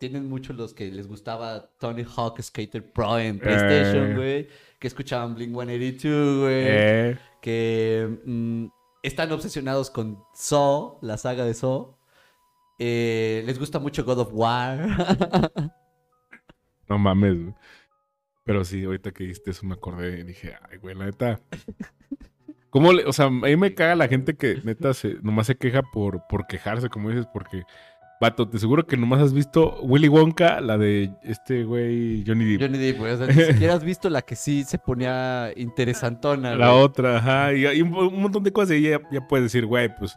tienen 0.09 0.27
muchos 0.27 0.57
los 0.57 0.73
que 0.73 0.91
les 0.91 1.07
gustaba 1.07 1.69
Tony 1.79 2.03
Hawk 2.03 2.41
Skater 2.41 2.83
Pro 2.91 3.17
en 3.19 3.39
PlayStation, 3.39 4.11
Eh. 4.11 4.15
güey, 4.15 4.47
que 4.77 4.87
escuchaban 4.87 5.33
Blink 5.33 5.53
182, 5.53 6.39
güey, 6.41 6.65
Eh, 6.67 7.17
que 7.41 8.19
mm, 8.25 8.65
están 9.01 9.31
obsesionados 9.31 9.89
con 9.89 10.17
Saw, 10.33 10.99
la 11.01 11.15
saga 11.17 11.45
de 11.45 11.53
Saw. 11.53 11.95
Eh, 12.79 13.43
les 13.45 13.57
gusta 13.57 13.79
mucho 13.79 14.03
God 14.03 14.19
of 14.19 14.29
War. 14.33 14.77
no 16.89 16.97
mames, 16.97 17.41
güey. 17.41 17.55
Pero 18.43 18.65
sí, 18.65 18.83
ahorita 18.83 19.11
que 19.13 19.23
dijiste 19.23 19.51
eso 19.51 19.65
me 19.65 19.75
acordé 19.75 20.19
y 20.19 20.23
dije, 20.23 20.53
ay, 20.69 20.79
güey, 20.79 20.95
la 20.95 21.05
neta. 21.05 21.39
¿Cómo 22.69 22.91
le, 22.91 23.05
o 23.05 23.13
sea, 23.13 23.27
a 23.27 23.29
mí 23.29 23.55
me 23.55 23.73
caga 23.73 23.95
la 23.95 24.09
gente 24.09 24.35
que 24.35 24.59
neta 24.65 24.93
se, 24.93 25.13
nomás 25.21 25.47
se 25.47 25.55
queja 25.55 25.81
por, 25.81 26.27
por 26.27 26.45
quejarse, 26.45 26.89
como 26.89 27.09
dices, 27.09 27.25
porque, 27.31 27.63
vato, 28.21 28.47
te 28.47 28.57
seguro 28.57 28.85
que 28.85 28.95
nomás 28.95 29.21
has 29.21 29.33
visto 29.33 29.81
Willy 29.81 30.07
Wonka, 30.07 30.61
la 30.61 30.77
de 30.77 31.11
este 31.23 31.63
güey 31.65 32.23
Johnny 32.25 32.45
Depp. 32.45 32.61
Johnny 32.61 32.77
Depp, 32.77 32.99
güey, 32.99 33.11
o 33.11 33.17
sea, 33.17 33.27
ni 33.27 33.33
siquiera 33.53 33.73
has 33.73 33.83
visto 33.83 34.09
la 34.09 34.21
que 34.21 34.35
sí 34.35 34.63
se 34.63 34.77
ponía 34.77 35.51
interesantona, 35.55 36.55
La 36.55 36.71
güey. 36.71 36.83
otra, 36.83 37.17
ajá, 37.17 37.53
y 37.53 37.65
hay 37.65 37.81
un, 37.81 37.93
un 37.93 38.21
montón 38.21 38.43
de 38.43 38.51
cosas 38.53 38.77
y 38.77 38.83
ya, 38.83 38.99
ya 39.11 39.27
puedes 39.27 39.45
decir, 39.45 39.65
güey, 39.65 39.93
pues 39.97 40.15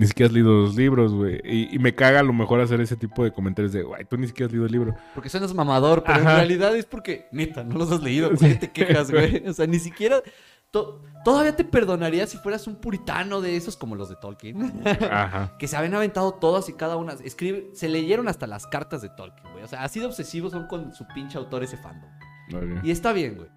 ni 0.00 0.06
siquiera 0.06 0.28
has 0.28 0.32
leído 0.32 0.62
los 0.62 0.76
libros, 0.76 1.12
güey. 1.12 1.40
Y, 1.44 1.74
y 1.74 1.78
me 1.80 1.92
caga 1.92 2.20
a 2.20 2.22
lo 2.22 2.32
mejor 2.32 2.60
hacer 2.60 2.80
ese 2.80 2.96
tipo 2.96 3.24
de 3.24 3.32
comentarios 3.32 3.72
de, 3.72 3.82
güey, 3.82 4.04
tú 4.04 4.16
ni 4.16 4.28
siquiera 4.28 4.46
has 4.46 4.52
leído 4.52 4.66
el 4.66 4.72
libro. 4.72 4.94
Porque 5.14 5.28
suenas 5.28 5.52
mamador, 5.54 6.04
pero 6.04 6.20
Ajá. 6.20 6.30
en 6.30 6.36
realidad 6.38 6.76
es 6.76 6.86
porque, 6.86 7.26
neta, 7.32 7.64
no 7.64 7.76
los 7.78 7.90
has 7.90 8.00
leído. 8.02 8.28
¿Por 8.30 8.38
qué 8.38 8.54
te 8.54 8.70
quejas, 8.70 9.10
güey? 9.10 9.42
O 9.48 9.52
sea, 9.52 9.66
ni 9.66 9.78
siquiera. 9.80 10.22
To- 10.70 11.02
Todavía 11.24 11.54
te 11.54 11.64
perdonaría 11.64 12.26
si 12.26 12.38
fueras 12.38 12.66
un 12.66 12.76
puritano 12.76 13.40
de 13.40 13.56
esos 13.56 13.76
como 13.76 13.96
los 13.96 14.08
de 14.08 14.14
Tolkien. 14.16 14.82
Ajá. 15.10 15.56
que 15.58 15.66
se 15.68 15.76
habían 15.76 15.94
aventado 15.94 16.32
todas 16.32 16.68
y 16.68 16.72
cada 16.74 16.96
una. 16.96 17.12
Escribe, 17.24 17.70
se 17.74 17.88
leyeron 17.88 18.28
hasta 18.28 18.46
las 18.46 18.66
cartas 18.66 19.02
de 19.02 19.08
Tolkien, 19.10 19.50
güey. 19.52 19.64
O 19.64 19.66
sea, 19.68 19.82
así 19.82 19.98
de 20.00 20.06
obsesivos 20.06 20.52
son 20.52 20.66
con 20.68 20.94
su 20.94 21.06
pinche 21.08 21.36
autor 21.36 21.64
ese 21.64 21.76
fandom. 21.76 22.08
Y 22.82 22.90
está 22.90 23.12
bien, 23.12 23.36
güey. 23.36 23.48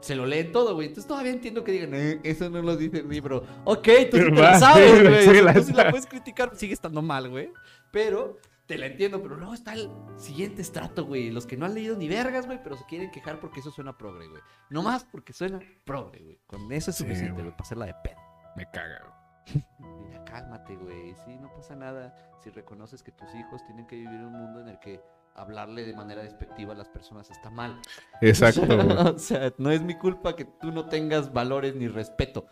Se 0.00 0.14
lo 0.14 0.26
leen 0.26 0.52
todo, 0.52 0.74
güey. 0.74 0.88
Entonces 0.88 1.08
todavía 1.08 1.32
entiendo 1.32 1.64
que 1.64 1.72
digan, 1.72 1.94
eh, 1.94 2.20
eso 2.24 2.50
no 2.50 2.60
lo 2.60 2.76
dice 2.76 2.98
el 2.98 3.08
libro. 3.08 3.42
Ok, 3.64 3.88
tú 4.10 4.18
sí 4.18 4.24
te 4.24 4.30
la 4.32 4.58
sabes, 4.58 5.02
güey. 5.08 5.54
tú 5.54 5.62
sí 5.62 5.72
la 5.72 5.90
puedes 5.90 6.06
criticar, 6.06 6.50
sigue 6.54 6.74
estando 6.74 7.00
mal, 7.00 7.30
güey. 7.30 7.50
Pero 7.90 8.36
te 8.66 8.78
la 8.78 8.86
entiendo. 8.86 9.22
Pero 9.22 9.36
luego 9.36 9.54
está 9.54 9.74
el 9.74 9.90
siguiente 10.16 10.62
estrato, 10.62 11.04
güey. 11.04 11.30
Los 11.30 11.46
que 11.46 11.56
no 11.56 11.66
han 11.66 11.74
leído 11.74 11.96
ni 11.96 12.08
vergas, 12.08 12.46
güey, 12.46 12.62
pero 12.62 12.76
se 12.76 12.84
quieren 12.84 13.10
quejar 13.10 13.40
porque 13.40 13.60
eso 13.60 13.70
suena 13.70 13.96
progre, 13.96 14.28
güey. 14.28 14.42
No 14.70 14.82
más 14.82 15.04
porque 15.04 15.32
suena 15.32 15.60
progre, 15.84 16.22
güey. 16.22 16.40
Con 16.46 16.70
eso 16.72 16.90
es 16.90 16.96
suficiente, 16.96 17.40
güey. 17.42 17.52
para 17.52 17.62
hacerla 17.62 17.86
de 17.86 17.94
pedo. 18.02 18.20
Me 18.56 18.70
caga, 18.70 19.00
güey. 19.00 19.64
Ya 20.10 20.24
cálmate, 20.24 20.76
güey. 20.76 21.14
Sí, 21.24 21.36
no 21.38 21.52
pasa 21.52 21.76
nada. 21.76 22.14
Si 22.42 22.50
reconoces 22.50 23.02
que 23.02 23.12
tus 23.12 23.34
hijos 23.34 23.64
tienen 23.66 23.86
que 23.86 23.96
vivir 23.96 24.20
un 24.20 24.32
mundo 24.32 24.60
en 24.60 24.68
el 24.68 24.78
que 24.78 25.00
hablarle 25.34 25.84
de 25.84 25.94
manera 25.94 26.22
despectiva 26.22 26.72
a 26.72 26.76
las 26.76 26.88
personas 26.88 27.30
está 27.30 27.50
mal. 27.50 27.80
Exacto, 28.20 28.62
o 29.14 29.18
sea, 29.18 29.52
no 29.58 29.70
es 29.70 29.82
mi 29.82 29.96
culpa 29.98 30.36
que 30.36 30.44
tú 30.44 30.70
no 30.70 30.86
tengas 30.86 31.32
valores 31.32 31.74
ni 31.74 31.88
respeto. 31.88 32.46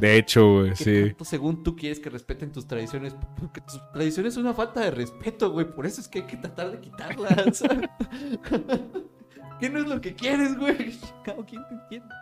De 0.00 0.16
hecho, 0.16 0.60
güey, 0.60 0.76
sí. 0.76 1.06
tanto 1.08 1.24
según 1.24 1.62
tú 1.62 1.76
quieres 1.76 2.00
que 2.00 2.10
respeten 2.10 2.52
tus 2.52 2.66
tradiciones, 2.66 3.14
porque 3.38 3.60
tus 3.60 3.80
tradiciones 3.92 4.34
son 4.34 4.44
una 4.44 4.54
falta 4.54 4.80
de 4.80 4.90
respeto, 4.90 5.50
güey. 5.50 5.66
Por 5.66 5.86
eso 5.86 6.00
es 6.00 6.08
que 6.08 6.20
hay 6.20 6.26
que 6.26 6.36
tratar 6.36 6.70
de 6.70 6.80
quitarlas. 6.80 7.62
¿Qué 9.60 9.68
no 9.68 9.80
es 9.80 9.86
lo 9.86 10.00
que 10.00 10.14
quieres, 10.14 10.56
güey? 10.56 10.76
¿Quién 11.46 11.68
te 11.68 11.74
entiende? 11.74 12.14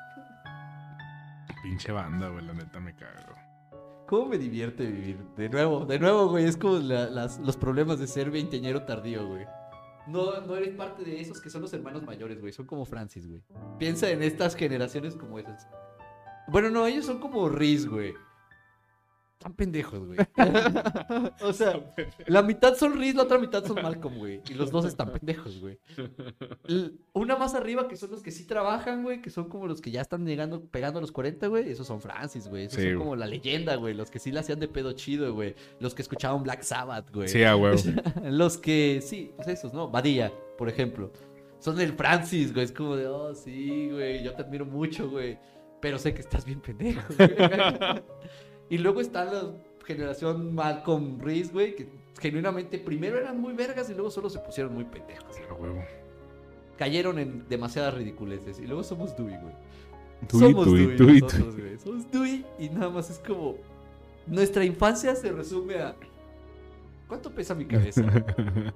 Pinche 1.62 1.92
banda, 1.92 2.28
güey, 2.28 2.44
la 2.44 2.54
neta 2.54 2.81
me 2.81 2.94
cago. 2.94 3.38
¿Cómo 4.09 4.27
me 4.27 4.38
divierte 4.38 4.87
vivir? 4.87 5.18
De 5.37 5.49
nuevo, 5.49 5.85
de 5.85 5.99
nuevo, 5.99 6.29
güey. 6.29 6.44
Es 6.47 6.57
como 6.57 6.79
la- 6.79 7.11
las- 7.11 7.38
los 7.40 7.57
problemas 7.57 7.99
de 7.99 8.07
ser 8.07 8.31
veinteañero 8.31 8.85
tardío, 8.85 9.27
güey. 9.29 9.44
No, 10.07 10.40
no 10.40 10.57
eres 10.57 10.75
parte 10.75 11.05
de 11.05 11.21
esos 11.21 11.40
que 11.42 11.51
son 11.51 11.61
los 11.61 11.73
hermanos 11.75 12.03
mayores, 12.05 12.40
güey. 12.40 12.53
Son 12.53 12.64
como 12.64 12.87
Francis, 12.87 13.29
güey. 13.29 13.42
Piensa 13.79 14.09
en 14.11 14.23
estas 14.23 14.55
generaciones 14.55 15.14
como 15.14 15.38
esas. 15.38 15.68
Bueno, 16.49 16.71
no, 16.71 16.87
ellos 16.87 17.05
son 17.05 17.18
como 17.21 17.51
Riz, 17.51 17.87
güey. 17.87 18.14
Están 19.49 19.55
pendejos, 19.57 20.07
güey. 20.07 20.19
o 21.43 21.53
sea, 21.55 21.81
la 22.27 22.43
mitad 22.43 22.75
son 22.75 22.99
Riz, 22.99 23.15
la 23.15 23.23
otra 23.23 23.39
mitad 23.39 23.65
son 23.65 23.77
Malcolm, 23.83 24.19
güey. 24.19 24.43
Y 24.51 24.55
los 24.55 24.71
dos 24.71 24.85
están 24.85 25.11
pendejos, 25.11 25.59
güey. 25.59 25.79
Una 27.15 27.37
más 27.37 27.55
arriba 27.55 27.89
que 27.89 27.97
son 27.97 28.11
los 28.11 28.23
que 28.23 28.31
sí 28.31 28.45
trabajan, 28.45 29.03
güey, 29.03 29.23
que 29.23 29.31
son 29.31 29.49
como 29.49 29.67
los 29.67 29.81
que 29.81 29.91
ya 29.91 30.03
están 30.03 30.27
llegando, 30.27 30.63
pegando 30.67 30.99
a 30.99 31.01
los 31.01 31.13
40, 31.13 31.47
güey. 31.47 31.71
Esos 31.71 31.87
son 31.87 32.03
Francis, 32.03 32.47
güey. 32.49 32.65
Esos 32.67 32.77
Sí, 32.77 32.83
son 32.83 32.95
güey. 32.97 32.99
como 32.99 33.17
la 33.17 33.27
leyenda, 33.27 33.77
güey. 33.77 33.95
Los 33.95 34.11
que 34.11 34.19
sí 34.19 34.33
la 34.33 34.41
hacían 34.41 34.61
de 34.61 34.69
pedo 34.69 34.93
chido, 34.93 35.33
güey. 35.33 35.55
Los 35.81 35.95
que 35.95 36.03
escuchaban 36.03 36.43
Black 36.43 36.63
Sabbath, 36.63 37.11
güey. 37.11 37.29
Sí, 37.29 37.43
a 37.43 37.57
huevo. 37.57 37.77
los 38.25 38.59
que, 38.59 39.01
sí, 39.03 39.33
pues 39.37 39.49
esos, 39.49 39.73
¿no? 39.73 39.89
Badilla, 39.89 40.31
por 40.59 40.69
ejemplo. 40.69 41.11
Son 41.59 41.81
el 41.81 41.95
Francis, 41.95 42.53
güey. 42.53 42.67
Es 42.67 42.73
como 42.73 42.97
de, 42.97 43.07
oh, 43.07 43.35
sí, 43.35 43.89
güey. 43.91 44.23
Yo 44.23 44.35
te 44.35 44.43
admiro 44.43 44.67
mucho, 44.67 45.09
güey. 45.09 45.39
Pero 45.81 45.99
sé 45.99 46.13
que 46.13 46.21
estás 46.21 46.45
bien 46.45 46.61
pendejo, 46.61 47.01
güey. 47.17 47.31
y 48.70 48.78
luego 48.78 49.00
está 49.00 49.24
la 49.24 49.52
generación 49.85 50.54
Malcolm 50.54 51.20
Reese, 51.20 51.52
güey, 51.52 51.74
que 51.74 51.88
genuinamente 52.20 52.78
primero 52.78 53.18
eran 53.18 53.40
muy 53.40 53.54
vergas 53.54 53.88
y 53.90 53.94
luego 53.94 54.11
solo 54.11 54.28
se 54.28 54.38
pusieron 54.38 54.74
muy 54.74 54.85
pendejos. 54.85 55.37
A 55.50 55.54
huevo. 55.54 55.83
Cayeron 56.76 57.18
en 57.18 57.48
demasiadas 57.48 57.94
ridiculeces. 57.94 58.59
Y 58.59 58.66
luego 58.66 58.83
somos 58.83 59.16
Dewey, 59.16 59.37
güey. 59.40 59.54
Somos 60.28 60.66
Dewey, 60.66 61.20
nosotros, 61.20 61.57
güey. 61.57 61.78
Somos 61.78 62.11
Dewey 62.11 62.44
y 62.59 62.68
nada 62.68 62.90
más 62.90 63.11
es 63.11 63.18
como... 63.18 63.57
Nuestra 64.26 64.64
infancia 64.64 65.16
se 65.16 65.33
resume 65.33 65.76
a... 65.76 65.96
¿Cuánto 67.09 67.31
pesa 67.35 67.54
mi 67.54 67.64
cabeza? 67.64 68.02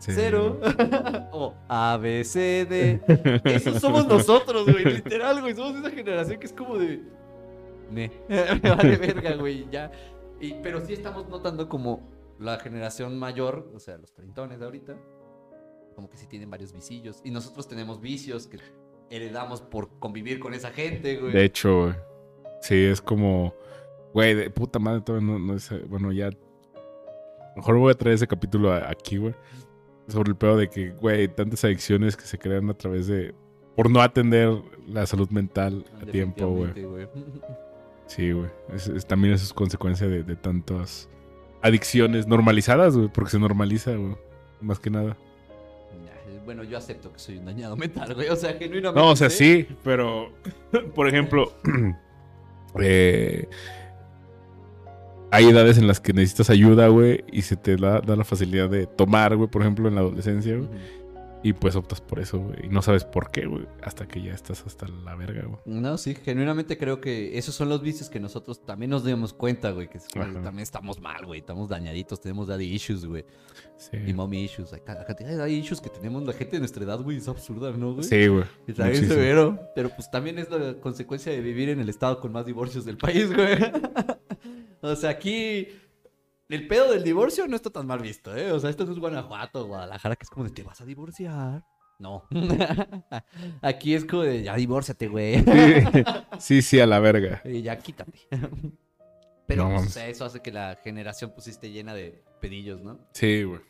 Sí. 0.00 0.12
Cero. 0.14 0.60
o 1.32 1.54
A, 1.66 1.96
B, 1.96 2.24
C, 2.24 2.66
D. 2.68 3.00
Esos 3.44 3.80
somos 3.80 4.06
nosotros, 4.06 4.70
güey. 4.70 4.84
Literal, 4.84 5.40
güey. 5.40 5.54
Somos 5.54 5.76
esa 5.76 5.90
generación 5.90 6.38
que 6.38 6.46
es 6.46 6.52
como 6.52 6.76
de. 6.76 7.00
Me. 7.90 8.10
Me 8.28 8.70
vale 8.70 8.96
verga, 8.98 9.34
güey. 9.36 9.66
Ya. 9.70 9.90
Y, 10.40 10.54
pero 10.62 10.80
sí 10.84 10.92
estamos 10.92 11.28
notando 11.28 11.68
como 11.68 12.08
la 12.38 12.58
generación 12.58 13.18
mayor, 13.18 13.70
o 13.74 13.78
sea, 13.78 13.96
los 13.98 14.12
treintones 14.12 14.58
de 14.58 14.64
ahorita, 14.64 14.96
como 15.94 16.10
que 16.10 16.16
sí 16.16 16.26
tienen 16.26 16.50
varios 16.50 16.72
vicillos. 16.72 17.20
Y 17.24 17.30
nosotros 17.30 17.68
tenemos 17.68 18.00
vicios 18.00 18.46
que 18.46 18.58
heredamos 19.10 19.60
por 19.60 19.98
convivir 20.00 20.40
con 20.40 20.52
esa 20.54 20.70
gente, 20.70 21.16
güey. 21.18 21.32
De 21.32 21.44
hecho, 21.44 21.82
güey. 21.82 21.94
Sí, 22.62 22.84
es 22.84 23.00
como. 23.00 23.54
Güey, 24.12 24.34
de 24.34 24.50
puta 24.50 24.78
madre, 24.78 25.00
todavía 25.02 25.26
no, 25.28 25.38
no 25.38 25.54
es. 25.54 25.70
Bueno, 25.88 26.12
ya. 26.12 26.30
Mejor 27.56 27.78
voy 27.78 27.92
a 27.92 27.94
traer 27.94 28.14
ese 28.16 28.26
capítulo 28.26 28.72
a- 28.72 28.90
aquí, 28.90 29.16
güey. 29.18 29.34
Sobre 30.08 30.30
el 30.30 30.36
pedo 30.36 30.56
de 30.56 30.68
que, 30.68 30.90
güey, 30.90 31.28
tantas 31.28 31.64
adicciones 31.64 32.16
que 32.16 32.24
se 32.24 32.38
crean 32.38 32.68
a 32.70 32.74
través 32.74 33.06
de. 33.06 33.34
Por 33.76 33.90
no 33.90 34.00
atender 34.02 34.50
la 34.86 35.04
salud 35.06 35.28
mental 35.30 35.84
a 36.00 36.06
tiempo, 36.06 36.48
güey. 36.48 36.72
Sí, 38.14 38.32
güey. 38.32 38.48
Es, 38.72 38.86
es- 38.88 39.06
también 39.06 39.34
eso 39.34 39.44
es 39.44 39.52
consecuencia 39.52 40.06
de, 40.06 40.22
de 40.22 40.36
tantas 40.36 41.08
adicciones 41.62 42.26
normalizadas, 42.26 42.96
güey. 42.96 43.08
Porque 43.08 43.30
se 43.30 43.38
normaliza, 43.38 43.92
güey. 43.96 44.16
Más 44.60 44.78
que 44.78 44.90
nada. 44.90 45.16
Bueno, 46.44 46.62
yo 46.62 46.76
acepto 46.76 47.10
que 47.10 47.18
soy 47.18 47.38
un 47.38 47.46
dañado 47.46 47.74
mental, 47.76 48.14
güey. 48.14 48.28
O 48.28 48.36
sea, 48.36 48.52
genuinamente. 48.52 49.00
No, 49.00 49.10
o 49.12 49.16
sea, 49.16 49.30
sí, 49.30 49.66
pero. 49.82 50.30
Por 50.94 51.08
ejemplo. 51.08 51.52
eh, 52.80 53.48
hay 55.30 55.46
edades 55.48 55.78
en 55.78 55.86
las 55.88 56.00
que 56.00 56.12
necesitas 56.12 56.50
ayuda, 56.50 56.86
güey, 56.88 57.24
y 57.32 57.42
se 57.42 57.56
te 57.56 57.76
da, 57.76 58.00
da 58.00 58.14
la 58.14 58.24
facilidad 58.24 58.68
de 58.68 58.86
tomar, 58.86 59.34
güey, 59.36 59.48
por 59.50 59.62
ejemplo, 59.62 59.88
en 59.88 59.94
la 59.96 60.02
adolescencia, 60.02 60.56
güey. 60.56 60.68
Y 61.44 61.52
pues 61.52 61.76
optas 61.76 62.00
por 62.00 62.18
eso, 62.20 62.38
güey. 62.40 62.64
Y 62.64 62.68
no 62.70 62.80
sabes 62.82 63.04
por 63.04 63.30
qué, 63.30 63.44
güey. 63.46 63.66
Hasta 63.82 64.08
que 64.08 64.20
ya 64.22 64.32
estás 64.32 64.64
hasta 64.66 64.88
la 64.88 65.14
verga, 65.14 65.42
güey. 65.44 65.58
No, 65.66 65.96
sí, 65.98 66.14
genuinamente 66.14 66.78
creo 66.78 67.00
que 67.02 67.36
esos 67.38 67.54
son 67.54 67.68
los 67.68 67.82
vicios 67.82 68.08
que 68.08 68.18
nosotros 68.18 68.64
también 68.64 68.90
nos 68.90 69.04
damos 69.04 69.34
cuenta, 69.34 69.70
güey. 69.70 69.88
Que 69.88 69.98
también 70.08 70.58
estamos 70.60 71.00
mal, 71.00 71.26
güey. 71.26 71.40
Estamos 71.40 71.68
dañaditos, 71.68 72.20
tenemos 72.20 72.48
daddy 72.48 72.64
issues, 72.72 73.04
güey. 73.04 73.26
Sí. 73.76 73.98
Y 74.06 74.14
mommy 74.14 74.42
issues. 74.44 74.72
La 74.72 74.78
ca- 74.78 74.94
la 74.94 75.04
cantidad 75.04 75.28
de 75.28 75.36
daddy 75.36 75.54
issues 75.56 75.80
que 75.82 75.90
tenemos 75.90 76.22
la 76.24 76.32
gente 76.32 76.52
de 76.52 76.60
nuestra 76.60 76.82
edad, 76.82 77.00
güey, 77.02 77.18
es 77.18 77.28
absurda, 77.28 77.70
¿no, 77.72 77.92
güey? 77.92 78.04
Sí, 78.04 78.26
güey. 78.26 78.44
Está 78.66 78.88
bien 78.88 79.06
severo. 79.06 79.60
Pero 79.74 79.90
pues 79.90 80.10
también 80.10 80.38
es 80.38 80.50
la 80.50 80.74
consecuencia 80.80 81.30
de 81.30 81.42
vivir 81.42 81.68
en 81.68 81.78
el 81.78 81.90
estado 81.90 82.20
con 82.20 82.32
más 82.32 82.46
divorcios 82.46 82.86
del 82.86 82.96
país, 82.96 83.30
güey. 83.30 83.58
o 84.80 84.96
sea, 84.96 85.10
aquí. 85.10 85.68
El 86.48 86.68
pedo 86.68 86.92
del 86.92 87.02
divorcio 87.02 87.46
no 87.46 87.56
está 87.56 87.70
tan 87.70 87.86
mal 87.86 88.00
visto, 88.00 88.36
¿eh? 88.36 88.52
O 88.52 88.60
sea, 88.60 88.70
esto 88.70 88.84
no 88.84 88.92
es 88.92 88.98
Guanajuato, 88.98 89.66
Guadalajara, 89.66 90.16
que 90.16 90.24
es 90.24 90.30
como 90.30 90.44
de 90.44 90.50
te 90.50 90.62
vas 90.62 90.80
a 90.80 90.84
divorciar. 90.84 91.64
No. 91.98 92.24
Aquí 93.62 93.94
es 93.94 94.04
como 94.04 94.22
de 94.22 94.42
ya 94.42 94.54
divórciate, 94.56 95.08
güey. 95.08 95.42
Sí, 95.42 96.04
sí, 96.38 96.62
sí, 96.62 96.80
a 96.80 96.86
la 96.86 96.98
verga. 96.98 97.40
Y 97.46 97.62
ya 97.62 97.78
quítate. 97.78 98.18
Pero 99.46 99.68
No 99.68 99.76
pues, 99.76 99.88
o 99.88 99.90
sea, 99.90 100.08
eso 100.08 100.24
hace 100.24 100.40
que 100.40 100.52
la 100.52 100.78
generación 100.82 101.32
pues 101.34 101.48
esté 101.48 101.70
llena 101.70 101.94
de 101.94 102.22
pedillos, 102.40 102.82
¿no? 102.82 102.98
Sí, 103.12 103.44
güey. 103.44 103.60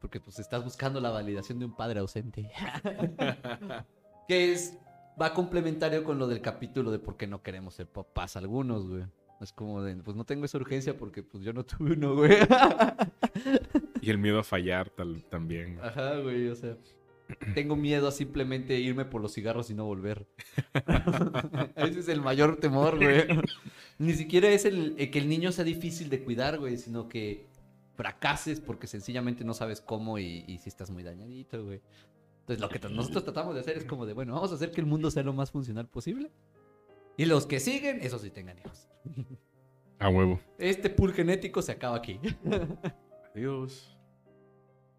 Porque 0.00 0.20
pues 0.20 0.38
estás 0.38 0.64
buscando 0.64 1.00
la 1.00 1.10
validación 1.10 1.58
de 1.58 1.64
un 1.64 1.74
padre 1.74 2.00
ausente. 2.00 2.50
que 4.28 4.52
es 4.52 4.78
va 5.20 5.34
complementario 5.34 6.04
con 6.04 6.18
lo 6.18 6.26
del 6.28 6.40
capítulo 6.40 6.90
de 6.90 6.98
por 6.98 7.16
qué 7.16 7.26
no 7.26 7.42
queremos 7.42 7.74
ser 7.74 7.86
papás 7.86 8.36
algunos, 8.36 8.86
güey. 8.86 9.04
Es 9.40 9.52
como 9.52 9.82
de, 9.82 9.94
pues 9.96 10.16
no 10.16 10.24
tengo 10.24 10.44
esa 10.44 10.58
urgencia 10.58 10.96
porque 10.96 11.22
pues 11.22 11.44
yo 11.44 11.52
no 11.52 11.64
tuve 11.66 11.92
uno, 11.92 12.14
güey. 12.16 12.36
Y 14.00 14.10
el 14.10 14.18
miedo 14.18 14.40
a 14.40 14.44
fallar 14.44 14.90
tal, 14.90 15.24
también. 15.24 15.76
güey. 15.76 15.86
Ajá, 15.86 16.18
güey, 16.18 16.48
o 16.48 16.56
sea, 16.56 16.76
tengo 17.54 17.76
miedo 17.76 18.08
a 18.08 18.12
simplemente 18.12 18.78
irme 18.80 19.04
por 19.04 19.20
los 19.20 19.34
cigarros 19.34 19.70
y 19.70 19.74
no 19.74 19.84
volver. 19.84 20.26
Ese 21.76 22.00
es 22.00 22.08
el 22.08 22.20
mayor 22.20 22.56
temor, 22.56 22.96
güey. 22.96 23.26
Ni 23.98 24.14
siquiera 24.14 24.48
es 24.48 24.64
el, 24.64 24.94
el 24.98 25.10
que 25.10 25.18
el 25.18 25.28
niño 25.28 25.52
sea 25.52 25.64
difícil 25.64 26.08
de 26.10 26.22
cuidar, 26.24 26.58
güey, 26.58 26.78
sino 26.78 27.08
que 27.08 27.46
fracases 27.96 28.60
porque 28.60 28.86
sencillamente 28.86 29.44
no 29.44 29.54
sabes 29.54 29.80
cómo 29.80 30.18
y, 30.18 30.44
y 30.46 30.58
si 30.58 30.68
estás 30.68 30.90
muy 30.90 31.02
dañadito, 31.02 31.64
güey. 31.64 31.80
Entonces, 32.40 32.60
lo 32.60 32.68
que 32.70 32.88
nosotros 32.88 33.24
tratamos 33.24 33.54
de 33.54 33.60
hacer 33.60 33.76
es 33.76 33.84
como 33.84 34.06
de, 34.06 34.14
bueno, 34.14 34.32
vamos 34.32 34.50
a 34.52 34.54
hacer 34.54 34.70
que 34.70 34.80
el 34.80 34.86
mundo 34.86 35.10
sea 35.10 35.22
lo 35.22 35.34
más 35.34 35.50
funcional 35.50 35.86
posible. 35.86 36.30
Y 37.18 37.26
los 37.26 37.44
que 37.46 37.60
siguen, 37.60 37.98
esos 38.00 38.22
sí 38.22 38.30
tengan 38.30 38.58
hijos. 38.58 38.88
A 39.98 40.08
huevo. 40.08 40.40
Este 40.58 40.88
pool 40.88 41.12
genético 41.12 41.60
se 41.60 41.72
acaba 41.72 41.96
aquí. 41.96 42.18
Adiós. 43.34 43.98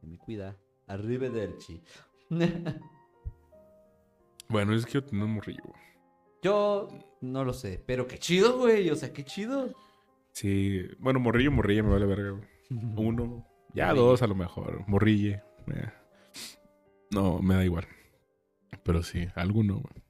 Me 0.03 0.17
cuida. 0.17 0.55
Arrivederci. 0.87 1.81
Bueno, 4.51 4.73
es 4.73 4.83
que 4.85 4.93
yo 4.93 5.03
tengo 5.03 5.25
un 5.25 5.33
morrillo. 5.35 5.61
güey. 5.63 5.79
Yo 6.41 6.87
no 7.21 7.43
lo 7.45 7.53
sé, 7.53 7.83
pero 7.85 8.07
qué 8.07 8.17
chido, 8.17 8.57
güey. 8.57 8.89
O 8.89 8.95
sea, 8.95 9.13
qué 9.13 9.23
chido. 9.23 9.73
Sí. 10.31 10.87
Bueno, 10.97 11.19
morrillo, 11.19 11.51
morrilla, 11.51 11.83
me 11.83 11.89
vale 11.91 12.05
verga, 12.07 12.31
güey. 12.31 12.47
Uno. 12.97 13.45
Ya 13.75 13.93
dos 13.93 14.23
a 14.23 14.27
lo 14.27 14.33
mejor. 14.35 14.83
Morrille. 14.87 15.43
eh. 15.67 15.91
No, 17.11 17.39
me 17.39 17.55
da 17.55 17.63
igual. 17.65 17.87
Pero 18.83 19.03
sí, 19.03 19.27
alguno, 19.35 19.75
güey. 19.81 20.03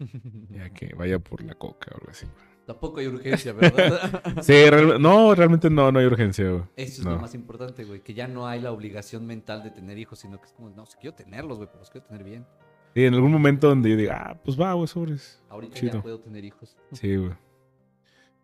Ya 0.50 0.70
que 0.70 0.94
vaya 0.94 1.18
por 1.18 1.42
la 1.42 1.54
coca 1.54 1.90
o 1.92 1.98
algo 1.98 2.10
así. 2.10 2.26
Tampoco 2.66 3.00
hay 3.00 3.06
urgencia, 3.08 3.52
¿verdad? 3.52 4.22
Sí, 4.42 4.52
real- 4.70 5.00
no, 5.00 5.34
realmente 5.34 5.68
no, 5.70 5.90
no 5.92 5.98
hay 5.98 6.06
urgencia, 6.06 6.48
güey. 6.50 6.62
Eso 6.76 7.00
es 7.02 7.04
No. 7.04 7.12
lo 7.12 7.18
más 7.20 7.34
importante, 7.34 7.84
güey. 7.84 8.00
Que 8.02 8.14
ya 8.14 8.28
no 8.28 8.46
hay 8.46 8.60
la 8.60 8.70
obligación 8.72 9.26
mental 9.26 9.62
de 9.62 9.70
tener 9.70 9.98
hijos, 9.98 10.18
sino 10.20 10.38
que 10.40 10.46
es 10.46 10.52
como, 10.52 10.70
no, 10.70 10.86
sí 10.86 10.96
quiero 11.00 11.14
tenerlos, 11.16 11.56
güey, 11.58 11.68
pero 11.68 11.80
los 11.80 11.90
quiero 11.90 12.06
tener 12.06 12.24
bien. 12.24 12.46
Sí, 12.94 13.04
en 13.04 13.14
algún 13.14 13.30
momento 13.32 13.68
donde 13.68 13.90
yo 13.90 13.96
diga, 13.96 14.16
ah, 14.30 14.40
pues 14.44 14.60
va, 14.60 14.72
güey, 14.74 14.86
sobres. 14.88 15.42
Ahorita 15.48 15.74
Chido. 15.74 15.92
ya 15.94 16.02
puedo 16.02 16.20
tener 16.20 16.44
hijos. 16.44 16.76
Sí, 16.92 17.16
güey. 17.16 17.32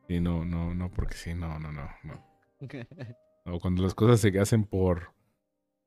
Sí, 0.08 0.20
no, 0.20 0.44
no, 0.44 0.74
no, 0.74 0.90
porque 0.92 1.14
sí, 1.14 1.34
no, 1.34 1.58
no, 1.58 1.72
no, 1.72 1.88
no. 2.04 2.24
No, 3.44 3.58
cuando 3.60 3.82
las 3.82 3.94
cosas 3.94 4.20
se 4.20 4.36
hacen 4.40 4.64
por, 4.64 5.12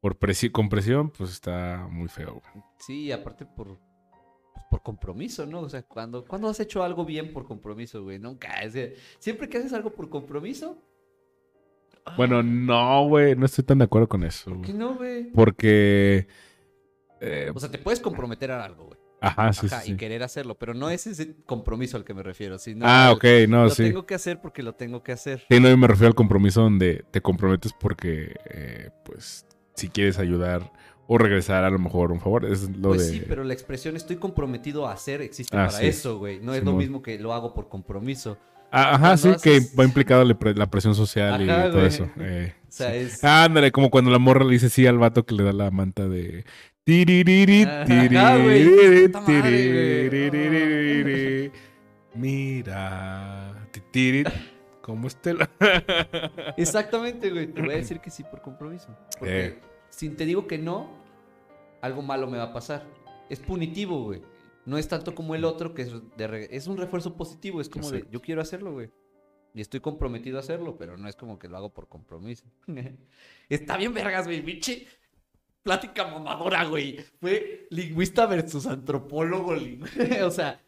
por 0.01 0.17
presi- 0.19 0.51
con 0.51 0.69
presión, 0.69 1.09
pues 1.09 1.31
está 1.31 1.87
muy 1.89 2.07
feo, 2.07 2.33
güey. 2.41 2.63
sí, 2.79 3.11
aparte 3.11 3.45
por, 3.45 3.77
por 4.69 4.81
compromiso, 4.81 5.45
¿no? 5.45 5.61
O 5.61 5.69
sea, 5.69 5.83
cuando, 5.83 6.25
cuando 6.25 6.47
has 6.49 6.59
hecho 6.59 6.83
algo 6.83 7.05
bien 7.05 7.33
por 7.33 7.45
compromiso, 7.45 8.03
güey, 8.03 8.19
nunca. 8.19 8.61
es 8.63 8.75
siempre 9.19 9.47
que 9.49 9.57
haces 9.57 9.73
algo 9.73 9.91
por 9.91 10.09
compromiso. 10.09 10.77
ah, 12.05 12.13
Bueno, 12.17 12.41
no, 12.43 13.07
güey, 13.07 13.35
no 13.35 13.45
estoy 13.45 13.63
tan 13.63 13.77
de 13.79 13.85
acuerdo 13.85 14.07
con 14.09 14.23
eso. 14.23 14.51
¿Por 14.51 14.61
qué 14.61 14.73
no, 14.73 14.95
güey? 14.95 15.31
Porque... 15.31 16.27
eh, 17.21 17.51
O 17.53 17.59
sea, 17.59 17.69
te 17.69 17.77
puedes 17.77 17.99
comprometer 17.99 18.51
a 18.51 18.63
algo, 18.63 18.85
güey. 18.85 18.99
ajá, 19.21 19.51
sí, 19.53 19.67
Ajá, 19.67 19.81
sí, 19.81 19.89
y 19.89 19.93
sí. 19.93 19.97
querer 19.97 20.23
hacerlo, 20.23 20.57
pero 20.57 20.73
no 20.73 20.89
es 20.89 21.05
ese 21.07 21.35
compromiso 21.45 21.97
al 21.97 22.03
que 22.05 22.13
me 22.13 22.23
refiero, 22.23 22.57
sino 22.57 22.85
Ah, 22.87 23.11
ok, 23.13 23.25
no, 23.49 23.65
lo 23.65 23.69
sí. 23.69 23.83
tengo 23.83 24.05
que 24.05 24.15
hacer 24.15 24.39
porque 24.41 24.63
lo 24.63 24.73
tengo 24.75 25.03
que 25.03 25.11
hacer. 25.11 25.45
Sí, 25.49 25.59
no, 25.59 25.67
yo 25.69 25.77
me 25.77 25.87
refiero 25.87 26.07
al 26.07 26.15
compromiso 26.15 26.61
donde 26.61 27.03
te 27.11 27.21
comprometes 27.21 27.73
porque, 27.73 28.35
eh, 28.49 28.91
pues, 29.03 29.45
si 29.75 29.89
quieres 29.89 30.19
ayudar 30.19 30.71
o 31.11 31.17
regresar 31.17 31.63
a 31.63 31.71
lo 31.71 31.79
mejor 31.79 32.11
un 32.11 32.19
favor, 32.19 32.45
es 32.45 32.69
lo 32.77 32.89
Pues 32.89 33.07
de... 33.07 33.13
sí, 33.17 33.25
pero 33.27 33.43
la 33.43 33.53
expresión 33.53 33.95
estoy 33.95 34.17
comprometido 34.17 34.87
a 34.87 34.93
hacer 34.93 35.21
existe 35.23 35.57
Ah, 35.57 35.65
para 35.65 35.79
sí. 35.79 35.87
eso, 35.87 36.19
güey. 36.19 36.39
No 36.39 36.53
es 36.53 36.63
lo 36.63 36.73
mismo 36.73 37.01
que 37.01 37.17
lo 37.17 37.33
hago 37.33 37.53
por 37.55 37.67
compromiso. 37.67 38.37
Ah, 38.71 38.93
ajá, 38.93 39.17
sí, 39.17 39.29
haces- 39.29 39.41
que 39.41 39.59
va 39.75 39.83
implicado 39.83 40.23
la, 40.23 40.37
pre- 40.37 40.53
la 40.53 40.67
presión 40.69 40.93
social 40.93 41.41
y 41.41 41.47
todo 41.47 41.71
güey. 41.71 41.85
eso. 41.87 42.07
eh, 42.19 42.53
O 42.61 42.71
sea, 42.71 42.91
sí. 42.91 42.97
es... 42.97 43.23
Ándale, 43.23 43.71
como 43.71 43.89
cuando 43.89 44.11
la 44.11 44.19
morra 44.19 44.45
le 44.45 44.51
dice 44.51 44.69
sí 44.69 44.85
al 44.85 44.99
vato 44.99 45.25
que 45.25 45.33
le 45.33 45.43
da 45.43 45.51
la 45.53 45.71
manta 45.71 46.07
de... 46.07 46.45
Mira, 52.15 53.67
¿cómo 54.81 55.07
está 55.07 55.33
la... 55.33 55.49
Exactamente, 56.57 57.29
güey. 57.29 57.47
Te 57.47 57.61
voy 57.61 57.73
a 57.73 57.77
decir 57.77 57.99
que 57.99 58.09
sí 58.09 58.23
por 58.23 58.41
compromiso. 58.41 58.95
Porque 59.19 59.45
Eh. 59.47 59.59
Si 59.89 60.09
te 60.09 60.25
digo 60.25 60.47
que 60.47 60.57
no, 60.57 60.89
algo 61.81 62.01
malo 62.01 62.27
me 62.27 62.37
va 62.37 62.45
a 62.45 62.53
pasar. 62.53 62.85
Es 63.29 63.39
punitivo, 63.39 64.03
güey. 64.03 64.21
No 64.65 64.77
es 64.77 64.87
tanto 64.87 65.15
como 65.15 65.35
el 65.35 65.45
otro, 65.45 65.73
que 65.73 65.83
es, 65.83 65.91
de 66.17 66.27
re- 66.27 66.55
es 66.55 66.67
un 66.67 66.77
refuerzo 66.77 67.15
positivo. 67.15 67.61
Es 67.61 67.69
como 67.69 67.89
de, 67.91 68.05
yo 68.11 68.21
quiero 68.21 68.41
hacerlo, 68.41 68.71
güey. 68.73 68.89
Y 69.53 69.61
estoy 69.61 69.79
comprometido 69.79 70.37
a 70.37 70.41
hacerlo, 70.41 70.77
pero 70.77 70.95
no 70.97 71.07
es 71.07 71.15
como 71.15 71.39
que 71.39 71.47
lo 71.47 71.57
hago 71.57 71.73
por 71.73 71.87
compromiso. 71.87 72.45
Está 73.49 73.77
bien 73.77 73.93
vergas, 73.93 74.25
güey. 74.27 74.41
Pinche 74.43 74.85
plática 75.63 76.05
mamadora, 76.07 76.65
güey. 76.65 76.97
Fue 77.19 77.67
lingüista 77.71 78.25
versus 78.27 78.67
antropólogo. 78.67 79.55
o 80.25 80.31
sea, 80.31 80.61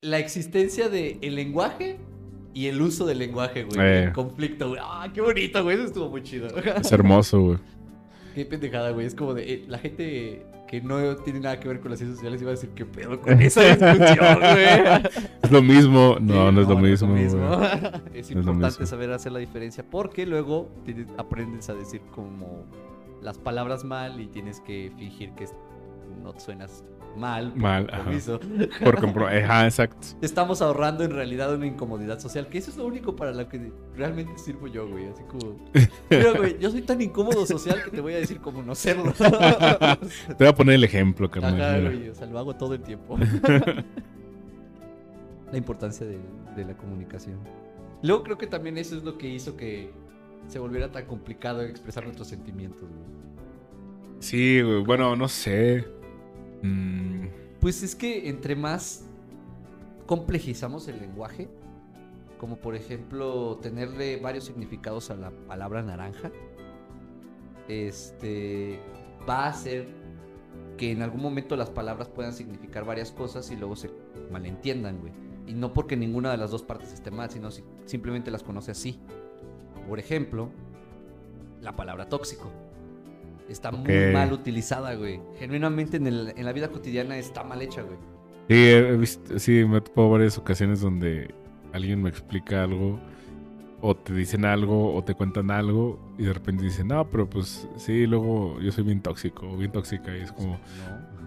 la 0.00 0.18
existencia 0.18 0.88
del 0.88 1.34
lenguaje 1.34 1.98
y 2.54 2.66
el 2.66 2.80
uso 2.82 3.06
del 3.06 3.18
lenguaje, 3.18 3.64
güey. 3.64 3.80
Eh. 3.80 4.04
El 4.04 4.12
conflicto, 4.12 4.68
güey. 4.68 4.80
Ah, 4.82 5.08
qué 5.12 5.20
bonito, 5.20 5.62
güey. 5.62 5.76
Eso 5.76 5.86
estuvo 5.86 6.08
muy 6.10 6.22
chido. 6.22 6.48
Es 6.80 6.92
hermoso, 6.92 7.40
güey. 7.40 7.58
Qué 8.34 8.44
pendejada, 8.44 8.90
güey. 8.90 9.06
Es 9.06 9.14
como 9.14 9.34
de 9.34 9.52
eh, 9.52 9.64
la 9.68 9.78
gente 9.78 10.46
que 10.68 10.80
no 10.80 11.16
tiene 11.16 11.40
nada 11.40 11.60
que 11.60 11.68
ver 11.68 11.80
con 11.80 11.90
las 11.90 11.98
ciencias 11.98 12.16
sociales 12.18 12.40
iba 12.40 12.50
a 12.50 12.54
decir 12.54 12.70
qué 12.70 12.86
pedo 12.86 13.20
con 13.20 13.32
esa 13.42 13.60
discusión, 13.76 14.38
güey. 14.40 15.10
Es 15.42 15.50
lo 15.50 15.60
mismo. 15.62 16.16
No, 16.20 16.48
Sí, 16.48 16.54
no 16.54 16.60
es 16.62 16.68
lo 16.68 16.76
mismo. 16.78 17.16
Es 17.16 17.32
es 18.14 18.30
lo 18.30 18.40
importante 18.40 18.66
mismo. 18.80 18.86
saber 18.86 19.12
hacer 19.12 19.32
la 19.32 19.38
diferencia 19.38 19.84
porque 19.88 20.24
luego 20.26 20.70
aprendes 21.18 21.68
a 21.68 21.74
decir 21.74 22.00
como 22.14 22.64
las 23.20 23.38
palabras 23.38 23.84
mal 23.84 24.18
y 24.20 24.26
tienes 24.28 24.60
que 24.60 24.90
fingir 24.98 25.32
que 25.32 25.44
es- 25.44 25.54
no 26.22 26.38
suenas 26.38 26.84
mal. 27.16 27.50
por 27.50 27.60
Mal, 27.60 27.84
ajá. 27.84 27.96
compromiso. 27.96 28.40
Por 28.82 29.00
compro... 29.00 29.26
Ajá, 29.26 29.64
exacto. 29.64 30.06
Estamos 30.20 30.62
ahorrando 30.62 31.04
en 31.04 31.10
realidad 31.10 31.54
una 31.54 31.66
incomodidad 31.66 32.18
social, 32.18 32.48
que 32.48 32.58
eso 32.58 32.70
es 32.70 32.76
lo 32.76 32.86
único 32.86 33.16
para 33.16 33.32
lo 33.32 33.48
que 33.48 33.72
realmente 33.96 34.36
sirvo 34.38 34.66
yo, 34.66 34.88
güey. 34.88 35.08
Así 35.08 35.22
como, 35.24 35.58
mira, 36.10 36.32
güey, 36.32 36.58
yo 36.58 36.70
soy 36.70 36.82
tan 36.82 37.00
incómodo 37.00 37.46
social 37.46 37.82
que 37.84 37.90
te 37.90 38.00
voy 38.00 38.14
a 38.14 38.18
decir 38.18 38.40
cómo 38.40 38.62
no 38.62 38.74
serlo. 38.74 39.12
Te 39.18 40.34
voy 40.38 40.48
a 40.48 40.54
poner 40.54 40.76
el 40.76 40.84
ejemplo, 40.84 41.30
carnal. 41.30 41.60
Ajá, 41.60 41.80
güey, 41.80 42.08
o 42.08 42.14
sea, 42.14 42.26
lo 42.26 42.38
hago 42.38 42.56
todo 42.56 42.74
el 42.74 42.82
tiempo. 42.82 43.18
la 45.50 45.58
importancia 45.58 46.06
de, 46.06 46.18
de 46.56 46.64
la 46.64 46.76
comunicación. 46.76 47.36
Luego 48.02 48.22
creo 48.24 48.38
que 48.38 48.46
también 48.46 48.78
eso 48.78 48.96
es 48.96 49.04
lo 49.04 49.18
que 49.18 49.28
hizo 49.28 49.56
que 49.56 49.90
se 50.48 50.58
volviera 50.58 50.90
tan 50.90 51.06
complicado 51.06 51.62
expresar 51.62 52.04
nuestros 52.04 52.28
sentimientos, 52.28 52.80
güey. 52.80 53.12
Sí, 54.18 54.60
güey. 54.62 54.82
Bueno, 54.82 55.14
no 55.16 55.28
sé. 55.28 55.84
Mm, 56.62 57.26
Pues 57.60 57.82
es 57.82 57.94
que 57.94 58.28
entre 58.28 58.56
más 58.56 59.04
complejizamos 60.06 60.88
el 60.88 61.00
lenguaje, 61.00 61.48
como 62.38 62.56
por 62.56 62.74
ejemplo 62.74 63.58
tenerle 63.62 64.16
varios 64.16 64.44
significados 64.44 65.10
a 65.10 65.14
la 65.16 65.30
palabra 65.30 65.82
naranja, 65.82 66.32
este 67.68 68.80
va 69.28 69.44
a 69.44 69.48
hacer 69.50 69.86
que 70.76 70.90
en 70.90 71.02
algún 71.02 71.22
momento 71.22 71.54
las 71.56 71.70
palabras 71.70 72.08
puedan 72.08 72.32
significar 72.32 72.84
varias 72.84 73.12
cosas 73.12 73.48
y 73.52 73.56
luego 73.56 73.76
se 73.76 73.90
malentiendan, 74.32 74.98
güey. 75.00 75.12
Y 75.46 75.54
no 75.54 75.72
porque 75.72 75.96
ninguna 75.96 76.30
de 76.32 76.36
las 76.36 76.50
dos 76.50 76.62
partes 76.62 76.92
esté 76.92 77.10
mal, 77.10 77.30
sino 77.30 77.50
si 77.50 77.62
simplemente 77.84 78.30
las 78.30 78.42
conoce 78.42 78.72
así. 78.72 78.98
Por 79.88 79.98
ejemplo, 80.00 80.50
la 81.60 81.76
palabra 81.76 82.08
tóxico. 82.08 82.50
Está 83.48 83.70
muy 83.70 84.12
mal 84.12 84.32
utilizada, 84.32 84.94
güey. 84.94 85.20
Genuinamente 85.38 85.96
en, 85.98 86.06
el- 86.06 86.32
en 86.36 86.44
la 86.44 86.52
vida 86.52 86.68
cotidiana 86.68 87.16
está 87.16 87.42
mal 87.44 87.60
hecha, 87.62 87.82
güey. 87.82 87.96
Sí, 88.48 88.54
he 88.70 88.96
visto, 88.96 89.38
sí, 89.38 89.64
me 89.66 89.78
ha 89.78 89.80
tocado 89.80 90.10
varias 90.10 90.36
ocasiones 90.38 90.80
donde 90.80 91.32
alguien 91.72 92.02
me 92.02 92.08
explica 92.08 92.64
algo 92.64 92.98
o 93.80 93.96
te 93.96 94.14
dicen 94.14 94.44
algo 94.44 94.94
o 94.94 95.02
te 95.02 95.14
cuentan 95.14 95.50
algo 95.50 95.98
y 96.18 96.24
de 96.24 96.32
repente 96.32 96.62
dicen, 96.64 96.88
no, 96.88 97.08
pero 97.08 97.28
pues 97.28 97.68
sí, 97.76 98.06
luego 98.06 98.60
yo 98.60 98.70
soy 98.72 98.84
bien 98.84 99.00
tóxico 99.00 99.48
o 99.50 99.56
bien 99.56 99.72
tóxica 99.72 100.16
y 100.16 100.20
es 100.20 100.32
como, 100.32 100.58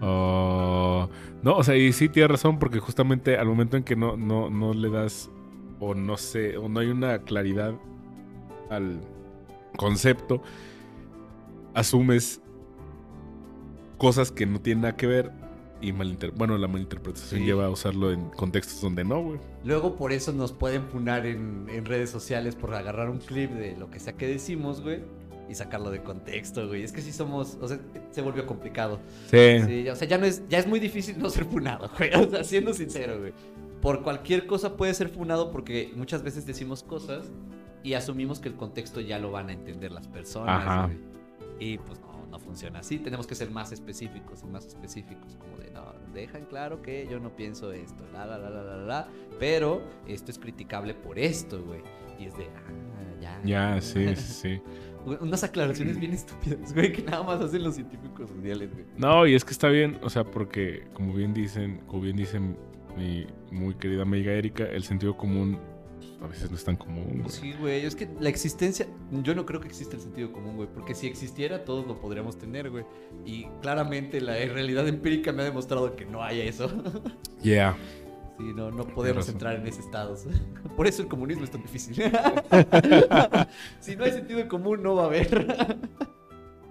"Ah". 0.02 1.08
no, 1.42 1.56
o 1.56 1.62
sea, 1.62 1.76
y 1.76 1.92
sí 1.92 2.08
tienes 2.08 2.30
razón 2.30 2.58
porque 2.58 2.78
justamente 2.80 3.36
al 3.36 3.46
momento 3.46 3.76
en 3.76 3.82
que 3.82 3.96
no, 3.96 4.16
no, 4.16 4.48
no 4.50 4.72
le 4.72 4.88
das 4.90 5.30
o 5.80 5.94
no 5.94 6.16
sé, 6.16 6.56
o 6.56 6.68
no 6.68 6.80
hay 6.80 6.88
una 6.88 7.18
claridad 7.18 7.74
al 8.70 9.00
concepto, 9.76 10.42
asumes 11.76 12.40
cosas 13.98 14.30
que 14.30 14.46
no 14.46 14.60
tienen 14.60 14.82
nada 14.82 14.96
que 14.96 15.06
ver 15.06 15.30
y 15.80 15.92
malinter 15.92 16.30
bueno, 16.32 16.56
la 16.58 16.68
malinterpretación 16.68 17.40
Sí. 17.40 17.46
lleva 17.46 17.66
a 17.66 17.70
usarlo 17.70 18.10
en 18.10 18.28
contextos 18.30 18.80
donde 18.80 19.04
no, 19.04 19.22
güey. 19.22 19.38
Luego 19.64 19.94
por 19.96 20.12
eso 20.12 20.32
nos 20.32 20.52
pueden 20.52 20.84
funar 20.84 21.26
en, 21.26 21.66
en 21.68 21.84
redes 21.84 22.10
sociales 22.10 22.54
por 22.56 22.74
agarrar 22.74 23.10
un 23.10 23.18
clip 23.18 23.50
de 23.52 23.76
lo 23.76 23.90
que 23.90 24.00
sea 24.00 24.14
que 24.14 24.26
decimos, 24.26 24.80
güey. 24.80 25.00
Y 25.48 25.54
sacarlo 25.54 25.90
de 25.92 26.02
contexto, 26.02 26.66
güey. 26.66 26.82
Es 26.82 26.90
que 26.92 27.00
sí 27.02 27.12
somos, 27.12 27.56
o 27.60 27.68
sea, 27.68 27.78
se 28.10 28.20
volvió 28.20 28.46
complicado. 28.46 28.98
Sí. 29.30 29.86
O 29.88 29.94
sea, 29.94 30.08
ya 30.08 30.18
no 30.18 30.26
es, 30.26 30.42
ya 30.48 30.58
es 30.58 30.66
muy 30.66 30.80
difícil 30.80 31.18
no 31.20 31.30
ser 31.30 31.44
funado, 31.44 31.88
güey. 31.96 32.12
O 32.14 32.28
sea, 32.28 32.42
siendo 32.42 32.74
sincero, 32.74 33.20
güey. 33.20 33.32
Por 33.80 34.02
cualquier 34.02 34.46
cosa 34.46 34.76
puede 34.76 34.92
ser 34.94 35.08
funado 35.10 35.52
porque 35.52 35.92
muchas 35.94 36.22
veces 36.22 36.46
decimos 36.46 36.82
cosas 36.82 37.30
y 37.84 37.92
asumimos 37.94 38.40
que 38.40 38.48
el 38.48 38.56
contexto 38.56 39.00
ya 39.00 39.18
lo 39.20 39.30
van 39.30 39.50
a 39.50 39.52
entender 39.52 39.92
las 39.92 40.08
personas, 40.08 40.62
Ajá. 40.66 40.86
güey. 40.86 40.98
Y 41.58 41.78
pues 41.78 42.00
no, 42.00 42.26
no 42.30 42.38
funciona 42.38 42.80
así. 42.80 42.98
Tenemos 42.98 43.26
que 43.26 43.34
ser 43.34 43.50
más 43.50 43.72
específicos 43.72 44.42
y 44.42 44.46
más 44.46 44.66
específicos. 44.66 45.36
Como 45.36 45.58
de, 45.58 45.70
no, 45.70 45.94
dejan 46.12 46.44
claro 46.46 46.82
que 46.82 47.06
yo 47.10 47.18
no 47.20 47.34
pienso 47.34 47.72
esto, 47.72 48.04
la, 48.12 48.26
la, 48.26 48.38
la, 48.38 48.50
la, 48.50 48.62
la, 48.62 48.76
la. 48.76 49.08
Pero 49.38 49.82
esto 50.06 50.30
es 50.30 50.38
criticable 50.38 50.94
por 50.94 51.18
esto, 51.18 51.62
güey. 51.62 51.80
Y 52.18 52.26
es 52.26 52.36
de, 52.36 52.44
ah, 52.44 53.20
ya. 53.20 53.40
Ya, 53.44 53.80
sí, 53.80 54.06
sí, 54.16 54.32
sí. 54.32 54.62
Unas 55.20 55.44
aclaraciones 55.44 56.00
bien 56.00 56.12
estúpidas, 56.12 56.74
güey, 56.74 56.92
que 56.92 57.02
nada 57.02 57.22
más 57.22 57.40
hacen 57.40 57.62
los 57.62 57.76
científicos 57.76 58.28
sociales, 58.28 58.72
güey. 58.72 58.86
No, 58.96 59.24
y 59.24 59.34
es 59.34 59.44
que 59.44 59.52
está 59.52 59.68
bien, 59.68 60.00
o 60.02 60.10
sea, 60.10 60.24
porque 60.24 60.88
como 60.94 61.12
bien 61.14 61.32
dicen, 61.32 61.80
como 61.86 62.02
bien 62.02 62.16
dicen 62.16 62.56
mi 62.96 63.26
muy 63.52 63.74
querida 63.74 64.02
amiga 64.02 64.32
Erika, 64.32 64.64
el 64.64 64.82
sentido 64.82 65.16
común 65.16 65.60
a 66.22 66.26
veces 66.26 66.50
no 66.50 66.56
es 66.56 66.64
tan 66.64 66.76
común, 66.76 67.20
güey. 67.22 67.28
Sí, 67.30 67.52
güey, 67.60 67.84
es 67.84 67.94
que 67.94 68.08
la 68.20 68.28
existencia, 68.28 68.86
yo 69.22 69.34
no 69.34 69.44
creo 69.44 69.60
que 69.60 69.68
exista 69.68 69.96
el 69.96 70.02
sentido 70.02 70.32
común, 70.32 70.56
güey, 70.56 70.68
porque 70.72 70.94
si 70.94 71.06
existiera 71.06 71.64
todos 71.64 71.86
lo 71.86 72.00
podríamos 72.00 72.38
tener, 72.38 72.70
güey. 72.70 72.84
Y 73.24 73.46
claramente 73.60 74.20
la 74.20 74.32
realidad 74.34 74.88
empírica 74.88 75.32
me 75.32 75.42
ha 75.42 75.44
demostrado 75.44 75.94
que 75.94 76.04
no 76.06 76.22
hay 76.22 76.40
eso. 76.40 76.68
Yeah. 77.42 77.76
Sí, 78.38 78.52
no, 78.54 78.70
no 78.70 78.86
podemos 78.88 79.28
entrar 79.28 79.56
en 79.56 79.66
ese 79.66 79.80
estado. 79.80 80.16
Por 80.76 80.86
eso 80.86 81.02
el 81.02 81.08
comunismo 81.08 81.44
es 81.44 81.50
tan 81.50 81.62
difícil. 81.62 81.94
si 83.80 83.94
no 83.96 84.04
hay 84.04 84.12
sentido 84.12 84.48
común, 84.48 84.82
no 84.82 84.94
va 84.96 85.04
a 85.04 85.06
haber. 85.06 85.46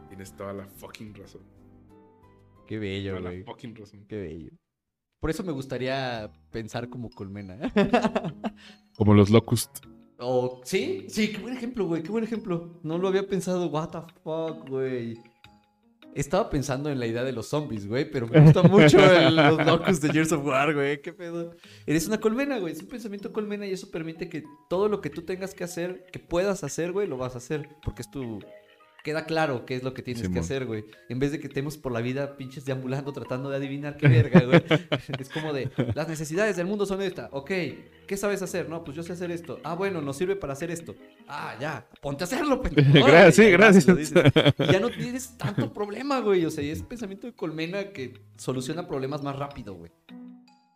Tienes 0.09 0.35
toda 0.35 0.53
la 0.53 0.65
fucking 0.67 1.13
razón. 1.15 1.41
Qué 2.67 2.77
bello, 2.77 3.11
Toda 3.11 3.21
la 3.21 3.29
güey. 3.29 3.43
fucking 3.43 3.75
razón. 3.75 4.05
Qué 4.07 4.17
bello. 4.17 4.51
Por 5.19 5.29
eso 5.29 5.43
me 5.43 5.51
gustaría 5.53 6.29
pensar 6.51 6.89
como 6.89 7.09
colmena. 7.09 7.57
Como 8.97 9.13
los 9.13 9.29
locust. 9.29 9.85
O, 10.19 10.61
sí, 10.63 11.05
sí, 11.09 11.31
qué 11.33 11.39
buen 11.39 11.55
ejemplo, 11.57 11.85
güey, 11.87 12.01
qué 12.01 12.09
buen 12.09 12.23
ejemplo. 12.23 12.79
No 12.83 12.97
lo 12.97 13.07
había 13.09 13.27
pensado, 13.27 13.67
what 13.67 13.89
the 13.89 13.99
fuck, 14.23 14.69
güey. 14.69 15.17
Estaba 16.13 16.49
pensando 16.49 16.89
en 16.89 16.97
la 16.97 17.07
idea 17.07 17.25
de 17.25 17.33
los 17.33 17.47
zombies, 17.49 17.85
güey, 17.87 18.09
pero 18.09 18.25
me 18.27 18.39
gusta 18.39 18.63
mucho 18.63 18.97
el- 18.99 19.35
los 19.35 19.65
locos 19.65 19.99
de 19.99 20.09
Years 20.13 20.31
of 20.31 20.45
War, 20.45 20.73
güey, 20.73 21.01
qué 21.01 21.11
pedo. 21.11 21.51
Eres 21.85 22.07
una 22.07 22.21
colmena, 22.21 22.57
güey, 22.57 22.71
es 22.71 22.81
un 22.81 22.87
pensamiento 22.87 23.33
colmena 23.33 23.67
y 23.67 23.71
eso 23.71 23.91
permite 23.91 24.29
que 24.29 24.43
todo 24.69 24.87
lo 24.87 25.01
que 25.01 25.09
tú 25.09 25.23
tengas 25.23 25.53
que 25.53 25.65
hacer, 25.65 26.05
que 26.13 26.19
puedas 26.19 26.63
hacer, 26.63 26.93
güey, 26.93 27.05
lo 27.05 27.17
vas 27.17 27.35
a 27.35 27.39
hacer, 27.39 27.67
porque 27.83 28.01
es 28.01 28.09
tu, 28.09 28.39
queda 29.05 29.25
claro 29.25 29.67
qué 29.67 29.75
es 29.75 29.83
lo 29.83 29.93
que 29.93 30.01
tienes 30.01 30.27
que 30.27 30.39
hacer, 30.39 30.65
güey. 30.65 30.83
En 31.09 31.19
vez 31.19 31.31
de 31.31 31.39
que 31.39 31.45
estemos 31.45 31.77
por 31.77 31.91
la 31.91 32.01
vida 32.01 32.37
pinches 32.37 32.65
deambulando 32.65 33.13
tratando 33.13 33.51
de 33.51 33.57
adivinar 33.57 33.97
qué 33.97 34.07
verga, 34.07 34.41
güey. 34.41 34.63
es 35.19 35.29
como 35.29 35.53
de, 35.53 35.69
las 35.93 36.07
necesidades 36.07 36.55
del 36.55 36.65
mundo 36.65 36.87
son 36.87 37.03
estas. 37.03 37.29
Ok, 37.31 37.51
¿qué 38.07 38.17
sabes 38.17 38.41
hacer? 38.41 38.67
No, 38.67 38.83
pues 38.83 38.97
yo 38.97 39.03
sé 39.03 39.13
hacer 39.13 39.29
esto. 39.29 39.59
Ah, 39.63 39.75
bueno, 39.75 40.01
nos 40.01 40.17
sirve 40.17 40.35
para 40.35 40.53
hacer 40.53 40.71
esto. 40.71 40.95
Ah, 41.27 41.55
ya, 41.61 41.87
ponte 42.01 42.23
a 42.23 42.25
hacerlo, 42.25 42.59
pendejo. 42.63 43.05
Gracias, 43.05 43.35
sí, 43.35 43.51
gracias. 43.51 43.85
ya 44.71 44.79
no 44.79 44.89
tienes 44.89 45.37
tanto 45.37 45.71
problema, 45.71 46.19
güey. 46.21 46.43
O 46.43 46.49
sea, 46.49 46.63
y 46.63 46.71
es 46.71 46.81
pensamiento 46.81 47.27
de 47.27 47.33
colmena 47.33 47.91
que 47.91 48.19
soluciona 48.37 48.87
problemas 48.87 49.21
más 49.21 49.35
rápido, 49.35 49.75
güey. 49.75 49.91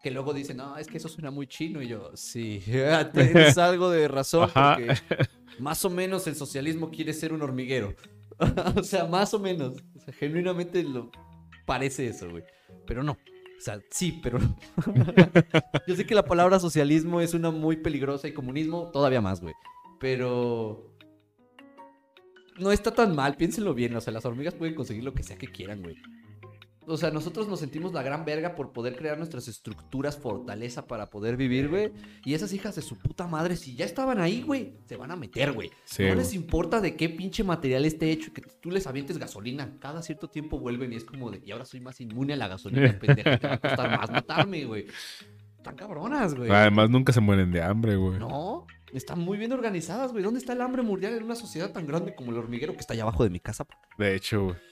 Que 0.04 0.12
luego 0.12 0.36
dicen, 0.36 0.58
no, 0.58 0.78
es 0.78 0.86
que 0.86 0.98
eso 0.98 1.10
suena 1.10 1.32
muy 1.32 1.48
chino. 1.48 1.82
Y 1.82 1.88
yo, 1.88 2.12
sí, 2.13 2.62
tienes 3.12 3.58
algo 3.58 3.89
de 3.89 4.08
razón, 4.08 4.52
Ajá. 4.54 4.78
porque 4.78 5.28
más 5.58 5.84
o 5.84 5.89
menos 5.89 6.28
el 6.28 6.36
socialismo 6.36 6.92
quiere 6.92 7.12
ser 7.13 7.34
un 7.34 7.42
hormiguero. 7.42 7.96
o 8.75 8.84
sea, 8.84 9.06
más 9.06 9.34
o 9.34 9.39
menos. 9.39 9.84
Genuinamente 10.17 10.84
lo 10.84 11.12
parece 11.65 12.08
eso, 12.08 12.30
güey. 12.30 12.43
Pero 12.86 13.04
no. 13.04 13.13
O 13.13 13.62
sea, 13.62 13.80
sí, 13.91 14.19
pero. 14.23 14.39
Yo 15.88 15.95
sé 15.95 16.06
que 16.06 16.15
la 16.15 16.25
palabra 16.25 16.60
socialismo 16.60 17.21
es 17.21 17.34
una 17.34 17.52
muy 17.52 17.78
peligrosa 17.78 18.28
y 18.28 18.34
comunismo 18.34 18.89
todavía 18.91 19.21
más, 19.21 19.41
güey. 19.41 19.54
Pero 19.99 20.95
no 22.58 22.71
está 22.71 22.91
tan 22.93 23.15
mal, 23.15 23.36
piénsenlo 23.36 23.73
bien. 23.73 23.95
O 23.95 24.02
sea, 24.02 24.13
las 24.13 24.25
hormigas 24.25 24.56
pueden 24.56 24.75
conseguir 24.75 25.04
lo 25.04 25.13
que 25.13 25.23
sea 25.23 25.38
que 25.38 25.47
quieran, 25.47 25.82
güey. 25.82 25.97
O 26.89 26.97
sea, 26.97 27.12
nosotros 27.12 27.47
nos 27.47 27.60
sentimos 27.60 27.93
la 27.93 28.02
gran 28.02 28.25
verga 28.25 28.56
por 28.56 28.71
poder 28.71 28.95
crear 28.95 29.15
nuestras 29.15 29.47
estructuras, 29.47 30.17
fortaleza 30.17 30.88
para 30.88 31.12
poder 31.12 31.38
vivir, 31.38 31.69
güey. 31.69 31.91
Y 32.25 32.34
esas 32.34 32.52
hijas 32.52 32.75
de 32.75 32.82
su 32.82 32.97
puta 32.97 33.28
madre, 33.28 33.56
si 33.56 33.75
ya 33.75 33.86
estaban 33.86 34.19
ahí, 34.19 34.41
güey, 34.41 34.73
se 34.88 34.95
van 34.95 35.12
a 35.12 35.15
meter, 35.15 35.52
güey. 35.52 35.69
Sí, 35.86 36.02
no 36.02 36.10
güey. 36.10 36.17
les 36.17 36.34
importa 36.34 36.82
de 36.82 36.95
qué 36.95 37.08
pinche 37.08 37.43
material 37.43 37.86
esté 37.86 38.12
hecho, 38.12 38.34
que 38.34 38.41
tú 38.41 38.71
les 38.71 38.88
avientes 38.88 39.19
gasolina. 39.19 39.78
Cada 39.80 40.02
cierto 40.02 40.30
tiempo 40.30 40.58
vuelven 40.58 40.91
y 40.91 40.95
es 40.95 41.06
como 41.06 41.30
de, 41.30 41.43
y 41.45 41.52
ahora 41.52 41.65
soy 41.65 41.80
más 41.80 42.02
inmune 42.02 42.34
a 42.34 42.38
la 42.38 42.47
gasolina, 42.47 42.97
pendeja. 42.99 43.38
Te 43.38 43.47
va 43.47 43.54
a 43.54 43.60
costar 43.60 43.97
más 43.99 44.10
matarme, 44.10 44.65
güey. 44.65 44.88
Están 45.58 45.75
cabronas, 45.75 46.34
güey. 46.34 46.49
Además, 46.49 46.89
nunca 46.89 47.13
se 47.13 47.21
mueren 47.21 47.52
de 47.52 47.62
hambre, 47.62 47.97
güey. 47.97 48.17
No, 48.17 48.65
están 48.93 49.19
muy 49.19 49.38
bien 49.38 49.52
organizadas, 49.52 50.12
güey. 50.12 50.23
¿Dónde 50.23 50.39
está 50.39 50.54
el 50.54 50.62
hambre 50.62 50.82
mundial 50.82 51.13
en 51.13 51.23
una 51.23 51.36
sociedad 51.36 51.71
tan 51.71 51.86
grande 51.86 52.15
como 52.15 52.32
el 52.32 52.38
hormiguero 52.38 52.73
que 52.73 52.80
está 52.80 52.93
allá 52.93 53.04
abajo 53.04 53.23
de 53.23 53.30
mi 53.30 53.39
casa? 53.39 53.67
De 53.97 54.15
hecho, 54.15 54.45
güey. 54.45 54.69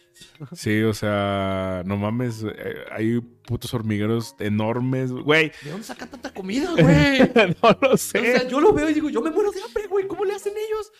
Sí, 0.54 0.82
o 0.84 0.94
sea, 0.94 1.84
no 1.86 1.98
mames, 1.98 2.44
eh, 2.44 2.76
hay 2.92 3.20
putos 3.20 3.74
hormigueros 3.74 4.36
enormes, 4.40 5.12
güey. 5.12 5.52
¿De 5.64 5.72
dónde 5.72 5.86
sacan 5.86 6.10
tanta 6.10 6.34
comida, 6.34 6.72
güey? 6.72 7.20
no 7.64 7.78
lo 7.82 7.92
O 7.94 7.98
sé. 7.98 8.20
sea, 8.38 8.48
yo 8.48 8.60
lo 8.62 8.74
veo 8.74 8.90
y 8.90 8.94
digo, 8.94 9.10
yo 9.10 9.22
me 9.22 9.32
muero 9.32 9.52
de 9.52 9.62
hambre, 9.62 9.88
güey. 9.88 10.08
¿Cómo 10.08 10.26
le 10.26 10.34
hacen 10.36 10.54
ellos? 10.54 10.92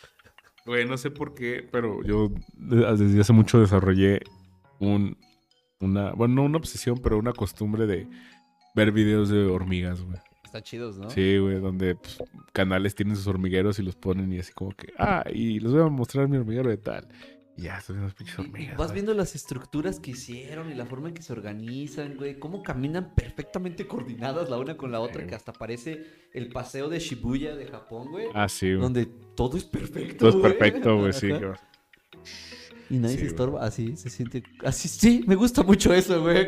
Güey, 0.66 0.86
no 0.86 0.98
sé 0.98 1.12
por 1.12 1.34
qué, 1.34 1.68
pero 1.72 2.04
yo 2.04 2.30
de- 2.56 2.96
desde 2.98 3.22
hace 3.22 3.34
mucho 3.34 3.60
desarrollé 3.60 4.22
un, 4.80 5.18
una, 5.80 6.12
bueno, 6.14 6.36
no 6.36 6.44
una 6.44 6.58
obsesión, 6.58 7.00
pero 7.02 7.18
una 7.18 7.32
costumbre 7.34 7.86
de 7.88 8.08
ver 8.76 8.92
videos 8.92 9.30
de 9.30 9.46
hormigas, 9.46 10.02
güey. 10.02 10.18
Están 10.44 10.64
chidos, 10.64 10.98
¿no? 10.98 11.10
Sí, 11.10 11.38
güey, 11.38 11.60
donde 11.60 11.96
pues, 11.96 12.24
canales 12.54 12.96
tienen 12.96 13.16
sus 13.16 13.28
hormigueros 13.28 13.80
y 13.80 13.84
los 13.84 13.96
ponen 13.96 14.32
y 14.32 14.40
así 14.40 14.54
como 14.54 14.72
que, 14.72 14.94
ah, 14.98 15.24
y 15.32 15.60
les 15.60 15.72
voy 15.72 15.82
a 15.82 15.88
mostrar 15.88 16.28
mi 16.30 16.38
hormiguero 16.38 16.70
de 16.70 16.78
tal. 16.78 17.08
Ya, 17.58 17.82
son 17.82 17.98
unas 18.00 18.14
pinches 18.14 18.38
hormigas. 18.38 18.78
Vas 18.78 18.88
güey. 18.90 18.96
viendo 18.96 19.14
las 19.16 19.34
estructuras 19.36 20.00
que 20.00 20.12
hicieron 20.12 20.72
y 20.72 20.76
la 20.76 20.86
forma 20.86 21.08
en 21.10 21.16
que 21.16 21.24
se 21.24 21.34
organizan, 21.34 22.16
güey. 22.16 22.38
Cómo 22.40 22.62
caminan 22.62 23.16
perfectamente 23.16 23.88
coordinadas 23.88 24.50
la 24.50 24.58
una 24.60 24.78
con 24.78 24.92
la 24.92 25.00
otra, 25.00 25.24
Sí. 25.24 25.28
que 25.30 25.36
hasta 25.36 25.54
parece 25.54 26.06
el 26.34 26.50
paseo 26.50 26.88
de 26.88 27.00
Shibuya 27.00 27.56
de 27.56 27.66
Japón, 27.66 28.10
güey. 28.12 28.28
Ah, 28.36 28.48
sí, 28.48 28.68
güey. 28.70 28.82
donde 28.82 29.06
todo 29.36 29.58
es 29.58 29.64
perfecto. 29.64 30.30
Todo 30.30 30.30
es 30.48 30.54
perfecto, 30.54 30.98
güey, 31.00 31.14
sí. 31.14 31.30
Y 32.90 33.00
nadie 33.00 33.16
Sí, 33.16 33.18
se 33.18 33.22
güey. 33.24 33.28
estorba. 33.28 33.66
Así 33.66 33.98
se 33.98 34.10
siente. 34.10 34.44
Así 34.64 34.88
sí, 34.88 35.24
me 35.28 35.36
gusta 35.36 35.64
mucho 35.64 35.94
eso, 35.94 36.22
güey. 36.22 36.48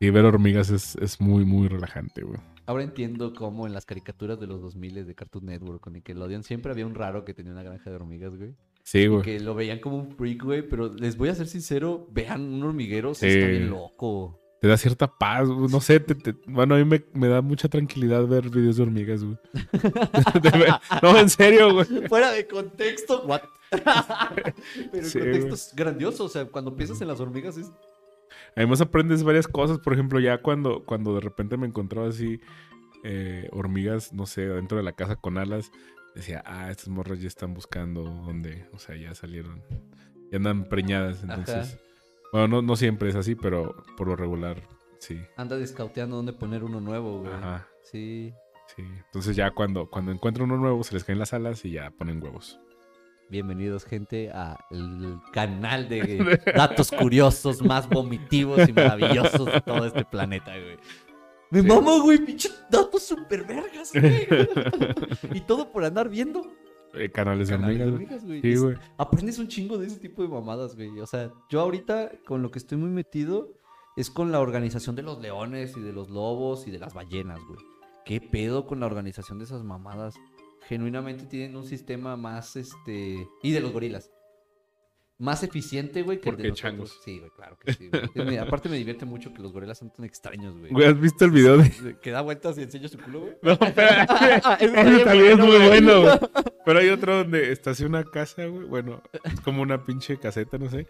Y 0.00 0.10
ver 0.10 0.24
hormigas 0.24 0.70
es, 0.70 0.96
es 0.96 1.20
muy, 1.20 1.44
muy 1.44 1.68
relajante, 1.68 2.22
güey. 2.22 2.38
Ahora 2.66 2.82
entiendo 2.84 3.34
cómo 3.34 3.66
en 3.66 3.72
las 3.72 3.84
caricaturas 3.84 4.38
de 4.40 4.46
los 4.46 4.60
2000 4.60 5.06
de 5.06 5.14
Cartoon 5.14 5.46
Network 5.46 5.80
con 5.80 5.92
Nickelodeon 5.94 6.42
siempre 6.44 6.70
había 6.72 6.86
un 6.86 6.94
raro 6.94 7.24
que 7.24 7.34
tenía 7.34 7.52
una 7.52 7.62
granja 7.62 7.90
de 7.90 7.96
hormigas, 7.96 8.36
güey. 8.36 8.54
Sí, 8.90 9.06
güey. 9.06 9.22
que 9.22 9.38
lo 9.40 9.54
veían 9.54 9.80
como 9.80 9.96
un 9.98 10.12
freak, 10.16 10.42
güey. 10.44 10.62
Pero 10.66 10.92
les 10.94 11.16
voy 11.18 11.28
a 11.28 11.34
ser 11.34 11.46
sincero, 11.46 12.06
vean 12.10 12.40
un 12.54 12.62
hormiguero, 12.62 13.12
sí, 13.14 13.26
está 13.26 13.46
bien 13.48 13.68
loco. 13.70 14.40
Te 14.62 14.66
da 14.66 14.76
cierta 14.76 15.06
paz, 15.06 15.46
güey, 15.48 15.68
no 15.70 15.80
sé, 15.80 16.00
te- 16.00 16.14
te- 16.16 16.34
bueno, 16.46 16.74
a 16.74 16.78
mí 16.78 16.84
me, 16.84 17.04
me 17.12 17.28
da 17.28 17.42
mucha 17.42 17.68
tranquilidad 17.68 18.26
ver 18.26 18.48
videos 18.50 18.76
de 18.78 18.82
hormigas, 18.82 19.22
güey. 19.22 19.36
No, 21.02 21.16
en 21.18 21.28
serio, 21.28 21.74
güey. 21.74 21.86
Fuera 22.08 22.32
de 22.32 22.46
contexto, 22.46 23.22
what? 23.26 23.42
Pero 23.70 25.06
Sí, 25.06 25.18
el 25.18 25.24
contexto 25.24 25.40
güey. 25.48 25.52
es 25.52 25.72
grandioso. 25.76 26.24
O 26.24 26.28
sea, 26.28 26.46
cuando 26.46 26.74
piensas 26.74 27.00
en 27.00 27.08
las 27.08 27.20
hormigas 27.20 27.56
es. 27.56 27.70
Además 28.56 28.80
aprendes 28.80 29.22
varias 29.22 29.46
cosas, 29.46 29.78
por 29.78 29.92
ejemplo, 29.92 30.18
ya 30.20 30.38
cuando, 30.38 30.84
cuando 30.84 31.14
de 31.14 31.20
repente 31.20 31.56
me 31.56 31.66
encontraba 31.66 32.08
así 32.08 32.40
eh, 33.04 33.48
hormigas, 33.52 34.12
no 34.12 34.26
sé, 34.26 34.48
dentro 34.48 34.76
de 34.78 34.82
la 34.84 34.92
casa 34.92 35.16
con 35.16 35.38
alas, 35.38 35.70
decía, 36.18 36.42
ah, 36.46 36.70
estas 36.70 36.88
morras 36.88 37.20
ya 37.20 37.28
están 37.28 37.54
buscando 37.54 38.02
dónde, 38.02 38.68
o 38.72 38.78
sea, 38.78 38.96
ya 38.96 39.14
salieron, 39.14 39.62
ya 40.30 40.36
andan 40.36 40.64
preñadas, 40.68 41.24
Ajá. 41.24 41.34
entonces... 41.34 41.78
Bueno, 42.30 42.46
no, 42.48 42.60
no 42.62 42.76
siempre 42.76 43.08
es 43.08 43.14
así, 43.14 43.34
pero 43.34 43.74
por 43.96 44.06
lo 44.08 44.14
regular, 44.14 44.62
sí. 44.98 45.18
Anda 45.38 45.56
descauteando 45.56 46.16
dónde 46.16 46.34
poner 46.34 46.62
uno 46.62 46.78
nuevo, 46.78 47.20
güey. 47.20 47.32
Ajá, 47.32 47.66
Sí. 47.82 48.34
sí. 48.76 48.82
Entonces 49.06 49.34
ya 49.34 49.50
cuando, 49.52 49.88
cuando 49.88 50.12
encuentran 50.12 50.50
uno 50.50 50.60
nuevo, 50.60 50.84
se 50.84 50.92
les 50.92 51.04
caen 51.04 51.18
las 51.18 51.32
alas 51.32 51.64
y 51.64 51.70
ya 51.70 51.90
ponen 51.90 52.22
huevos. 52.22 52.60
Bienvenidos, 53.30 53.84
gente, 53.86 54.30
al 54.30 54.58
canal 55.32 55.88
de 55.88 56.38
datos 56.54 56.90
curiosos 56.90 57.62
más 57.62 57.88
vomitivos 57.88 58.68
y 58.68 58.72
maravillosos 58.74 59.46
de 59.46 59.60
todo 59.62 59.86
este 59.86 60.04
planeta, 60.04 60.52
güey. 60.52 60.76
Me 61.50 61.62
Sí. 61.62 61.66
mama, 61.66 61.98
güey, 62.02 62.18
pinche 62.24 62.50
datos 62.70 63.02
super 63.02 63.44
vergas, 63.44 63.92
güey. 63.92 64.26
y 65.34 65.40
todo 65.40 65.70
por 65.72 65.84
andar 65.84 66.08
viendo 66.08 66.42
Eh, 66.94 67.10
canales 67.10 67.48
de 67.48 67.54
canales 67.56 67.78
de 67.78 67.84
hormigas, 67.84 68.24
güey. 68.24 68.40
Sí, 68.42 68.56
güey. 68.56 68.76
Aprendes 68.96 69.38
un 69.38 69.48
chingo 69.48 69.78
de 69.78 69.86
ese 69.86 69.98
tipo 69.98 70.22
de 70.22 70.28
mamadas, 70.28 70.74
güey. 70.76 70.98
O 71.00 71.06
sea, 71.06 71.30
yo 71.50 71.60
ahorita 71.60 72.12
con 72.26 72.42
lo 72.42 72.50
que 72.50 72.58
estoy 72.58 72.78
muy 72.78 72.90
metido 72.90 73.52
es 73.96 74.10
con 74.10 74.30
la 74.32 74.40
organización 74.40 74.94
de 74.96 75.02
los 75.02 75.20
leones 75.20 75.76
y 75.76 75.80
de 75.80 75.92
los 75.92 76.08
lobos 76.10 76.66
y 76.66 76.70
de 76.70 76.78
las 76.78 76.94
ballenas, 76.94 77.40
güey. 77.46 77.60
¿Qué 78.04 78.20
pedo 78.20 78.66
con 78.66 78.80
la 78.80 78.86
organización 78.86 79.38
de 79.38 79.44
esas 79.44 79.64
mamadas? 79.64 80.14
Genuinamente 80.66 81.24
tienen 81.24 81.56
un 81.56 81.64
sistema 81.66 82.16
más, 82.16 82.56
este... 82.56 83.26
Y 83.42 83.52
de 83.52 83.60
los 83.60 83.72
gorilas. 83.72 84.10
Más 85.20 85.42
eficiente, 85.42 86.02
güey, 86.02 86.20
que 86.20 86.30
el 86.30 86.36
de 86.36 86.52
changos. 86.52 87.00
Sí, 87.04 87.18
güey, 87.18 87.30
claro 87.32 87.58
que 87.58 87.72
sí. 87.72 87.90
güey. 88.14 88.36
Aparte 88.36 88.68
me 88.68 88.76
divierte 88.76 89.04
mucho 89.04 89.34
que 89.34 89.42
los 89.42 89.52
gorilas 89.52 89.76
son 89.76 89.90
tan 89.92 90.04
extraños, 90.04 90.56
güey. 90.56 90.70
Güey, 90.70 90.86
¿has 90.86 91.00
visto 91.00 91.24
el 91.24 91.32
video 91.32 91.56
de...? 91.58 91.98
Que 92.00 92.12
da 92.12 92.20
vueltas 92.20 92.56
y 92.56 92.62
enseña 92.62 92.86
su 92.86 92.98
culo, 92.98 93.20
güey. 93.20 93.34
No, 93.42 93.52
espera. 93.52 94.04
Ese 94.60 94.66
está 94.66 94.82
Ese 94.82 95.04
también 95.04 95.32
es 95.32 95.38
muy 95.38 95.58
bueno, 95.66 96.02
güey. 96.02 96.18
Pero 96.64 96.78
hay 96.78 96.88
otro 96.90 97.16
donde 97.16 97.50
está 97.50 97.70
así 97.70 97.84
una 97.84 98.04
casa, 98.04 98.46
güey. 98.46 98.66
Bueno, 98.66 99.02
es 99.24 99.40
como 99.40 99.62
una 99.62 99.84
pinche 99.84 100.18
caseta, 100.18 100.56
no 100.56 100.70
sé. 100.70 100.86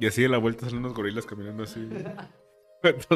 Y 0.00 0.06
así 0.06 0.22
de 0.22 0.28
la 0.28 0.38
vuelta 0.38 0.64
salen 0.64 0.80
unos 0.80 0.94
gorilas 0.94 1.24
caminando 1.24 1.62
así. 1.62 1.84
güey. 1.84 2.04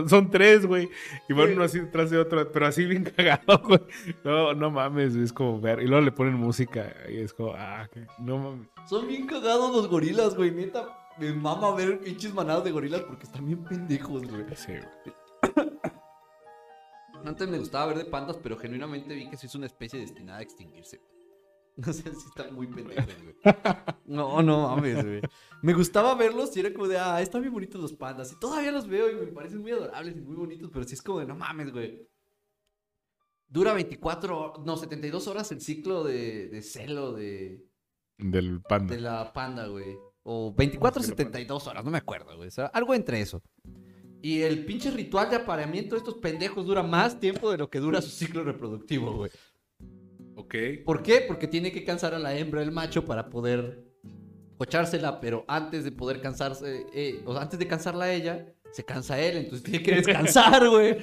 Son 0.09 0.31
tres, 0.31 0.67
güey. 0.67 0.89
Y 1.29 1.33
van 1.33 1.53
uno 1.53 1.65
así 1.65 1.81
detrás 1.81 2.11
de 2.11 2.19
otro, 2.19 2.51
pero 2.53 2.67
así 2.67 2.85
bien 2.85 3.05
cagado, 3.17 3.59
güey. 3.63 3.81
No, 4.25 4.55
no 4.55 4.71
mames, 4.71 5.15
es 5.15 5.33
como 5.33 5.61
ver. 5.61 5.83
Y 5.83 5.87
luego 5.87 6.05
le 6.05 6.13
ponen 6.13 6.35
música. 6.35 6.95
Y 7.09 7.19
es 7.19 7.33
como, 7.33 7.53
ah, 7.55 7.89
no 8.19 8.39
mames. 8.39 8.69
Son 8.89 9.07
bien 9.07 9.27
cagados 9.27 9.75
los 9.75 9.89
gorilas, 9.89 10.35
güey. 10.35 10.51
Neta, 10.51 10.89
me 11.19 11.33
mama 11.33 11.75
ver 11.75 12.01
pinches 12.01 12.35
manadas 12.35 12.65
de 12.65 12.71
gorilas 12.71 13.03
porque 13.03 13.25
están 13.25 13.47
bien 13.47 13.65
pendejos, 13.65 14.27
güey. 14.29 14.45
Sí, 14.55 14.73
güey. 14.73 15.15
Antes 17.25 17.49
me 17.49 17.59
gustaba 17.59 17.87
ver 17.87 17.99
de 17.99 18.05
pandas, 18.05 18.37
pero 18.43 18.59
genuinamente 18.59 19.15
vi 19.15 19.31
que 19.31 19.37
sí 19.39 19.47
es 19.47 19.55
una 19.55 19.67
especie 19.67 19.99
destinada 19.99 20.41
a 20.41 20.43
extinguirse. 20.43 21.01
No 21.77 21.93
sé 21.93 22.03
si 22.03 22.29
están 22.29 22.55
muy 22.55 22.67
pendejos, 22.69 23.07
güey. 23.23 23.35
No, 24.07 24.43
no 24.43 24.69
mames, 24.69 25.05
güey. 25.05 25.21
Me 25.63 25.73
gustaba 25.75 26.15
verlos 26.15 26.57
y 26.57 26.61
era 26.61 26.73
como 26.73 26.87
de, 26.87 26.99
ah, 26.99 27.21
están 27.21 27.41
bien 27.41 27.53
bonitos 27.53 27.81
los 27.81 27.93
pandas. 27.93 28.33
Y 28.33 28.39
todavía 28.39 28.71
los 28.71 28.87
veo 28.87 29.11
y 29.11 29.15
me 29.15 29.33
parecen 29.33 29.61
muy 29.61 29.73
adorables 29.73 30.17
y 30.17 30.21
muy 30.21 30.37
bonitos, 30.37 30.71
pero 30.73 30.85
sí 30.85 30.95
es 30.95 31.03
como 31.03 31.21
de, 31.21 31.27
no 31.27 31.35
mames, 31.35 31.73
güey. 31.73 32.09
Dura 33.49 33.73
24, 33.73 34.63
no, 34.65 34.77
72 34.77 35.27
horas 35.27 35.51
el 35.53 35.61
ciclo 35.61 36.05
de, 36.05 36.49
de 36.49 36.63
celo 36.63 37.13
de, 37.13 37.65
Del 38.19 38.61
panda. 38.63 38.95
de 38.95 39.01
la 39.01 39.33
panda, 39.33 39.67
güey. 39.67 39.97
O 40.23 40.55
24 40.55 41.03
o 41.03 41.05
72 41.05 41.67
horas, 41.67 41.85
no 41.85 41.91
me 41.91 41.99
acuerdo, 41.99 42.37
güey. 42.37 42.49
O 42.49 42.53
sea, 42.53 42.67
algo 42.67 42.95
entre 42.95 43.21
eso. 43.21 43.43
Y 44.23 44.41
el 44.43 44.65
pinche 44.65 44.91
ritual 44.91 45.29
de 45.29 45.37
apareamiento 45.37 45.95
de 45.95 45.99
estos 45.99 46.15
pendejos 46.15 46.67
dura 46.67 46.83
más 46.83 47.21
tiempo 47.21 47.51
de 47.51 47.59
lo 47.59 47.69
que 47.69 47.79
dura 47.79 48.01
su 48.01 48.11
ciclo 48.11 48.43
reproductivo, 48.43 49.13
güey. 49.13 49.31
Ok. 50.45 50.55
¿Por 50.85 51.03
qué? 51.03 51.25
Porque 51.27 51.49
tiene 51.49 51.73
que 51.73 51.85
cansar 51.85 52.15
a 52.15 52.19
la 52.19 52.37
hembra 52.37 52.63
el 52.63 52.73
macho 52.73 53.05
para 53.05 53.31
poder 53.31 53.85
cochársela, 54.57 55.21
pero 55.21 55.45
antes 55.49 55.85
de 55.85 55.93
poder 55.93 56.21
cansarse, 56.21 56.87
eh, 56.93 57.23
o 57.27 57.33
sea, 57.33 57.43
antes 57.43 57.59
de 57.59 57.67
cansarla 57.67 58.07
a 58.07 58.13
ella, 58.13 58.47
se 58.73 58.85
cansa 58.85 59.21
él, 59.21 59.37
entonces 59.37 59.63
tiene 59.63 59.83
que 59.83 59.95
descansar, 59.95 60.69
güey. 60.71 60.97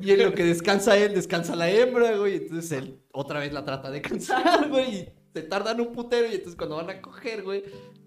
Y 0.00 0.10
en 0.10 0.24
lo 0.24 0.34
que 0.34 0.44
descansa 0.44 0.96
él, 0.96 1.14
descansa 1.14 1.54
la 1.54 1.70
hembra, 1.70 2.16
güey. 2.16 2.36
Entonces 2.36 2.72
él 2.72 3.00
otra 3.12 3.40
vez 3.40 3.52
la 3.52 3.64
trata 3.64 3.90
de 3.90 4.02
cansar, 4.02 4.68
güey. 4.70 4.94
Y 4.94 5.08
se 5.32 5.42
tardan 5.42 5.80
un 5.80 5.92
putero 5.92 6.26
y 6.26 6.34
entonces 6.34 6.56
cuando 6.56 6.76
van 6.76 6.90
a 6.90 7.00
coger, 7.00 7.42
güey, 7.42 7.64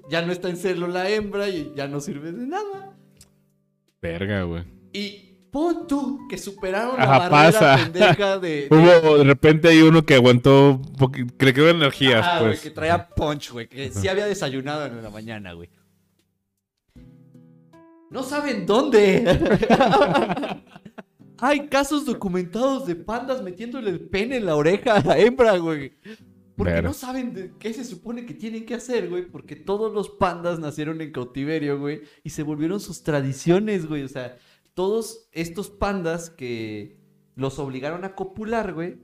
ya 0.10 0.22
no 0.22 0.32
está 0.32 0.50
en 0.50 0.58
celo 0.58 0.88
la 0.88 1.10
hembra 1.10 1.48
y 1.50 1.74
ya 1.76 1.88
no 1.88 2.00
sirve 2.00 2.32
de 2.32 2.46
nada. 2.46 2.98
Verga, 4.02 4.44
güey. 4.44 4.64
Y 4.94 5.37
pon 5.52 5.88
tú 5.88 6.28
que 6.30 6.38
superaron 6.38 6.98
la 6.98 7.04
Ajá, 7.04 7.30
barrera 7.30 7.60
pasa. 7.60 7.84
pendeja 7.84 8.40
de... 8.40 8.50
de- 8.50 8.68
Hubo, 8.72 9.18
de 9.18 9.24
repente 9.24 9.68
hay 9.70 9.82
uno 9.82 10.06
que 10.06 10.16
aguantó, 10.16 10.80
poqui- 10.98 11.32
que 11.38 11.46
le 11.46 11.54
quedó 11.54 11.70
energías, 11.70 12.26
Ah, 12.26 12.40
güey, 12.40 12.52
pues. 12.52 12.62
que 12.62 12.72
traía 12.72 13.08
punch, 13.10 13.52
güey, 13.52 13.68
que 13.68 13.92
sí 13.92 14.08
había 14.08 14.26
desayunado 14.26 14.86
en 14.86 15.02
la 15.02 15.10
mañana, 15.10 15.54
güey. 15.54 15.70
No 18.10 18.24
saben 18.24 18.66
dónde. 18.66 19.26
Hay 21.40 21.68
casos 21.68 22.06
documentados 22.06 22.88
de 22.88 22.96
pandas 22.96 23.44
metiéndole 23.44 23.90
el 23.92 24.00
pene 24.00 24.38
en 24.38 24.46
la 24.46 24.56
oreja 24.56 24.96
a 24.96 25.04
la 25.04 25.18
hembra, 25.20 25.58
güey. 25.58 25.94
Porque 26.56 26.82
no 26.82 26.94
saben 26.94 27.34
de 27.36 27.52
qué 27.60 27.72
se 27.74 27.84
supone 27.84 28.26
que 28.26 28.34
tienen 28.34 28.66
que 28.66 28.74
hacer, 28.74 29.10
güey. 29.10 29.24
Porque 29.28 29.56
todos 29.56 29.94
los 29.94 30.10
pandas 30.10 30.58
nacieron 30.58 31.00
en 31.02 31.12
cautiverio, 31.12 31.80
güey. 31.80 32.02
Y 32.24 32.32
se 32.32 32.42
volvieron 32.42 32.80
sus 32.80 33.04
tradiciones, 33.04 33.86
güey. 33.86 34.02
O 34.04 34.08
sea, 34.08 34.38
todos 34.78 35.28
estos 35.32 35.72
pandas 35.72 36.30
que 36.30 37.00
los 37.34 37.58
obligaron 37.58 38.06
a 38.06 38.14
copular, 38.14 38.76
güey. 38.76 39.00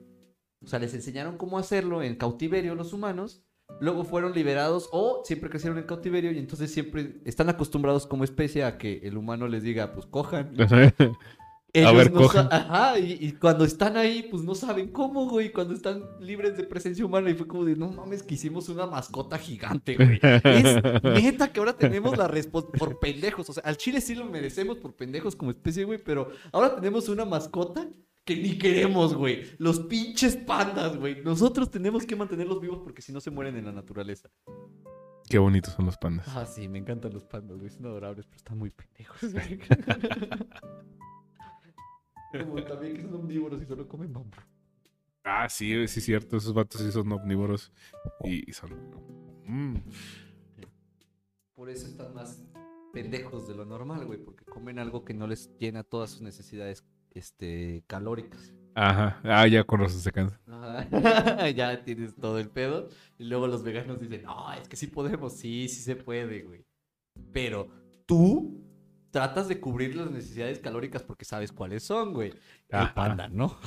O 0.64 0.68
sea, 0.68 0.78
les 0.78 0.94
enseñaron 0.94 1.40
cómo 1.40 1.58
hacerlo 1.58 2.04
en 2.04 2.16
cautiverio 2.16 2.76
los 2.76 2.94
humanos. 2.94 3.44
Luego 3.80 4.04
fueron 4.04 4.34
liberados 4.34 4.88
o 4.92 5.24
siempre 5.26 5.50
crecieron 5.50 5.80
en 5.80 5.86
cautiverio 5.86 6.32
y 6.32 6.38
entonces 6.38 6.72
siempre 6.72 7.20
están 7.26 7.50
acostumbrados 7.50 8.06
como 8.06 8.24
especie 8.24 8.64
a 8.64 8.78
que 8.78 9.00
el 9.02 9.18
humano 9.18 9.48
les 9.48 9.64
diga, 9.64 9.94
pues 9.94 10.06
cojan. 10.06 10.56
Ellos 11.76 11.96
ver, 11.96 12.12
no 12.14 12.28
sa- 12.30 12.48
Ajá, 12.52 13.00
y, 13.00 13.14
y 13.20 13.32
cuando 13.34 13.66
están 13.66 13.98
ahí, 13.98 14.28
pues 14.30 14.44
no 14.44 14.54
saben 14.54 14.90
cómo, 14.92 15.28
güey. 15.28 15.52
Cuando 15.52 15.74
están 15.74 16.04
libres 16.20 16.56
de 16.56 16.64
presencia 16.66 17.04
humana 17.04 17.32
y 17.32 17.34
fue 17.34 17.48
como 17.48 17.66
de, 17.66 17.76
no 17.76 17.90
mames, 17.92 18.22
que 18.22 18.36
hicimos 18.36 18.70
una 18.70 18.86
mascota 18.86 19.40
gigante, 19.40 19.96
güey. 19.96 20.20
Es 20.22 20.76
neta 21.04 21.52
que 21.52 21.60
ahora 21.60 21.74
tenemos 21.76 22.16
la 22.18 22.28
respuesta 22.28 22.72
por 22.78 23.00
pendejos. 23.00 23.50
O 23.50 23.54
sea, 23.54 23.64
al 23.64 23.78
chile 23.78 24.02
sí 24.02 24.14
lo 24.14 24.26
merecemos 24.26 24.78
por 24.78 24.96
pendejos 24.96 25.36
como 25.36 25.50
especie, 25.52 25.84
güey, 25.84 25.98
pero 26.04 26.30
ahora 26.52 26.76
tenemos 26.76 27.10
una 27.10 27.26
mascota 27.26 27.88
que 28.24 28.36
ni 28.38 28.58
queremos, 28.58 29.16
güey. 29.16 29.42
Los 29.58 29.80
pinches 29.80 30.38
pandas, 30.38 30.96
güey. 30.98 31.22
Nosotros 31.24 31.72
tenemos 31.72 32.06
que 32.06 32.16
mantenerlos 32.16 32.62
vivos 32.62 32.82
porque 32.84 33.02
si 33.02 33.12
no 33.12 33.20
se 33.20 33.32
mueren 33.32 33.58
en 33.58 33.66
la 33.66 33.72
naturaleza. 33.72 34.30
Qué 35.28 35.40
bonitos 35.40 35.74
son 35.74 35.86
los 35.88 35.98
pandas. 35.98 36.28
Ah, 36.30 36.46
sí, 36.46 36.68
me 36.68 36.78
encantan 36.78 37.14
los 37.14 37.24
pandas, 37.24 37.58
güey. 37.58 37.70
Son 37.72 37.86
adorables, 37.88 38.26
pero 38.28 38.38
están 38.38 38.58
muy 38.60 38.70
pendejos. 38.70 39.34
güey. 39.34 39.60
Como 42.40 42.64
también 42.64 42.96
que 42.96 43.02
son 43.02 43.14
omnívoros 43.14 43.62
y 43.62 43.66
solo 43.66 43.88
comen 43.88 44.12
bambú. 44.12 44.38
Ah, 45.24 45.48
sí, 45.48 45.88
sí, 45.88 46.00
es 46.00 46.06
cierto. 46.06 46.38
Esos 46.38 46.54
vatos 46.54 46.82
sí 46.82 46.92
son 46.92 47.12
omnívoros. 47.12 47.72
Y, 48.24 48.50
y 48.50 48.54
son. 48.54 48.72
Mm. 49.46 49.78
Por 51.56 51.70
eso 51.70 51.88
están 51.88 52.14
más 52.14 52.44
pendejos 52.92 53.48
de 53.48 53.56
lo 53.56 53.66
normal, 53.66 54.06
güey, 54.06 54.20
porque 54.20 54.46
comen 54.46 54.80
algo 54.80 55.06
que 55.06 55.14
no 55.14 55.28
les 55.28 55.50
llena 55.58 55.84
todas 55.84 56.12
sus 56.12 56.22
necesidades 56.22 56.86
este, 57.12 57.84
calóricas. 57.88 58.54
Ajá. 58.76 59.22
Ah, 59.24 59.48
ya 59.48 59.64
con 59.64 59.80
razón 59.80 60.00
se 60.00 60.12
cansa. 60.12 60.40
Ajá. 60.48 61.50
ya 61.50 61.84
tienes 61.84 62.16
todo 62.16 62.40
el 62.40 62.50
pedo. 62.50 62.90
Y 63.18 63.26
luego 63.26 63.48
los 63.48 63.64
veganos 63.64 64.00
dicen, 64.00 64.24
no, 64.24 64.52
es 64.54 64.68
que 64.68 64.76
sí 64.76 64.88
podemos, 64.88 65.34
sí, 65.34 65.68
sí 65.70 65.82
se 65.82 65.96
puede, 65.96 66.42
güey. 66.42 66.66
Pero 67.32 67.70
tú 68.06 68.64
tratas 69.14 69.48
de 69.48 69.60
cubrir 69.60 69.96
las 69.96 70.10
necesidades 70.10 70.58
calóricas 70.58 71.04
porque 71.04 71.24
sabes 71.24 71.52
cuáles 71.52 71.84
son, 71.84 72.14
güey. 72.14 72.34
El 72.70 72.94
panda, 72.94 73.30
¿no? 73.30 73.60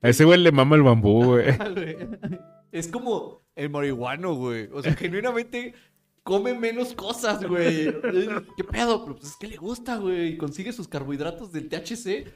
A 0.00 0.08
ese 0.08 0.24
güey 0.24 0.40
le 0.40 0.50
mama 0.50 0.74
el 0.74 0.82
bambú, 0.82 1.22
güey. 1.22 1.44
es 2.72 2.88
como 2.88 3.42
el 3.54 3.68
marihuano, 3.68 4.34
güey. 4.34 4.70
O 4.72 4.82
sea, 4.82 4.94
genuinamente 4.94 5.74
come 6.22 6.54
menos 6.54 6.94
cosas, 6.94 7.44
güey. 7.44 7.92
¿Qué 8.56 8.64
pedo? 8.64 9.04
Pero 9.04 9.16
pues 9.16 9.32
es 9.32 9.36
que 9.36 9.48
le 9.48 9.58
gusta, 9.58 9.98
güey. 9.98 10.28
Y 10.28 10.38
consigue 10.38 10.72
sus 10.72 10.88
carbohidratos 10.88 11.52
del 11.52 11.68
THC. 11.68 12.32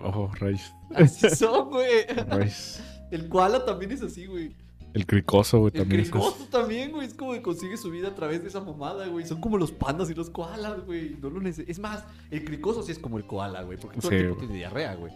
Ojo, 0.00 0.32
rayos. 0.34 0.72
Así 0.96 1.30
son, 1.30 1.70
güey. 1.70 2.06
rayos. 2.28 2.82
El 3.12 3.28
koala 3.28 3.64
también 3.64 3.92
es 3.92 4.02
así, 4.02 4.26
güey. 4.26 4.56
El 4.92 5.06
cricoso, 5.06 5.60
güey, 5.60 5.72
El 5.74 5.80
también 5.80 6.00
es 6.00 6.10
cricoso 6.10 6.46
también, 6.50 6.90
güey. 6.92 7.06
Es 7.06 7.14
como 7.14 7.32
que 7.32 7.42
consigue 7.42 7.76
su 7.76 7.90
vida 7.90 8.08
a 8.08 8.14
través 8.14 8.42
de 8.42 8.48
esa 8.48 8.60
mamada, 8.60 9.06
güey. 9.06 9.24
Son 9.24 9.40
como 9.40 9.56
los 9.56 9.70
pandas 9.70 10.10
y 10.10 10.14
los 10.14 10.30
koalas, 10.30 10.84
güey. 10.84 11.16
No 11.20 11.30
lo 11.30 11.46
Es 11.48 11.78
más, 11.78 12.04
el 12.30 12.44
cricoso 12.44 12.82
sí 12.82 12.92
es 12.92 12.98
como 12.98 13.18
el 13.18 13.26
koala, 13.26 13.62
güey. 13.62 13.78
Porque 13.78 14.00
todo 14.00 14.10
Sí, 14.10 14.16
el 14.16 14.22
tiempo 14.22 14.40
tiene 14.40 14.54
diarrea, 14.54 14.94
güey. 14.94 15.12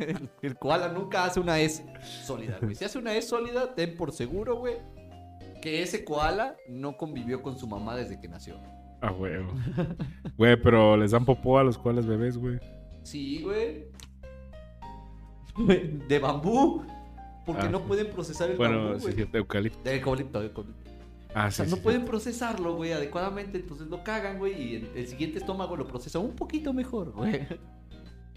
el, 0.00 0.30
el 0.42 0.56
koala 0.56 0.88
nunca 0.88 1.24
hace 1.24 1.40
una 1.40 1.58
S 1.60 1.84
sólida, 2.24 2.58
güey. 2.62 2.74
Si 2.74 2.84
hace 2.84 2.98
una 2.98 3.14
S 3.16 3.28
sólida, 3.28 3.74
ten 3.74 3.96
por 3.96 4.12
seguro, 4.12 4.56
güey, 4.56 4.76
que 5.60 5.82
ese 5.82 6.04
koala 6.04 6.56
no 6.68 6.96
convivió 6.96 7.42
con 7.42 7.58
su 7.58 7.66
mamá 7.66 7.96
desde 7.96 8.20
que 8.20 8.28
nació. 8.28 8.58
Ah, 9.02 9.10
güey. 9.10 9.32
Güey, 10.36 10.60
pero 10.62 10.96
les 10.96 11.10
dan 11.10 11.24
popó 11.24 11.58
a 11.58 11.64
los 11.64 11.78
cuales 11.78 12.06
bebés, 12.06 12.36
güey. 12.36 12.60
Sí, 13.02 13.42
güey. 13.42 13.86
De 16.08 16.18
bambú. 16.18 16.84
Porque 17.46 17.66
Ah, 17.66 17.70
no 17.70 17.78
sí. 17.78 17.84
pueden 17.88 18.10
procesar 18.10 18.50
el 18.50 18.56
Bueno, 18.56 18.84
bambú, 18.84 18.96
sí, 18.98 19.02
güey. 19.02 19.14
cierto, 19.14 19.38
eucalipto. 19.38 19.80
De 19.82 19.96
eucalipto, 19.96 20.40
de 20.40 20.46
eucalipto. 20.46 20.90
Ah, 21.34 21.46
O 21.46 21.50
sí. 21.50 21.62
no 21.68 21.76
sí, 21.76 21.82
pueden 21.82 22.04
procesarlo, 22.04 22.74
güey, 22.74 22.92
adecuadamente, 22.92 23.58
entonces 23.58 23.86
lo 23.88 24.02
cagan, 24.02 24.38
güey, 24.38 24.60
y 24.60 24.74
el, 24.76 24.90
el 24.96 25.06
siguiente 25.06 25.38
estómago 25.38 25.76
lo 25.76 25.86
procesa 25.86 26.18
un 26.18 26.34
poquito 26.34 26.72
mejor, 26.72 27.12
güey. 27.12 27.46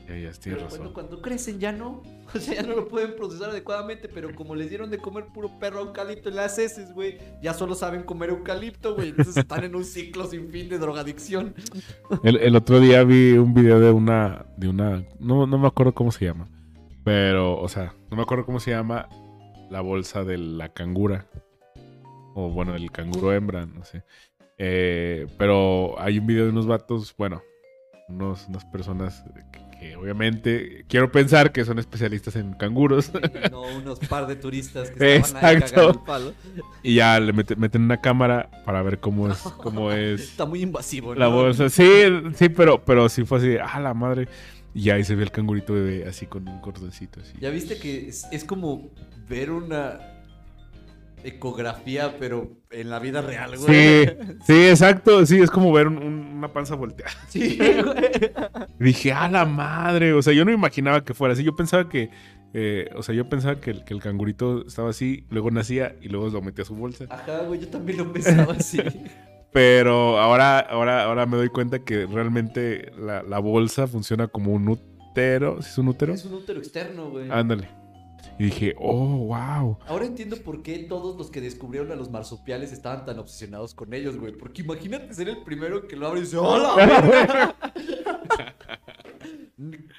Ya, 0.07 0.17
ya, 0.17 0.31
Pero 0.43 0.57
razón. 0.57 0.69
cuando, 0.79 0.93
cuando 0.93 1.21
crecen 1.21 1.59
ya 1.61 1.71
no, 1.71 2.03
o 2.35 2.37
sea, 2.37 2.55
ya 2.55 2.63
no 2.63 2.75
lo 2.75 2.89
pueden 2.89 3.15
procesar 3.15 3.51
adecuadamente, 3.51 4.09
pero 4.09 4.35
como 4.35 4.53
les 4.53 4.69
dieron 4.69 4.89
de 4.91 4.97
comer 4.97 5.27
puro 5.33 5.57
perro 5.59 5.79
eucalipto 5.79 6.27
en 6.27 6.35
las 6.35 6.59
heces, 6.59 6.91
güey, 6.93 7.17
ya 7.41 7.53
solo 7.53 7.73
saben 7.73 8.03
comer 8.03 8.29
eucalipto, 8.31 8.95
güey, 8.95 9.09
entonces 9.09 9.37
están 9.37 9.63
en 9.63 9.75
un 9.75 9.85
ciclo 9.85 10.25
sin 10.27 10.49
fin 10.49 10.67
de 10.67 10.77
drogadicción. 10.77 11.55
El, 12.21 12.35
el 12.35 12.55
otro 12.55 12.81
día 12.81 13.03
vi 13.05 13.31
un 13.37 13.53
video 13.53 13.79
de 13.79 13.91
una, 13.91 14.45
de 14.57 14.67
una, 14.67 15.05
no, 15.19 15.47
no 15.47 15.57
me 15.57 15.67
acuerdo 15.67 15.93
cómo 15.93 16.11
se 16.11 16.25
llama, 16.25 16.49
pero, 17.03 17.59
o 17.59 17.67
sea, 17.69 17.93
no 18.09 18.17
me 18.17 18.23
acuerdo 18.23 18.45
cómo 18.45 18.59
se 18.59 18.71
llama 18.71 19.07
la 19.69 19.81
bolsa 19.81 20.23
de 20.23 20.37
la 20.37 20.69
cangura, 20.69 21.25
o 22.35 22.49
bueno, 22.49 22.75
el 22.75 22.91
canguro 22.91 23.33
hembra, 23.33 23.65
no 23.65 23.83
sé. 23.83 24.03
Eh, 24.57 25.27
pero 25.37 25.99
hay 25.99 26.19
un 26.19 26.27
video 26.27 26.45
de 26.45 26.51
unos 26.51 26.67
vatos, 26.67 27.13
bueno, 27.17 27.41
unos, 28.07 28.47
unas 28.47 28.65
personas 28.65 29.23
que, 29.51 29.79
que 29.79 29.95
obviamente 29.95 30.85
quiero 30.87 31.11
pensar 31.11 31.51
que 31.51 31.65
son 31.65 31.79
especialistas 31.79 32.35
en 32.35 32.53
canguros 32.53 33.11
no 33.51 33.63
unos 33.77 33.99
par 33.99 34.27
de 34.27 34.35
turistas 34.35 34.91
que 34.91 35.15
estaban 35.17 35.43
ahí 35.43 35.53
Exacto. 35.55 35.75
cagando 35.75 35.99
el 35.99 36.05
palo. 36.05 36.33
y 36.83 36.95
ya 36.95 37.19
le 37.19 37.33
mete- 37.33 37.55
meten 37.55 37.81
una 37.83 37.99
cámara 37.99 38.49
para 38.65 38.81
ver 38.83 38.99
cómo 38.99 39.29
es, 39.31 39.37
cómo 39.63 39.91
es 39.91 40.21
Está 40.21 40.45
muy 40.45 40.61
invasivo, 40.61 41.13
¿no? 41.15 41.19
La 41.19 41.27
bolsa, 41.27 41.69
sí, 41.69 42.03
sí, 42.35 42.49
pero, 42.49 42.83
pero 42.83 43.09
sí 43.09 43.25
fue 43.25 43.39
así, 43.39 43.57
ah, 43.61 43.79
la 43.79 43.93
madre. 43.93 44.27
Y 44.75 44.89
ahí 44.89 45.03
se 45.03 45.15
ve 45.15 45.23
el 45.23 45.31
cangurito 45.31 45.73
bebé 45.73 46.07
así 46.07 46.25
con 46.25 46.47
un 46.49 46.59
cordoncito 46.59 47.19
así. 47.21 47.33
Ya 47.39 47.49
viste 47.51 47.77
que 47.77 48.07
es, 48.09 48.25
es 48.31 48.43
como 48.43 48.89
ver 49.29 49.51
una 49.51 49.99
ecografía, 51.23 52.17
pero 52.19 52.57
en 52.69 52.89
la 52.89 52.99
vida 52.99 53.21
real, 53.21 53.57
güey. 53.57 54.05
Sí, 54.05 54.11
sí, 54.45 54.67
exacto, 54.67 55.25
sí, 55.25 55.39
es 55.39 55.49
como 55.49 55.71
ver 55.71 55.87
un- 55.87 55.97
un- 55.97 56.27
una 56.37 56.51
panza 56.51 56.75
volteada. 56.75 57.11
Sí, 57.29 57.57
güey. 57.57 58.31
Dije, 58.79 59.13
ah, 59.13 59.29
la 59.29 59.45
madre, 59.45 60.13
o 60.13 60.21
sea, 60.21 60.33
yo 60.33 60.43
no 60.43 60.51
me 60.51 60.57
imaginaba 60.57 61.03
que 61.03 61.13
fuera 61.13 61.33
así, 61.33 61.43
yo 61.43 61.55
pensaba 61.55 61.87
que, 61.87 62.09
eh, 62.53 62.89
o 62.95 63.03
sea, 63.03 63.15
yo 63.15 63.29
pensaba 63.29 63.59
que 63.61 63.71
el, 63.71 63.83
que 63.85 63.93
el 63.93 64.01
cangurito 64.01 64.65
estaba 64.67 64.89
así, 64.89 65.25
luego 65.29 65.49
nacía 65.51 65.95
y 66.01 66.09
luego 66.09 66.27
lo 66.29 66.41
metía 66.41 66.63
a 66.63 66.65
su 66.65 66.75
bolsa. 66.75 67.05
Ajá, 67.09 67.39
güey, 67.47 67.61
yo 67.61 67.67
también 67.69 67.99
lo 67.99 68.11
pensaba 68.11 68.53
así. 68.53 68.81
Pero 69.53 70.19
ahora, 70.19 70.59
ahora, 70.59 71.03
ahora 71.03 71.25
me 71.27 71.37
doy 71.37 71.49
cuenta 71.49 71.79
que 71.79 72.07
realmente 72.07 72.91
la, 72.97 73.21
la 73.21 73.39
bolsa 73.39 73.87
funciona 73.87 74.27
como 74.27 74.51
un 74.51 74.67
útero, 74.67 75.61
¿sí 75.61 75.69
es 75.69 75.77
un 75.77 75.89
útero? 75.89 76.13
Es 76.13 76.25
un 76.25 76.33
útero 76.33 76.59
externo, 76.59 77.11
güey. 77.11 77.29
Ándale. 77.29 77.69
Y 78.39 78.45
dije, 78.45 78.75
oh, 78.79 79.27
wow. 79.27 79.77
Ahora 79.85 80.05
entiendo 80.05 80.37
por 80.37 80.63
qué 80.63 80.79
todos 80.79 81.15
los 81.17 81.29
que 81.29 81.39
descubrieron 81.39 81.91
a 81.91 81.95
los 81.95 82.09
marsupiales 82.09 82.73
estaban 82.73 83.05
tan 83.05 83.19
obsesionados 83.19 83.75
con 83.75 83.93
ellos, 83.93 84.17
güey. 84.17 84.33
Porque 84.33 84.63
imagínate 84.63 85.13
ser 85.13 85.29
el 85.29 85.43
primero 85.43 85.87
que 85.87 85.95
lo 85.95 86.07
abre 86.07 86.21
y 86.21 86.23
dice, 86.23 86.37
¡Hola! 86.37 86.75
verga!". 86.75 87.55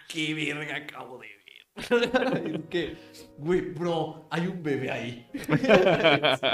¡Qué 0.09 0.35
verga 0.35 0.77
acabo 0.77 1.19
de 1.19 1.29
ver! 1.29 1.35
que, 2.71 2.97
güey, 3.39 3.61
bro, 3.73 4.27
hay 4.31 4.47
un 4.47 4.63
bebé 4.63 4.91
ahí. 4.91 5.27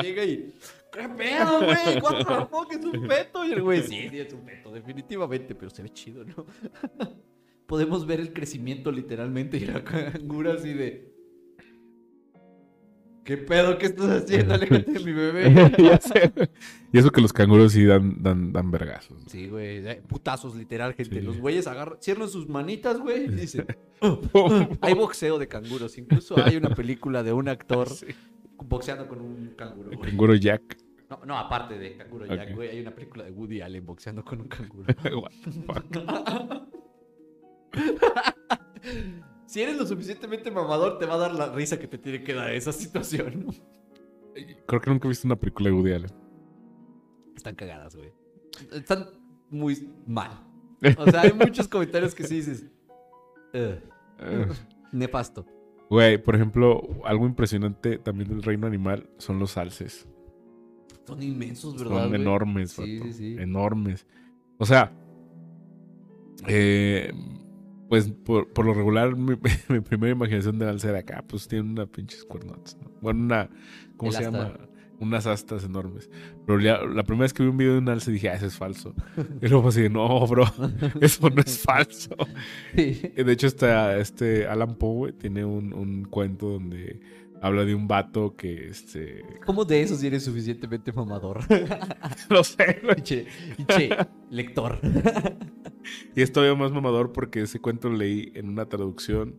Llega 0.03 0.25
y, 0.25 0.55
¿qué 0.93 1.09
pedo, 1.09 1.65
güey? 1.65 2.01
¿Cuánto 2.01 2.25
the 2.25 2.47
fuck 2.47 2.73
es 2.73 2.85
un 2.85 3.07
feto? 3.09 3.45
Y 3.45 3.53
el 3.53 3.63
güey, 3.63 3.83
sí, 3.83 4.09
sí, 4.11 4.19
es 4.19 4.33
un 4.33 4.43
feto, 4.45 4.71
definitivamente, 4.73 5.55
pero 5.55 5.71
se 5.71 5.83
ve 5.83 5.91
chido, 5.91 6.25
¿no? 6.25 6.47
Podemos 7.67 8.05
ver 8.07 8.19
el 8.21 8.33
crecimiento 8.33 8.91
literalmente 8.91 9.57
y 9.57 9.61
la 9.67 9.85
cangura 9.85 10.55
así 10.55 10.73
de... 10.75 11.09
¿Qué 13.23 13.37
pedo? 13.37 13.79
¿Qué 13.79 13.87
estás 13.87 14.23
haciendo? 14.25 14.55
Aléjate 14.55 14.91
de 14.91 14.99
mi 15.01 15.13
bebé. 15.13 15.53
ya 15.79 16.01
sé. 16.01 16.33
Y 16.93 16.99
eso 16.99 17.11
que 17.13 17.21
los 17.21 17.33
canguros 17.33 17.71
sí 17.73 17.85
dan, 17.85 18.21
dan, 18.21 18.51
dan 18.53 18.71
vergazos. 18.73 19.23
Sí, 19.29 19.47
güey. 19.47 20.01
Putazos, 20.03 20.57
literal, 20.57 20.95
gente. 20.95 21.21
Sí. 21.21 21.25
Los 21.25 21.39
güeyes 21.39 21.69
agarran, 21.69 21.99
cierran 22.01 22.29
sus 22.29 22.49
manitas, 22.49 22.99
güey, 22.99 23.27
y 23.27 23.29
dicen... 23.29 23.67
Hay 24.81 24.95
boxeo 24.95 25.39
de 25.39 25.47
canguros. 25.47 25.97
Incluso 25.99 26.43
hay 26.45 26.57
una 26.57 26.71
película 26.75 27.23
de 27.23 27.33
un 27.33 27.49
actor 27.49 27.89
Sí. 27.91 28.07
boxeando 28.65 29.07
con 29.07 29.21
un 29.21 29.55
canguro, 29.55 29.91
El 29.93 29.99
güey. 29.99 30.11
canguro 30.11 30.35
Jack. 30.35 30.79
No, 31.11 31.21
no, 31.27 31.37
aparte 31.37 31.77
de 31.77 31.97
Canguro 31.97 32.25
Jack, 32.27 32.55
güey, 32.55 32.69
hay 32.69 32.81
una 32.81 32.95
película 32.95 33.25
de 33.25 33.33
Woody 33.33 33.61
Allen 33.61 33.85
boxeando 33.85 34.25
con 34.25 34.41
un 34.43 34.49
canguro. 34.49 34.87
What 35.67 35.83
the 35.91 36.01
fuck. 36.01 36.71
si 39.47 39.63
eres 39.63 39.77
lo 39.77 39.87
suficientemente 39.87 40.51
mamador, 40.51 40.99
te 40.99 41.07
va 41.07 41.15
a 41.15 41.19
dar 41.19 41.35
la 41.35 41.53
risa 41.53 41.79
que 41.79 41.89
te 41.89 41.99
tiene 41.99 42.23
que 42.23 42.33
dar 42.35 42.53
esa 42.53 42.73
situación. 42.73 43.47
Creo 44.67 44.81
que 44.81 44.91
nunca 44.91 45.07
he 45.07 45.11
visto 45.11 45.27
una 45.27 45.37
película 45.37 45.69
de 45.71 45.75
Woody 45.75 45.93
Allen. 45.93 46.11
Están 47.37 47.55
cagadas, 47.57 47.97
güey. 47.97 48.13
Están 48.73 49.07
muy 49.51 49.91
mal. 50.07 50.31
O 50.97 51.11
sea, 51.11 51.23
hay 51.23 51.33
muchos 51.35 51.67
comentarios 51.69 52.15
que 52.15 52.25
sí 52.25 52.37
dices. 52.37 52.67
"Ugh, 53.53 53.81
Eh, 54.23 54.47
nefasto. 54.93 55.45
Güey, 55.89 56.19
por 56.23 56.37
ejemplo, 56.37 56.83
algo 57.05 57.27
impresionante 57.27 57.99
también 57.99 58.29
del 58.29 58.43
reino 58.43 58.67
animal 58.69 59.11
son 59.19 59.39
los 59.41 59.57
alces. 59.57 60.07
Son 61.07 61.23
inmensos, 61.23 61.77
¿verdad? 61.77 62.01
Son 62.03 62.09
güey? 62.11 62.21
enormes, 62.21 62.71
Sí, 62.73 62.99
vato. 62.99 63.13
sí. 63.13 63.37
Enormes. 63.39 64.07
O 64.59 64.67
sea, 64.67 64.93
eh, 66.47 67.13
pues 67.89 68.09
por, 68.25 68.53
por 68.53 68.65
lo 68.67 68.75
regular, 68.75 69.17
mi, 69.17 69.37
mi 69.69 69.81
primera 69.81 70.13
imaginación 70.13 70.59
de 70.59 70.69
alce 70.69 70.89
era 70.89 70.99
acá, 71.01 71.25
pues 71.27 71.49
tiene 71.49 71.69
una 71.71 71.87
pinches 71.87 72.25
cuernotas. 72.25 72.77
¿no? 72.83 72.91
Bueno, 73.01 73.21
una. 73.21 73.49
¿Cómo 73.97 74.11
El 74.13 74.17
se 74.17 74.23
llama? 74.25 74.53
Unas 75.01 75.27
astas 75.27 75.65
enormes. 75.65 76.11
Pero 76.47 76.61
ya- 76.61 76.83
la 76.85 77.05
primera 77.05 77.23
vez 77.23 77.33
que 77.33 77.43
vi 77.43 77.49
un 77.49 77.57
video 77.57 77.73
de 77.73 77.79
un 77.79 77.89
alce 77.89 78.11
dije, 78.13 78.29
ah, 78.29 78.35
eso 78.35 78.45
es 78.47 78.57
falso. 78.57 78.95
Y 79.41 79.49
luego 79.49 79.69
así, 79.69 79.89
no, 79.89 80.27
bro, 80.27 80.45
eso 81.01 81.31
no 81.31 81.41
es 81.41 81.59
falso. 81.59 82.15
Sí. 82.77 83.01
De 83.17 83.33
hecho, 83.33 83.47
está 83.47 83.97
este 83.99 84.47
Alan 84.47 84.77
Poe 84.77 85.13
tiene 85.15 85.45
un, 85.45 85.73
un 85.73 86.05
cuento 86.05 86.51
donde 86.51 87.01
habla 87.41 87.65
de 87.65 87.75
un 87.75 87.89
vato 87.89 88.35
que 88.37 88.69
este. 88.69 89.23
¿Cómo 89.47 89.65
de 89.65 89.83
eso 89.83 89.97
si 89.97 90.07
eres 90.07 90.25
suficientemente 90.25 90.93
mamador? 90.93 91.41
No 92.31 92.45
sé, 92.45 92.81
güey. 92.83 92.95
Pinche, 92.97 93.27
pinche 93.57 93.91
lector. 94.31 94.79
Y 96.15 96.23
es 96.23 96.33
todavía 96.33 96.55
más 96.57 96.73
mamador 96.73 97.13
porque 97.13 97.43
ese 97.43 97.61
cuento 97.61 97.89
lo 97.89 97.97
leí 97.97 98.33
en 98.35 98.49
una 98.49 98.67
traducción, 98.69 99.39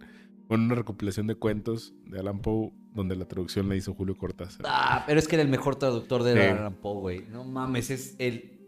en 0.50 0.60
una 0.62 0.76
recopilación 0.76 1.28
de 1.28 1.36
cuentos 1.36 1.94
de 2.06 2.20
Alan 2.20 2.42
Poe, 2.42 2.72
donde 2.94 3.16
la 3.16 3.26
traducción 3.28 3.70
la 3.70 3.76
hizo 3.76 3.94
Julio 3.94 4.18
Cortázar. 4.18 4.66
Ah, 4.68 5.04
pero 5.08 5.20
es 5.20 5.28
que 5.28 5.36
era 5.36 5.44
el 5.44 5.50
mejor 5.50 5.76
traductor 5.78 6.24
de 6.24 6.34
Sí. 6.34 6.40
Alan 6.40 6.74
Poe, 6.76 7.00
güey. 7.00 7.26
No 7.32 7.44
mames, 7.44 7.90
es 7.92 8.16
el 8.20 8.60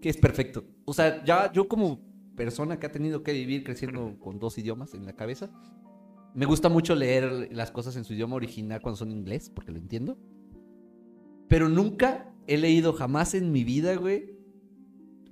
que 0.00 0.08
es 0.08 0.16
perfecto. 0.16 0.64
O 0.84 0.92
sea, 0.92 1.22
ya 1.24 1.52
yo 1.52 1.68
como 1.68 2.00
persona 2.34 2.80
que 2.80 2.86
ha 2.86 2.92
tenido 2.92 3.22
que 3.22 3.32
vivir 3.32 3.62
creciendo 3.62 4.18
con 4.18 4.40
dos 4.40 4.58
idiomas 4.58 4.94
en 4.94 5.04
la 5.06 5.12
cabeza, 5.12 5.50
me 6.34 6.46
gusta 6.46 6.68
mucho 6.68 6.94
leer 6.94 7.48
las 7.52 7.70
cosas 7.70 7.96
en 7.96 8.04
su 8.04 8.14
idioma 8.14 8.36
original 8.36 8.80
cuando 8.80 8.96
son 8.96 9.10
inglés, 9.10 9.50
porque 9.54 9.72
lo 9.72 9.78
entiendo. 9.78 10.18
Pero 11.48 11.68
nunca 11.68 12.32
he 12.46 12.56
leído 12.56 12.92
jamás 12.92 13.34
en 13.34 13.52
mi 13.52 13.64
vida, 13.64 13.94
güey, 13.96 14.36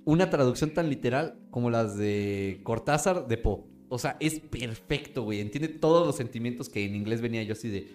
una 0.05 0.29
traducción 0.29 0.73
tan 0.73 0.89
literal 0.89 1.39
como 1.49 1.69
las 1.69 1.97
de 1.97 2.61
Cortázar 2.63 3.27
de 3.27 3.37
Poe. 3.37 3.63
O 3.89 3.97
sea, 3.97 4.17
es 4.19 4.39
perfecto, 4.39 5.23
güey. 5.23 5.41
Entiende 5.41 5.67
todos 5.67 6.05
los 6.05 6.15
sentimientos 6.15 6.69
que 6.69 6.85
en 6.85 6.95
inglés 6.95 7.21
venía 7.21 7.43
yo 7.43 7.53
así 7.53 7.69
de. 7.69 7.87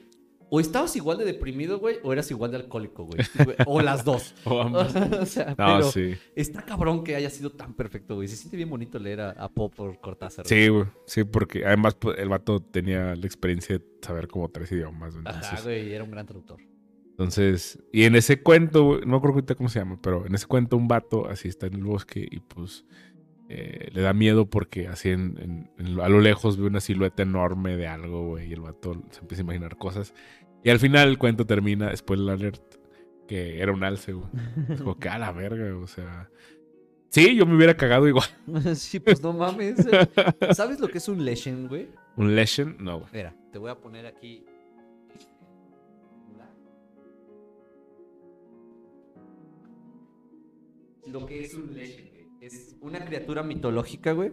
O 0.49 0.61
estabas 0.61 0.95
igual 0.95 1.19
de 1.19 1.25
deprimido, 1.25 1.79
güey, 1.81 1.97
o 2.05 2.13
eras 2.13 2.31
igual 2.31 2.53
de 2.53 2.59
alcohólico, 2.59 3.05
güey. 3.05 3.19
O 3.67 3.81
las 3.81 4.05
dos. 4.05 4.35
O 4.45 4.61
ambos. 4.63 4.95
o 5.21 5.27
sea, 5.27 5.47
No, 5.51 5.55
pero 5.57 5.83
sí. 5.91 6.15
está 6.37 6.63
cabrón 6.63 7.03
que 7.03 7.17
haya 7.17 7.31
sido 7.31 7.51
tan 7.51 7.75
perfecto, 7.75 8.15
güey. 8.15 8.29
Se 8.29 8.37
siente 8.37 8.57
bien 8.57 8.71
bonito 8.71 8.99
leer 8.99 9.21
a, 9.23 9.31
a 9.31 9.49
Poe 9.49 9.71
por 9.71 10.01
Cortázar. 10.01 10.47
Sí, 10.47 10.69
güey. 10.69 10.87
Sí, 11.07 11.25
porque 11.25 11.65
además 11.67 11.95
pues, 11.97 12.19
el 12.19 12.29
vato 12.29 12.61
tenía 12.61 13.17
la 13.17 13.27
experiencia 13.27 13.79
de 13.79 13.85
saber 14.03 14.29
como 14.29 14.49
tres 14.49 14.71
idiomas. 14.71 15.15
güey. 15.15 15.25
Ajá, 15.27 15.37
Entonces, 15.41 15.65
güey, 15.65 15.93
era 15.93 16.05
un 16.05 16.11
gran 16.13 16.27
traductor. 16.27 16.61
entonces 17.11 17.79
y 17.93 18.05
en 18.05 18.15
ese 18.15 18.41
cuento, 18.43 18.85
güey, 18.85 19.01
no 19.01 19.07
me 19.09 19.17
acuerdo 19.17 19.35
ahorita 19.37 19.55
cómo 19.57 19.69
se 19.69 19.79
llama, 19.81 19.99
pero 20.01 20.27
en 20.27 20.35
ese 20.35 20.47
cuento 20.47 20.77
un 20.77 20.87
vato 20.87 21.27
así 21.29 21.49
está 21.49 21.67
en 21.67 21.75
el 21.75 21.83
bosque 21.85 22.27
y 22.31 22.39
pues 22.41 22.85
eh, 23.49 23.89
le 23.93 24.01
da 24.01 24.13
miedo 24.13 24.47
porque 24.51 24.89
así 24.89 25.11
en, 25.11 25.69
en- 25.79 26.01
a 26.01 26.09
lo 26.09 26.21
lejos 26.21 26.57
ve 26.57 26.67
una 26.67 26.81
silueta 26.81 27.23
enorme 27.23 27.77
de 27.77 27.87
algo, 27.87 28.27
güey, 28.29 28.49
y 28.49 28.53
el 28.53 28.61
vato 28.61 29.03
se 29.11 29.21
empieza 29.21 29.43
a 29.43 29.45
imaginar 29.45 29.77
cosas. 29.77 30.15
Y 30.65 30.71
al 30.71 30.79
final 30.81 31.09
el 31.09 31.19
cuento 31.19 31.47
termina, 31.47 31.95
spoiler 31.97 32.31
alert, 32.35 32.63
que 33.29 33.61
era 33.61 33.73
un 33.73 33.85
alce, 33.85 34.13
güey. 34.15 34.29
Como 34.79 34.99
que 34.99 35.09
a 35.09 35.19
la 35.19 35.31
verga, 35.33 35.77
o 35.77 35.87
sea. 35.87 36.29
Sí, 37.11 37.37
yo 37.37 37.47
me 37.47 37.55
hubiera 37.57 37.77
cagado 37.77 38.09
igual. 38.09 38.27
sí, 38.75 38.99
pues 39.01 39.23
no 39.23 39.33
mames. 39.33 39.77
¿Sabes 40.53 40.81
lo 40.81 40.89
que 40.89 40.99
es 40.99 41.09
un 41.09 41.25
legend, 41.25 41.69
güey? 41.69 41.89
¿Un 42.17 42.35
legend? 42.35 42.81
No, 42.81 42.95
güey. 42.99 43.05
Espera, 43.07 43.35
te 43.53 43.59
voy 43.59 43.71
a 43.71 43.77
poner 43.77 44.07
aquí. 44.07 44.45
Lo 51.07 51.25
que 51.27 51.45
es 51.45 51.55
un 51.55 51.73
legend, 51.75 52.11
güey. 52.11 52.16
Es 52.41 52.76
una 52.80 53.05
criatura 53.05 53.43
mitológica, 53.43 54.12
güey. 54.12 54.32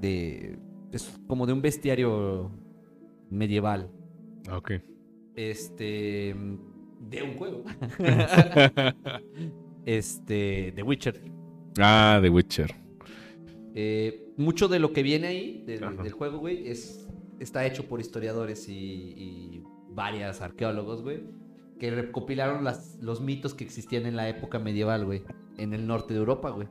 De. 0.00 0.58
Es 0.92 1.18
como 1.26 1.46
de 1.46 1.52
un 1.52 1.62
bestiario 1.62 2.50
medieval. 3.30 3.90
Ah, 4.48 4.58
Ok. 4.58 4.72
Este. 5.34 6.34
De 7.00 7.22
un 7.22 7.34
juego. 7.36 7.64
este. 9.84 10.72
The 10.74 10.82
Witcher. 10.82 11.20
ah, 11.78 12.18
The 12.22 12.30
Witcher. 12.30 12.74
Eh, 13.74 14.32
mucho 14.36 14.68
de 14.68 14.78
lo 14.78 14.92
que 14.92 15.02
viene 15.02 15.26
ahí, 15.28 15.64
del 15.66 16.12
juego, 16.12 16.38
güey, 16.38 16.68
es, 16.68 17.08
está 17.40 17.66
hecho 17.66 17.88
por 17.88 18.00
historiadores 18.00 18.68
y, 18.68 18.72
y 18.72 19.62
varias 19.90 20.40
arqueólogos, 20.40 21.02
güey, 21.02 21.24
que 21.80 21.90
recopilaron 21.90 22.62
las, 22.62 22.96
los 23.00 23.20
mitos 23.20 23.52
que 23.52 23.64
existían 23.64 24.06
en 24.06 24.14
la 24.14 24.28
época 24.28 24.60
medieval, 24.60 25.04
güey, 25.04 25.22
en 25.58 25.72
el 25.74 25.88
norte 25.88 26.14
de 26.14 26.20
Europa, 26.20 26.50
güey. 26.50 26.68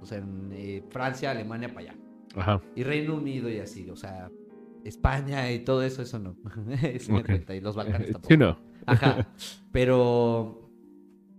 O 0.00 0.06
sea, 0.06 0.18
en 0.18 0.50
eh, 0.52 0.82
Francia, 0.90 1.30
Alemania, 1.30 1.68
para 1.68 1.80
allá. 1.90 1.96
Ajá. 2.36 2.62
Y 2.74 2.82
Reino 2.84 3.16
Unido 3.16 3.50
y 3.50 3.58
así, 3.58 3.88
o 3.90 3.96
sea, 3.96 4.30
España 4.84 5.50
y 5.52 5.60
todo 5.60 5.82
eso, 5.82 6.02
eso 6.02 6.18
no. 6.18 6.36
Sí 6.98 7.12
me 7.12 7.20
Ok. 7.20 7.26
cuenta, 7.26 7.54
y 7.54 7.60
los 7.60 7.76
Balcanes 7.76 8.08
tampoco. 8.12 8.32
Sí, 8.32 8.36
no. 8.38 8.58
Ajá. 8.86 9.28
Pero. 9.72 10.70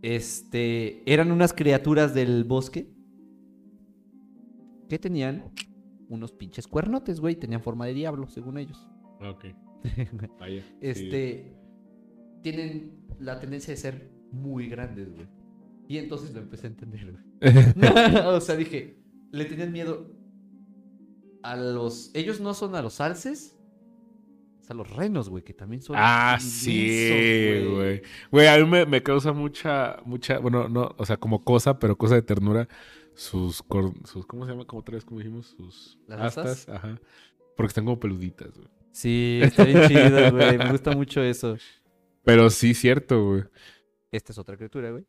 Este. 0.01 1.03
Eran 1.11 1.31
unas 1.31 1.53
criaturas 1.53 2.13
del 2.13 2.43
bosque. 2.43 2.89
Que 4.89 4.99
tenían 4.99 5.51
unos 6.09 6.31
pinches 6.33 6.67
cuernotes, 6.67 7.19
güey. 7.19 7.35
Tenían 7.35 7.61
forma 7.61 7.85
de 7.85 7.93
diablo, 7.93 8.27
según 8.27 8.57
ellos. 8.57 8.89
Ok. 9.21 9.45
Vaya. 10.39 10.63
Este. 10.81 11.55
Tienen 12.43 13.05
la 13.19 13.39
tendencia 13.39 13.71
de 13.73 13.77
ser 13.77 14.11
muy 14.31 14.67
grandes, 14.67 15.13
güey. 15.13 15.27
Y 15.91 15.97
entonces 15.97 16.33
lo 16.33 16.39
empecé 16.39 16.67
a 16.67 16.69
entender, 16.69 17.11
güey. 17.11 17.25
o 18.25 18.39
sea, 18.39 18.55
dije. 18.55 18.95
Le 19.33 19.43
tenían 19.43 19.73
miedo. 19.73 20.09
A 21.43 21.57
los. 21.57 22.11
Ellos 22.13 22.39
no 22.39 22.53
son 22.53 22.75
a 22.75 22.81
los 22.81 23.01
alces. 23.01 23.57
Es 24.61 24.71
a 24.71 24.73
los 24.73 24.89
renos, 24.89 25.27
güey, 25.27 25.43
que 25.43 25.53
también 25.53 25.81
son. 25.81 25.97
Ah, 25.99 26.37
sí, 26.39 27.61
güey. 27.69 28.03
Güey, 28.31 28.47
a 28.47 28.57
mí 28.59 28.69
me, 28.69 28.85
me 28.85 29.03
causa 29.03 29.33
mucha, 29.33 29.97
mucha, 30.05 30.39
bueno, 30.39 30.69
no, 30.69 30.95
o 30.97 31.05
sea, 31.05 31.17
como 31.17 31.43
cosa, 31.43 31.77
pero 31.77 31.97
cosa 31.97 32.15
de 32.15 32.21
ternura, 32.21 32.69
sus, 33.13 33.61
cor- 33.61 33.93
sus 34.05 34.25
¿cómo 34.25 34.45
se 34.45 34.51
llama? 34.51 34.63
Como 34.63 34.79
otra 34.79 34.95
vez, 34.95 35.03
como 35.03 35.19
dijimos, 35.19 35.55
sus 35.57 35.99
¿Las 36.07 36.37
astas, 36.37 36.69
ajá. 36.69 37.01
Porque 37.57 37.67
están 37.67 37.83
como 37.83 37.99
peluditas, 37.99 38.55
güey. 38.55 38.69
Sí, 38.93 39.41
está 39.43 39.65
bien 39.65 39.89
chido, 39.89 40.31
güey. 40.31 40.57
Me 40.57 40.71
gusta 40.71 40.95
mucho 40.95 41.21
eso. 41.21 41.57
Pero 42.23 42.49
sí, 42.49 42.73
cierto, 42.73 43.25
güey. 43.25 43.43
Esta 44.09 44.31
es 44.31 44.37
otra 44.37 44.55
criatura, 44.55 44.91
güey. 44.91 45.05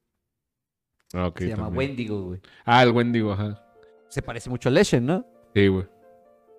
Ah, 1.14 1.26
ok, 1.26 1.38
Se 1.38 1.48
llama 1.48 1.64
también. 1.64 1.90
Wendigo, 1.90 2.22
güey. 2.22 2.40
Ah, 2.64 2.82
el 2.82 2.90
Wendigo, 2.90 3.32
ajá. 3.32 3.62
Se 4.08 4.22
parece 4.22 4.50
mucho 4.50 4.68
a 4.68 4.72
Leshen, 4.72 5.06
¿no? 5.06 5.26
Sí, 5.54 5.66
güey. 5.68 5.86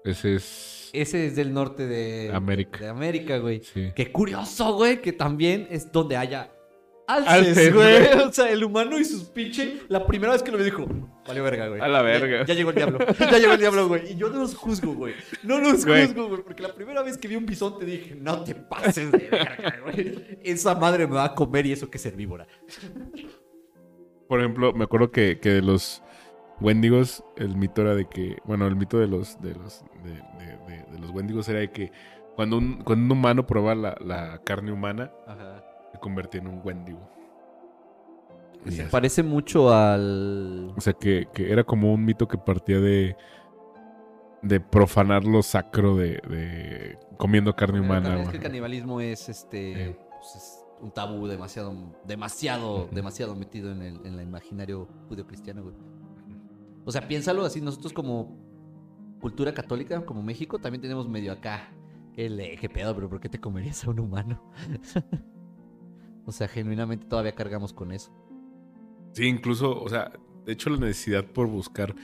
Ese 0.04 0.36
es 0.36 0.90
Ese 0.92 1.28
es 1.28 1.36
del 1.36 1.54
norte 1.54 1.88
de 1.88 2.32
América. 2.34 2.80
De 2.80 2.90
América, 2.90 3.38
güey. 3.38 3.62
Sí. 3.64 3.92
Qué 3.96 4.12
curioso, 4.12 4.74
güey, 4.76 5.02
que 5.02 5.14
también 5.14 5.68
es 5.70 5.92
donde 5.92 6.18
haya 6.18 6.52
alces, 7.08 7.74
güey. 7.74 8.08
O 8.28 8.32
sea, 8.32 8.50
el 8.52 8.64
humano 8.64 9.00
y 9.00 9.06
sus 9.06 9.24
pinche. 9.26 9.82
La 9.88 10.06
primera 10.06 10.34
vez 10.34 10.44
que 10.44 10.52
lo 10.52 10.58
vi 10.58 10.66
dijo, 10.66 10.86
vale 11.28 11.42
verga, 11.42 11.68
güey. 11.68 11.82
A 11.82 11.88
la 11.88 12.02
verga. 12.02 12.42
Ya, 12.42 12.46
ya 12.48 12.54
llegó 12.54 12.70
el 12.72 12.76
diablo. 12.76 13.00
Ya 13.20 13.38
llegó 13.40 13.54
el 13.54 13.60
diablo, 13.60 13.88
güey. 13.88 14.12
Y 14.12 14.16
yo 14.16 14.30
no 14.30 14.40
los 14.40 14.56
juzgo, 14.56 14.94
güey. 14.94 15.14
No 15.44 15.60
los 15.60 15.86
juzgo, 15.86 16.28
güey. 16.28 16.42
Porque 16.44 16.64
la 16.64 16.74
primera 16.74 17.02
vez 17.02 17.18
que 17.18 17.28
vi 17.28 17.36
un 17.36 17.46
bisonte 17.46 17.86
dije, 17.86 18.16
no 18.16 18.44
te 18.44 18.56
pases 18.56 19.12
de 19.12 19.30
verga, 19.30 19.80
güey. 19.84 20.40
Esa 20.44 20.76
madre 20.76 21.08
me 21.08 21.16
va 21.16 21.26
a 21.26 21.36
comer 21.36 21.66
y 21.66 21.72
eso 21.72 21.90
que 21.90 21.98
es 21.98 22.06
herbívora. 22.06 22.48
Por 24.34 24.40
ejemplo, 24.40 24.74
me 24.74 24.86
acuerdo 24.86 25.12
que, 25.12 25.40
que 25.40 25.50
de 25.50 25.62
los 25.62 26.02
Wendigos, 26.60 27.24
el 27.38 27.56
mito 27.56 27.82
era 27.84 27.94
de 27.94 28.06
que, 28.10 28.38
bueno, 28.46 28.66
el 28.66 28.76
mito 28.76 28.98
de 28.98 29.06
los 29.06 29.40
de 29.42 29.54
los 29.54 29.86
de, 30.04 30.10
de- 30.44 30.58
de- 30.68 30.92
de 30.92 31.00
los 31.00 31.12
Wendigos 31.12 31.48
era 31.50 31.60
de 31.60 31.70
que 31.70 31.92
cuando 32.36 32.58
un, 32.58 32.78
cuando 32.84 33.06
un 33.14 33.20
humano 33.20 33.46
probaba 33.46 33.76
la, 33.76 33.98
la 34.04 34.40
carne 34.44 34.72
humana, 34.72 35.12
Ajá. 35.28 35.64
se 35.92 36.00
convertía 36.00 36.42
en 36.42 36.48
un 36.48 36.62
Wendigo. 36.64 37.00
Y 38.66 38.72
Se 38.72 38.86
parece 38.86 39.22
mucho 39.22 39.72
al. 39.72 40.74
O 40.76 40.82
sea 40.82 40.94
que, 40.94 41.28
que 41.32 41.52
era 41.52 41.64
como 41.64 41.94
un 41.94 42.04
mito 42.04 42.28
que 42.28 42.40
partía 42.40 42.80
de 42.80 43.16
de 44.42 44.60
profanar 44.60 45.24
lo 45.26 45.44
sacro 45.44 45.96
de, 45.96 46.20
de 46.28 46.98
comiendo 47.18 47.56
carne 47.56 47.80
humana. 47.82 48.20
es 48.24 48.30
que 48.30 48.38
el 48.38 48.44
canibalismo 48.44 49.00
es 49.00 49.30
este. 49.30 49.90
Eh. 49.90 49.98
pues, 50.20 50.36
es 50.36 50.63
un 50.84 50.92
tabú 50.92 51.28
demasiado, 51.28 51.74
demasiado, 52.06 52.90
demasiado 52.92 53.36
metido 53.36 53.72
en 53.72 53.82
el, 53.82 54.06
en 54.06 54.20
el 54.20 54.28
imaginario 54.28 54.88
judio-cristiano, 55.08 55.64
güey. 55.64 55.76
O 56.86 56.92
sea, 56.92 57.08
piénsalo 57.08 57.46
así, 57.46 57.62
nosotros 57.62 57.94
como 57.94 58.38
cultura 59.22 59.54
católica, 59.54 60.06
como 60.06 60.22
México, 60.22 60.60
también 60.60 60.82
tenemos 60.82 61.08
medio 61.08 61.32
acá 61.32 61.74
el 62.18 62.38
eh, 62.40 62.58
qué 62.60 62.68
pedo, 62.70 62.94
pero 62.94 63.10
¿por 63.10 63.22
qué 63.22 63.30
te 63.30 63.40
comerías 63.40 63.86
a 63.86 63.92
un 63.92 64.02
humano? 64.02 64.44
o 66.26 66.32
sea, 66.34 66.50
genuinamente 66.50 67.06
todavía 67.08 67.34
cargamos 67.34 67.72
con 67.72 67.94
eso. 67.94 68.12
Sí, 69.14 69.26
incluso, 69.26 69.82
o 69.82 69.88
sea, 69.88 70.12
de 70.46 70.52
hecho 70.52 70.70
la 70.70 70.78
necesidad 70.78 71.26
por 71.26 71.48
buscar 71.48 71.96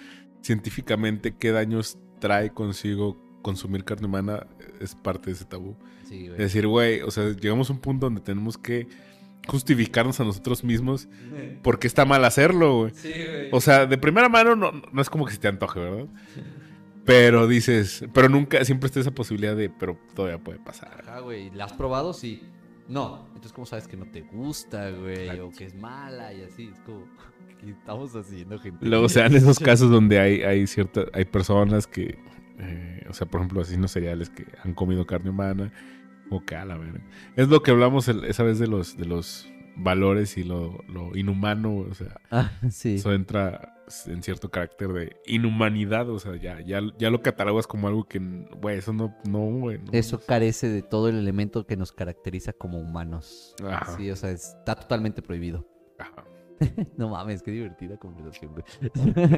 científicamente 0.42 1.36
qué 1.36 1.52
daños 1.52 2.00
trae 2.20 2.54
consigo 2.54 3.22
consumir 3.42 3.84
carne 3.84 4.08
humana 4.08 4.48
es 4.80 4.96
parte 4.96 5.28
de 5.28 5.32
ese 5.34 5.46
tabú. 5.46 5.76
Sí, 6.08 6.24
Es 6.24 6.28
güey. 6.30 6.38
decir, 6.40 6.68
güey, 6.68 7.02
o 7.02 7.12
sea, 7.12 7.30
llegamos 7.32 7.70
a 7.70 7.74
un 7.74 7.80
punto 7.80 8.08
donde 8.08 8.22
tenemos 8.22 8.58
que 8.58 8.88
justificarnos 9.48 10.20
a 10.20 10.24
nosotros 10.26 10.64
mismos 10.64 11.08
porque 11.64 11.88
está 11.88 12.06
mal 12.06 12.24
hacerlo, 12.26 12.80
güey. 12.82 12.92
Sí, 12.94 13.12
güey. 13.12 13.50
O 13.52 13.62
sea, 13.62 13.86
de 13.86 13.98
primera 13.98 14.30
mano 14.30 14.56
no, 14.56 14.72
no 14.92 15.02
es 15.02 15.10
como 15.10 15.26
que 15.26 15.34
se 15.34 15.40
te 15.40 15.48
antoje, 15.48 15.80
¿verdad? 15.80 16.08
Pero 17.06 17.48
dices, 17.48 18.06
pero 18.14 18.30
nunca, 18.30 18.64
siempre 18.66 18.88
está 18.88 19.00
esa 19.00 19.12
posibilidad 19.12 19.56
de, 19.56 19.70
pero 19.70 19.98
todavía 20.14 20.38
puede 20.38 20.60
pasar. 20.60 21.04
Ajá, 21.08 21.20
güey. 21.22 21.50
¿La 21.52 21.66
has 21.66 21.74
probado? 21.74 22.14
Sí. 22.14 22.44
No. 22.88 23.26
Entonces, 23.30 23.54
¿cómo 23.54 23.66
sabes 23.66 23.88
que 23.88 23.98
no 23.98 24.06
te 24.06 24.22
gusta, 24.22 24.92
güey? 24.92 25.22
Exacto. 25.24 25.48
O 25.48 25.52
que 25.52 25.66
es 25.66 25.76
mala 25.76 26.34
y 26.34 26.44
así. 26.44 26.70
Es 26.72 26.80
como, 26.82 27.06
¿qué 27.62 27.72
estamos 27.72 28.16
haciendo, 28.16 28.60
gente? 28.60 28.86
Luego 28.86 29.10
se 29.10 29.22
dan 29.22 29.34
esos 29.36 29.58
casos 29.60 29.90
donde 29.90 30.20
hay, 30.20 30.42
hay 30.44 30.68
ciertas, 30.68 31.06
hay 31.14 31.26
personas 31.26 31.88
que, 31.88 32.20
eh, 32.60 33.06
o 33.10 33.14
sea, 33.14 33.28
por 33.28 33.40
ejemplo, 33.42 33.62
asesinos 33.62 33.92
seriales 33.92 34.30
que 34.30 34.46
han 34.64 34.74
comido 34.74 35.06
carne 35.06 35.30
humana 35.30 35.72
o 36.30 36.44
que 36.46 36.56
a 36.56 36.66
la 36.66 36.78
verga. 36.78 37.02
Es 37.36 37.48
lo 37.50 37.64
que 37.64 37.72
hablamos 37.72 38.08
el- 38.08 38.24
esa 38.26 38.44
vez 38.44 38.60
de 38.60 38.68
los, 38.68 38.98
de 38.98 39.06
los 39.06 39.50
valores 39.76 40.38
y 40.38 40.44
lo, 40.44 40.84
lo 40.88 41.16
inhumano, 41.16 41.76
o 41.78 41.94
sea, 41.94 42.20
Ah, 42.32 42.52
sí. 42.70 42.96
eso 42.96 43.14
entra 43.14 43.76
en 44.06 44.22
cierto 44.22 44.52
carácter 44.52 44.90
de 44.90 45.16
inhumanidad, 45.26 46.08
o 46.10 46.20
sea, 46.20 46.36
ya, 46.36 46.60
ya, 46.62 46.80
ya 47.00 47.10
lo 47.10 47.24
catalogas 47.24 47.66
como 47.66 47.88
algo 47.88 48.04
que, 48.08 48.20
güey, 48.62 48.78
eso 48.78 48.94
no, 48.94 49.16
no. 49.28 49.72
Eso 49.92 50.20
carece 50.24 50.68
de 50.70 50.84
todo 50.84 51.10
el 51.10 51.16
elemento 51.18 51.66
que 51.66 51.76
nos 51.78 51.92
caracteriza 51.92 52.54
como 52.54 52.78
humanos. 52.80 53.56
Ajá. 53.68 53.98
Sí, 53.98 54.12
o 54.12 54.16
sea, 54.16 54.30
está 54.30 54.76
totalmente 54.76 55.22
prohibido. 55.24 55.66
Ajá. 55.98 56.26
No 56.98 57.08
mames, 57.10 57.42
qué 57.42 57.52
divertida 57.52 57.98
conversación, 57.98 58.52
güey. 58.52 58.66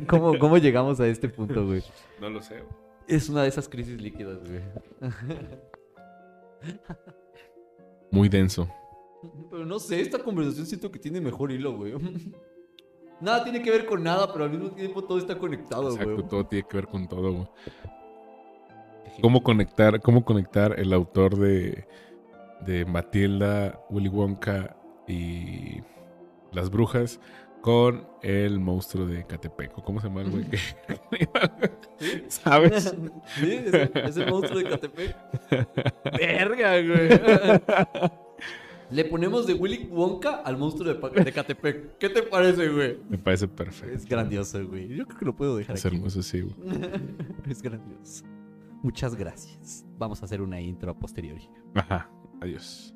¿Cómo, 0.07 0.37
¿Cómo 0.39 0.57
llegamos 0.57 0.99
a 0.99 1.07
este 1.07 1.29
punto, 1.29 1.65
güey? 1.67 1.83
No 2.19 2.29
lo 2.31 2.41
sé. 2.41 2.55
güey. 2.55 2.80
Es 3.07 3.29
una 3.29 3.43
de 3.43 3.49
esas 3.49 3.67
crisis 3.67 4.01
líquidas, 4.01 4.39
güey. 4.39 4.61
Muy 8.11 8.29
denso. 8.29 8.69
Pero 9.49 9.65
no 9.65 9.79
sé, 9.79 10.01
esta 10.01 10.19
conversación 10.19 10.65
siento 10.65 10.91
que 10.91 10.99
tiene 10.99 11.21
mejor 11.21 11.51
hilo, 11.51 11.77
güey. 11.77 11.93
Nada 13.21 13.43
tiene 13.43 13.61
que 13.61 13.69
ver 13.69 13.85
con 13.85 14.01
nada, 14.01 14.33
pero 14.33 14.45
al 14.45 14.49
mismo 14.49 14.71
tiempo 14.71 15.03
todo 15.03 15.19
está 15.19 15.37
conectado, 15.37 15.91
Exacto, 15.91 16.15
güey. 16.15 16.27
todo 16.27 16.47
tiene 16.47 16.67
que 16.67 16.77
ver 16.77 16.87
con 16.87 17.07
todo, 17.07 17.31
güey. 17.31 17.47
¿Cómo 19.21 19.43
conectar, 19.43 20.01
cómo 20.01 20.25
conectar 20.25 20.79
el 20.79 20.91
autor 20.91 21.37
de, 21.37 21.85
de 22.65 22.83
Matilda, 22.85 23.79
Willy 23.91 24.09
Wonka 24.09 24.75
y 25.07 25.81
Las 26.51 26.71
Brujas 26.71 27.19
con 27.61 28.07
el 28.23 28.59
monstruo 28.59 29.05
de 29.05 29.25
Catepec? 29.25 29.77
¿O 29.77 29.83
¿Cómo 29.83 30.01
se 30.01 30.07
llama 30.07 30.21
el 30.21 30.31
güey? 30.31 30.45
¿Sabes? 32.27 32.93
Sí, 33.39 33.51
es, 33.53 33.73
el- 33.73 33.91
es 33.95 34.17
el 34.17 34.29
monstruo 34.29 34.59
de 34.59 34.69
Catepec. 34.69 35.15
Verga, 36.17 36.81
güey. 36.81 37.09
Le 38.91 39.05
ponemos 39.05 39.47
de 39.47 39.53
Willy 39.53 39.87
Wonka 39.89 40.41
al 40.41 40.57
monstruo 40.57 40.93
de, 40.93 41.23
de 41.23 41.31
Catepec. 41.31 41.97
¿Qué 41.97 42.09
te 42.09 42.23
parece, 42.23 42.67
güey? 42.67 42.97
Me 43.09 43.17
parece 43.17 43.47
perfecto. 43.47 43.95
Es 43.95 44.05
grandioso, 44.05 44.67
güey. 44.67 44.89
Yo 44.89 45.05
creo 45.05 45.19
que 45.19 45.25
lo 45.25 45.33
puedo 45.35 45.55
dejar 45.55 45.77
Es 45.77 45.85
aquí. 45.85 45.95
hermoso, 45.95 46.21
sí, 46.21 46.41
güey. 46.41 46.55
es 47.49 47.61
grandioso. 47.61 48.25
Muchas 48.83 49.15
gracias. 49.15 49.85
Vamos 49.97 50.21
a 50.21 50.25
hacer 50.25 50.41
una 50.41 50.59
intro 50.59 50.91
a 50.91 50.99
posteriori. 50.99 51.47
Ajá. 51.75 52.09
Adiós. 52.41 52.93